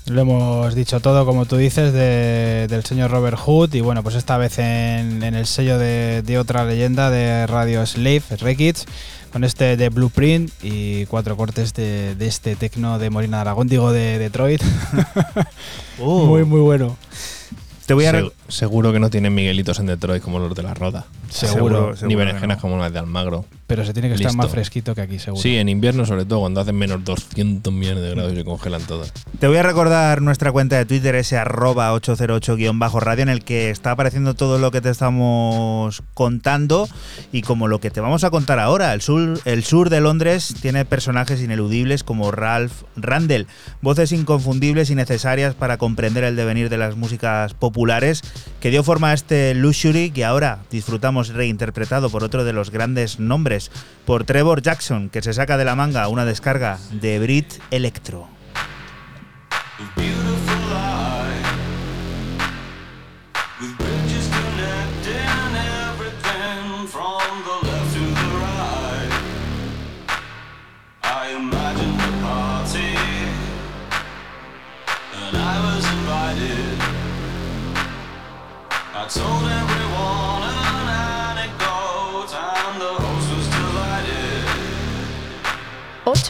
Lo 0.07 0.19
hemos 0.19 0.75
dicho 0.75 0.99
todo, 0.99 1.25
como 1.25 1.45
tú 1.45 1.55
dices, 1.55 1.93
de- 1.93 2.67
del 2.69 2.83
señor 2.83 3.11
Robert 3.11 3.37
Hood. 3.37 3.73
Y 3.75 3.79
bueno, 3.79 4.03
pues 4.03 4.15
esta 4.15 4.35
vez 4.37 4.59
en, 4.59 5.23
en 5.23 5.35
el 5.35 5.45
sello 5.47 5.77
de, 5.79 6.21
de 6.21 6.37
otra 6.37 6.65
leyenda 6.65 7.09
de 7.09 7.47
Radio 7.47 7.85
Slave, 7.85 8.23
Rekids, 8.41 8.87
con 9.31 9.45
este 9.45 9.77
de 9.77 9.87
Blueprint 9.87 10.51
y 10.61 11.05
cuatro 11.05 11.37
cortes 11.37 11.73
de, 11.73 12.15
de 12.15 12.27
este 12.27 12.57
tecno 12.57 12.99
de 12.99 13.09
Molina 13.09 13.37
de 13.37 13.41
Aragón, 13.41 13.69
digo 13.69 13.93
de 13.93 14.19
Detroit. 14.19 14.61
Uh. 15.97 16.25
muy, 16.25 16.43
muy 16.43 16.59
bueno. 16.59 16.97
Te 17.85 17.93
voy 17.93 18.05
a 18.05 18.23
seguro 18.49 18.91
que 18.91 18.99
no 18.99 19.09
tienen 19.09 19.33
Miguelitos 19.33 19.79
en 19.79 19.85
Detroit 19.85 20.21
como 20.21 20.39
los 20.39 20.53
de 20.55 20.63
la 20.63 20.73
Roda. 20.73 21.05
Seguro, 21.31 21.95
seguro 21.95 22.07
Ni 22.07 22.15
berenjenas 22.15 22.57
no. 22.57 22.61
como 22.61 22.77
las 22.77 22.91
de 22.93 22.99
Almagro. 22.99 23.45
pero 23.67 23.85
se 23.85 23.93
tiene 23.93 24.09
que 24.09 24.15
estar 24.15 24.31
Listo. 24.31 24.43
más 24.43 24.51
fresquito 24.51 24.93
que 24.93 25.01
aquí, 25.01 25.17
seguro. 25.17 25.41
Sí, 25.41 25.55
en 25.57 25.69
invierno, 25.69 26.05
sobre 26.05 26.25
todo, 26.25 26.41
cuando 26.41 26.59
hacen 26.61 26.75
menos 26.75 27.03
200 27.05 27.71
millones 27.73 28.03
de 28.03 28.09
grados 28.11 28.33
y 28.33 28.35
se 28.35 28.43
congelan 28.43 28.81
todas. 28.83 29.13
Te 29.39 29.47
voy 29.47 29.57
a 29.57 29.63
recordar 29.63 30.21
nuestra 30.21 30.51
cuenta 30.51 30.77
de 30.77 30.85
Twitter, 30.85 31.15
ese 31.15 31.37
arroba 31.37 31.93
808-radio, 31.93 33.23
en 33.23 33.29
el 33.29 33.43
que 33.43 33.69
está 33.69 33.91
apareciendo 33.91 34.33
todo 34.33 34.59
lo 34.59 34.71
que 34.71 34.81
te 34.81 34.89
estamos 34.89 36.03
contando 36.13 36.89
y 37.31 37.41
como 37.43 37.67
lo 37.67 37.79
que 37.79 37.91
te 37.91 38.01
vamos 38.01 38.23
a 38.23 38.29
contar 38.29 38.59
ahora. 38.59 38.93
El 38.93 39.01
sur, 39.01 39.39
el 39.45 39.63
sur 39.63 39.89
de 39.89 40.01
Londres 40.01 40.53
tiene 40.61 40.83
personajes 40.85 41.41
ineludibles 41.41 42.03
como 42.03 42.31
Ralph 42.31 42.83
Randall, 42.97 43.47
voces 43.81 44.11
inconfundibles 44.11 44.89
y 44.89 44.95
necesarias 44.95 45.55
para 45.55 45.77
comprender 45.77 46.23
el 46.23 46.35
devenir 46.35 46.69
de 46.69 46.77
las 46.77 46.95
músicas 46.95 47.53
populares, 47.53 48.21
que 48.59 48.69
dio 48.69 48.83
forma 48.83 49.11
a 49.11 49.13
este 49.13 49.53
Luxury 49.55 50.11
que 50.11 50.25
ahora 50.25 50.59
disfrutamos 50.69 51.20
reinterpretado 51.29 52.09
por 52.09 52.23
otro 52.23 52.43
de 52.43 52.53
los 52.53 52.69
grandes 52.69 53.19
nombres, 53.19 53.71
por 54.05 54.23
Trevor 54.23 54.61
Jackson, 54.61 55.09
que 55.09 55.21
se 55.21 55.33
saca 55.33 55.57
de 55.57 55.65
la 55.65 55.75
manga 55.75 56.07
una 56.07 56.25
descarga 56.25 56.79
de 56.91 57.19
Brit 57.19 57.53
Electro. 57.71 58.27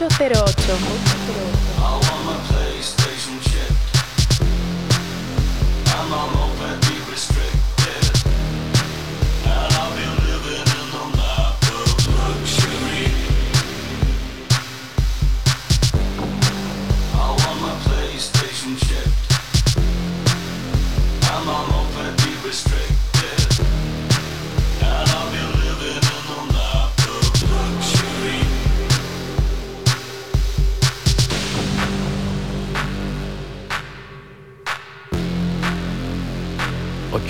808. 0.08 1.21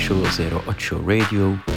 Actual 0.02 0.26
08 0.66 0.98
Radio. 1.06 1.71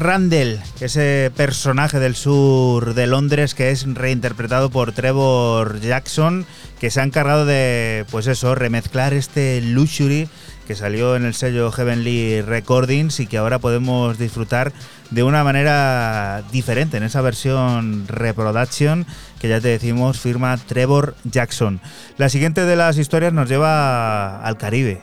Randall, 0.00 0.58
ese 0.80 1.30
personaje 1.36 2.00
del 2.00 2.16
sur 2.16 2.94
de 2.94 3.06
Londres 3.06 3.54
que 3.54 3.70
es 3.70 3.86
reinterpretado 3.86 4.70
por 4.70 4.92
Trevor 4.92 5.78
Jackson, 5.80 6.46
que 6.80 6.90
se 6.90 7.00
ha 7.00 7.04
encargado 7.04 7.44
de, 7.44 8.06
pues 8.10 8.26
eso, 8.26 8.54
remezclar 8.54 9.12
este 9.12 9.60
Luxury 9.60 10.28
que 10.66 10.74
salió 10.74 11.16
en 11.16 11.24
el 11.24 11.34
sello 11.34 11.70
Heavenly 11.70 12.40
Recordings 12.40 13.20
y 13.20 13.26
que 13.26 13.36
ahora 13.36 13.58
podemos 13.58 14.18
disfrutar 14.18 14.72
de 15.10 15.22
una 15.22 15.44
manera 15.44 16.44
diferente 16.50 16.96
en 16.96 17.02
esa 17.02 17.20
versión 17.20 18.06
reproduction 18.08 19.04
que 19.38 19.48
ya 19.48 19.60
te 19.60 19.68
decimos 19.68 20.18
firma 20.18 20.56
Trevor 20.56 21.14
Jackson. 21.24 21.80
La 22.16 22.28
siguiente 22.28 22.64
de 22.64 22.76
las 22.76 22.96
historias 22.96 23.32
nos 23.32 23.48
lleva 23.48 24.42
al 24.42 24.56
Caribe. 24.56 25.02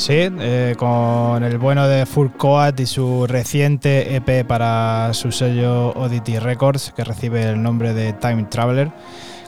Sí, 0.00 0.14
eh, 0.14 0.76
con 0.78 1.44
el 1.44 1.58
bueno 1.58 1.86
de 1.86 2.06
Full 2.06 2.28
Coat 2.38 2.80
y 2.80 2.86
su 2.86 3.26
reciente 3.26 4.16
EP 4.16 4.46
para 4.46 5.12
su 5.12 5.30
sello 5.30 5.90
Oddity 5.90 6.38
Records, 6.38 6.94
que 6.96 7.04
recibe 7.04 7.42
el 7.42 7.62
nombre 7.62 7.92
de 7.92 8.14
Time 8.14 8.44
Traveler, 8.44 8.90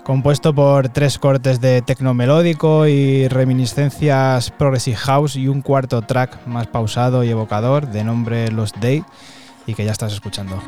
compuesto 0.04 0.54
por 0.54 0.90
tres 0.90 1.18
cortes 1.18 1.62
de 1.62 1.80
tecno 1.80 2.12
melódico 2.12 2.86
y 2.86 3.28
reminiscencias 3.28 4.50
Progressive 4.50 4.98
House 4.98 5.36
y 5.36 5.48
un 5.48 5.62
cuarto 5.62 6.02
track 6.02 6.46
más 6.46 6.66
pausado 6.66 7.24
y 7.24 7.30
evocador 7.30 7.88
de 7.88 8.04
nombre 8.04 8.50
Lost 8.52 8.76
Day 8.76 9.02
y 9.66 9.72
que 9.72 9.86
ya 9.86 9.92
estás 9.92 10.12
escuchando. 10.12 10.60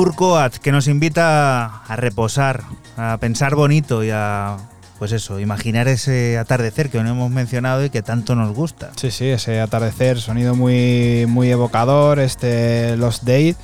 Furcoat, 0.00 0.56
que 0.56 0.72
nos 0.72 0.88
invita 0.88 1.82
a 1.84 1.94
reposar, 1.96 2.62
a 2.96 3.18
pensar 3.20 3.54
bonito 3.54 4.02
y 4.02 4.08
a, 4.10 4.56
pues 4.98 5.12
eso, 5.12 5.38
imaginar 5.40 5.88
ese 5.88 6.38
atardecer 6.38 6.88
que 6.88 7.02
no 7.02 7.10
hemos 7.10 7.30
mencionado 7.30 7.84
y 7.84 7.90
que 7.90 8.00
tanto 8.00 8.34
nos 8.34 8.54
gusta. 8.54 8.92
Sí, 8.96 9.10
sí, 9.10 9.26
ese 9.26 9.60
atardecer, 9.60 10.18
sonido 10.18 10.54
muy, 10.54 11.26
muy 11.28 11.50
evocador, 11.50 12.18
este 12.18 12.96
Lost 12.96 13.24
Date. 13.24 13.56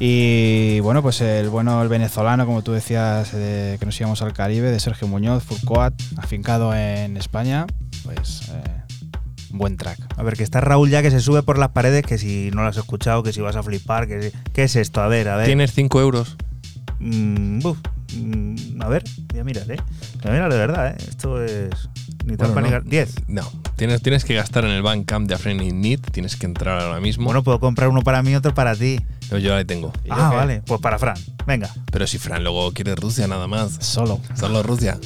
Y 0.00 0.80
bueno, 0.80 1.02
pues 1.02 1.20
el 1.20 1.48
bueno, 1.50 1.80
el 1.82 1.88
venezolano, 1.88 2.46
como 2.46 2.62
tú 2.62 2.72
decías, 2.72 3.30
de 3.30 3.76
que 3.78 3.86
nos 3.86 4.00
íbamos 4.00 4.22
al 4.22 4.32
Caribe, 4.32 4.72
de 4.72 4.80
Sergio 4.80 5.06
Muñoz, 5.06 5.44
Furcoat, 5.44 5.94
afincado 6.16 6.74
en 6.74 7.16
España, 7.16 7.66
pues 8.02 8.48
eh, 8.52 8.62
buen 9.50 9.76
track. 9.76 9.98
A 10.16 10.22
ver, 10.24 10.34
que 10.36 10.42
está 10.42 10.60
Raúl 10.60 10.90
ya 10.90 11.02
que 11.02 11.10
se 11.12 11.20
sube 11.20 11.42
por 11.44 11.58
las 11.58 11.68
paredes, 11.70 12.04
que 12.04 12.18
si 12.18 12.50
no 12.54 12.62
lo 12.62 12.68
has 12.68 12.76
escuchado, 12.76 13.22
que 13.22 13.32
si 13.32 13.40
vas 13.40 13.54
a 13.56 13.62
flipar, 13.62 14.08
que 14.08 14.30
si- 14.30 14.36
¿qué 14.52 14.64
es 14.64 14.76
esto? 14.76 15.00
A 15.00 15.08
ver, 15.08 15.28
a 15.28 15.36
ver. 15.36 15.46
Tienes 15.46 15.72
5 15.72 16.00
euros. 16.00 16.36
Mm, 16.98 17.60
buf, 17.60 17.78
mm, 18.14 18.82
a 18.82 18.88
ver, 18.88 19.04
voy 19.30 19.40
a 19.40 19.44
mirar, 19.44 19.70
¿eh? 19.70 19.76
Voy 20.22 20.30
a 20.30 20.32
mirar 20.32 20.52
de 20.52 20.58
verdad, 20.58 20.88
¿eh? 20.88 20.96
Esto 21.08 21.42
es... 21.42 21.70
Ni 22.26 22.36
Bueno, 22.36 22.52
trampa 22.52 22.60
no. 22.60 22.68
gar- 22.68 22.84
10. 22.84 23.14
No, 23.28 23.50
tienes, 23.76 24.02
tienes 24.02 24.24
que 24.26 24.34
gastar 24.34 24.64
en 24.66 24.72
el 24.72 24.82
Bandcamp 24.82 25.26
de 25.26 25.34
Afraid 25.34 25.60
in 25.62 25.80
Need, 25.80 26.00
tienes 26.12 26.36
que 26.36 26.44
entrar 26.44 26.78
ahora 26.80 27.00
mismo. 27.00 27.24
Bueno, 27.24 27.42
puedo 27.42 27.58
comprar 27.60 27.88
uno 27.88 28.02
para 28.02 28.22
mí 28.22 28.32
y 28.32 28.34
otro 28.34 28.52
para 28.54 28.76
ti. 28.76 28.98
No, 29.30 29.38
yo 29.38 29.54
ahí 29.56 29.64
tengo. 29.64 29.90
Ah, 30.10 30.30
vale. 30.34 30.62
Pues 30.66 30.80
para 30.82 30.98
Fran. 30.98 31.16
Venga. 31.46 31.70
Pero 31.90 32.06
si 32.06 32.18
Fran 32.18 32.42
luego 32.44 32.72
quiere 32.72 32.94
Rusia 32.94 33.26
nada 33.26 33.46
más. 33.46 33.78
Solo. 33.80 34.20
Solo 34.34 34.62
Rusia. 34.62 34.98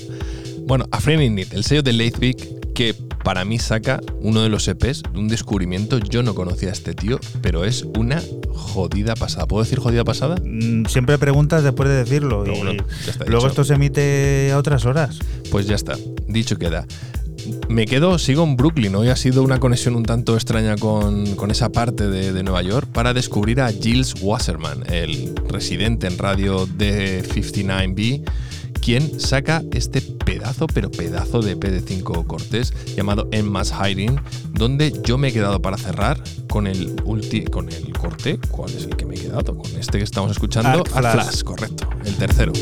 Bueno, 0.66 0.87
Afraid 0.91 1.21
in 1.21 1.37
Need, 1.37 1.53
el 1.55 1.62
sello 1.62 1.83
de 1.85 1.93
Leithvik, 1.93 2.73
que 2.75 2.95
para 3.23 3.45
mí 3.45 3.59
saca 3.61 4.01
uno 4.21 4.43
de 4.43 4.49
los 4.49 4.66
EPs 4.66 5.03
de 5.12 5.19
un 5.21 5.29
descubrimiento. 5.29 5.99
Yo 5.99 6.23
no 6.25 6.35
conocía 6.35 6.71
a 6.71 6.73
este 6.73 6.95
tío, 6.95 7.21
pero 7.43 7.65
es 7.65 7.85
una 7.97 8.21
jodida 8.65 9.15
pasada. 9.15 9.47
¿Puedo 9.47 9.62
decir 9.62 9.78
jodida 9.78 10.05
pasada? 10.05 10.36
Mm, 10.45 10.86
Siempre 10.86 11.19
preguntas 11.19 11.62
después 11.62 11.89
de 11.89 11.97
decirlo. 11.97 12.45
Y 12.47 12.51
bueno, 12.59 12.85
luego 13.27 13.47
esto 13.47 13.65
se 13.65 13.74
emite 13.74 14.51
a 14.53 14.59
otras 14.59 14.85
horas. 14.86 15.19
Pues 15.51 15.66
ya 15.66 15.77
está, 15.77 15.97
dicho 16.27 16.57
queda. 16.57 16.86
Me 17.69 17.85
quedo, 17.85 18.19
sigo 18.19 18.43
en 18.43 18.57
Brooklyn. 18.57 18.95
Hoy 18.95 19.09
ha 19.09 19.16
sido 19.16 19.43
una 19.43 19.61
conexión 19.61 19.97
un 19.97 20.05
tanto 20.05 20.35
extraña 20.35 20.77
con, 20.77 21.36
con 21.36 21.51
esa 21.51 21.70
parte 21.70 22.09
de, 22.09 22.32
de 22.32 22.43
Nueva 22.43 22.62
York 22.62 22.89
para 22.91 23.12
descubrir 23.12 23.61
a 23.61 23.70
Gilles 23.70 24.15
Wasserman, 24.23 24.85
el 24.91 25.35
residente 25.49 26.07
en 26.07 26.16
radio 26.16 26.66
de 26.66 27.23
59B, 27.23 28.24
quien 28.85 29.19
saca 29.19 29.62
este 29.73 30.02
pedazo, 30.02 30.66
pero 30.66 30.90
pedazo 30.90 31.40
de 31.40 31.52
EP 31.52 31.65
de 31.65 31.81
5 31.81 32.27
cortes 32.27 32.74
llamado 32.94 33.28
Emma's 33.32 33.73
Hiding, 33.73 34.20
donde 34.52 34.93
yo 35.02 35.16
me 35.16 35.28
he 35.28 35.32
quedado 35.32 35.62
para 35.62 35.78
cerrar 35.78 36.23
con 36.51 36.66
el, 36.66 36.94
ulti, 37.05 37.44
con 37.44 37.70
el 37.70 37.94
corte. 37.94 38.39
¿Cuál 38.51 38.74
es 38.74 38.85
el 38.85 38.94
que 38.94 39.06
me 39.06 39.15
he 39.15 39.20
quedado? 39.20 39.56
Con 39.56 39.74
este 39.77 39.97
que 39.97 40.05
estamos 40.05 40.32
escuchando. 40.32 40.69
Arc 40.69 40.94
Arc 40.94 41.12
Flash. 41.12 41.24
Flash, 41.24 41.43
correcto. 41.43 41.89
El 42.05 42.15
tercero. 42.16 42.52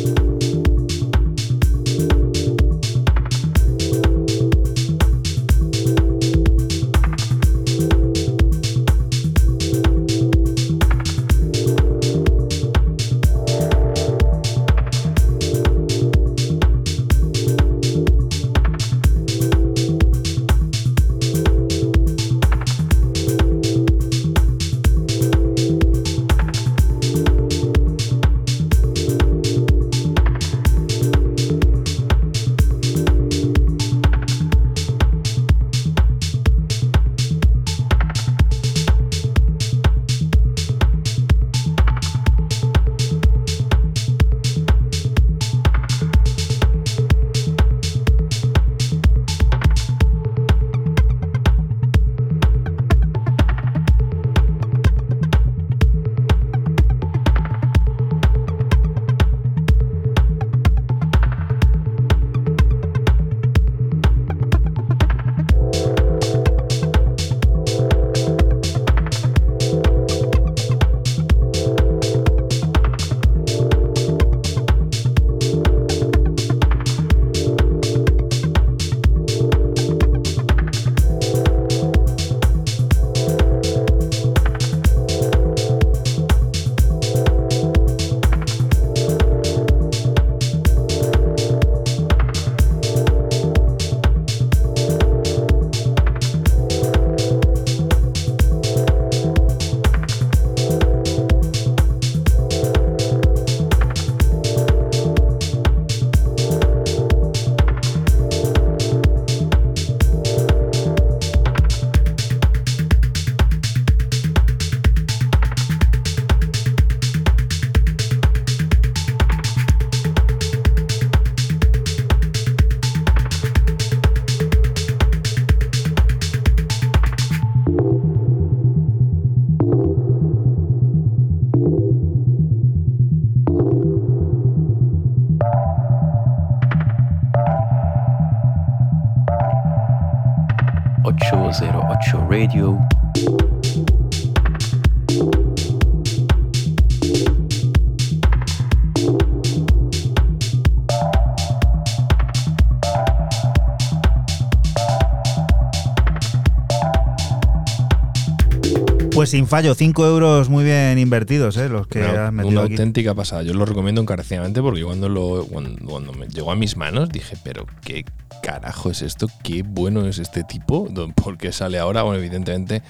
Sin 159.32 159.46
fallo, 159.46 159.74
5 159.74 160.06
euros 160.06 160.50
muy 160.50 160.62
bien 160.62 160.98
invertidos, 160.98 161.56
¿eh? 161.56 161.70
Los 161.70 161.86
que 161.86 162.00
Una, 162.00 162.26
has 162.26 162.32
metido 162.34 162.50
una 162.50 162.62
aquí. 162.64 162.72
auténtica 162.74 163.14
pasada. 163.14 163.42
Yo 163.42 163.54
lo 163.54 163.64
recomiendo 163.64 164.02
encarecidamente 164.02 164.60
porque 164.60 164.84
cuando, 164.84 165.08
lo, 165.08 165.46
cuando, 165.46 165.82
cuando 165.86 166.12
me 166.12 166.28
llegó 166.28 166.52
a 166.52 166.54
mis 166.54 166.76
manos 166.76 167.08
dije, 167.08 167.38
pero 167.42 167.64
qué 167.80 168.04
carajo 168.42 168.90
es 168.90 169.00
esto, 169.00 169.28
qué 169.42 169.62
bueno 169.62 170.06
es 170.06 170.18
este 170.18 170.44
tipo, 170.44 170.86
¿por 171.14 171.38
qué 171.38 171.50
sale 171.50 171.78
ahora? 171.78 172.02
Bueno, 172.02 172.18
evidentemente 172.18 172.82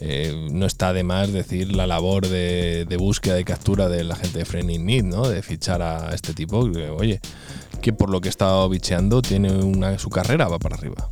eh, 0.00 0.48
no 0.52 0.66
está 0.66 0.92
de 0.92 1.02
más 1.02 1.32
decir 1.32 1.74
la 1.74 1.88
labor 1.88 2.28
de, 2.28 2.84
de 2.88 2.96
búsqueda, 2.96 3.34
de 3.34 3.42
captura 3.44 3.88
de 3.88 4.04
la 4.04 4.14
gente 4.14 4.38
de 4.38 4.44
Framing 4.44 4.86
Need, 4.86 5.02
¿no? 5.04 5.28
De 5.28 5.42
fichar 5.42 5.82
a 5.82 6.14
este 6.14 6.32
tipo, 6.32 6.70
que, 6.70 6.90
oye, 6.90 7.20
que 7.82 7.92
por 7.92 8.08
lo 8.08 8.20
que 8.20 8.28
he 8.28 8.30
estado 8.30 8.68
bicheando 8.68 9.20
tiene 9.20 9.50
una, 9.50 9.98
su 9.98 10.10
carrera 10.10 10.46
va 10.46 10.60
para 10.60 10.76
arriba. 10.76 11.07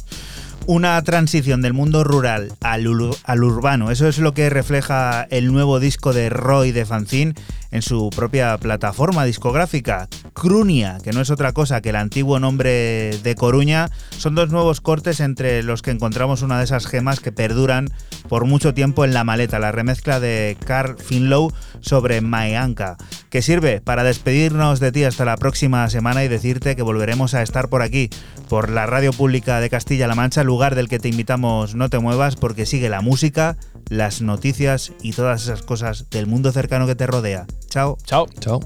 Una 0.68 1.00
transición 1.02 1.62
del 1.62 1.74
mundo 1.74 2.02
rural 2.02 2.52
al, 2.60 2.86
ur- 2.86 3.16
al 3.22 3.44
urbano. 3.44 3.92
Eso 3.92 4.08
es 4.08 4.18
lo 4.18 4.34
que 4.34 4.50
refleja 4.50 5.22
el 5.30 5.52
nuevo 5.52 5.78
disco 5.78 6.12
de 6.12 6.28
Roy 6.28 6.72
de 6.72 6.84
Fanzine 6.84 7.34
en 7.70 7.82
su 7.82 8.10
propia 8.10 8.56
plataforma 8.58 9.24
discográfica, 9.24 10.08
Crunia, 10.32 10.98
que 11.04 11.12
no 11.12 11.20
es 11.20 11.30
otra 11.30 11.52
cosa 11.52 11.80
que 11.80 11.90
el 11.90 11.96
antiguo 11.96 12.40
nombre 12.40 13.16
de 13.22 13.34
Coruña. 13.36 13.90
Son 14.16 14.34
dos 14.34 14.50
nuevos 14.50 14.80
cortes 14.80 15.20
entre 15.20 15.62
los 15.62 15.82
que 15.82 15.92
encontramos 15.92 16.42
una 16.42 16.58
de 16.58 16.64
esas 16.64 16.86
gemas 16.86 17.20
que 17.20 17.30
perduran 17.32 17.88
por 18.28 18.44
mucho 18.44 18.74
tiempo 18.74 19.04
en 19.04 19.14
la 19.14 19.22
maleta, 19.22 19.60
la 19.60 19.70
remezcla 19.72 20.18
de 20.18 20.56
Carl 20.66 20.96
Finlow 20.98 21.52
sobre 21.80 22.20
Mayanka 22.22 22.96
que 23.30 23.42
sirve 23.42 23.80
para 23.80 24.04
despedirnos 24.04 24.80
de 24.80 24.92
ti 24.92 25.04
hasta 25.04 25.24
la 25.24 25.36
próxima 25.36 25.88
semana 25.90 26.24
y 26.24 26.28
decirte 26.28 26.76
que 26.76 26.82
volveremos 26.82 27.34
a 27.34 27.42
estar 27.42 27.68
por 27.68 27.82
aquí, 27.82 28.10
por 28.48 28.70
la 28.70 28.86
radio 28.86 29.12
pública 29.12 29.60
de 29.60 29.70
Castilla-La 29.70 30.14
Mancha, 30.14 30.44
lugar 30.44 30.74
del 30.74 30.88
que 30.88 30.98
te 30.98 31.08
invitamos 31.08 31.74
no 31.74 31.88
te 31.88 31.98
muevas 31.98 32.36
porque 32.36 32.66
sigue 32.66 32.88
la 32.88 33.00
música, 33.00 33.56
las 33.88 34.22
noticias 34.22 34.92
y 35.02 35.12
todas 35.12 35.42
esas 35.42 35.62
cosas 35.62 36.08
del 36.10 36.26
mundo 36.26 36.52
cercano 36.52 36.86
que 36.86 36.94
te 36.94 37.06
rodea. 37.06 37.46
Chao. 37.68 37.98
Chao. 38.04 38.26
Chao. 38.40 38.60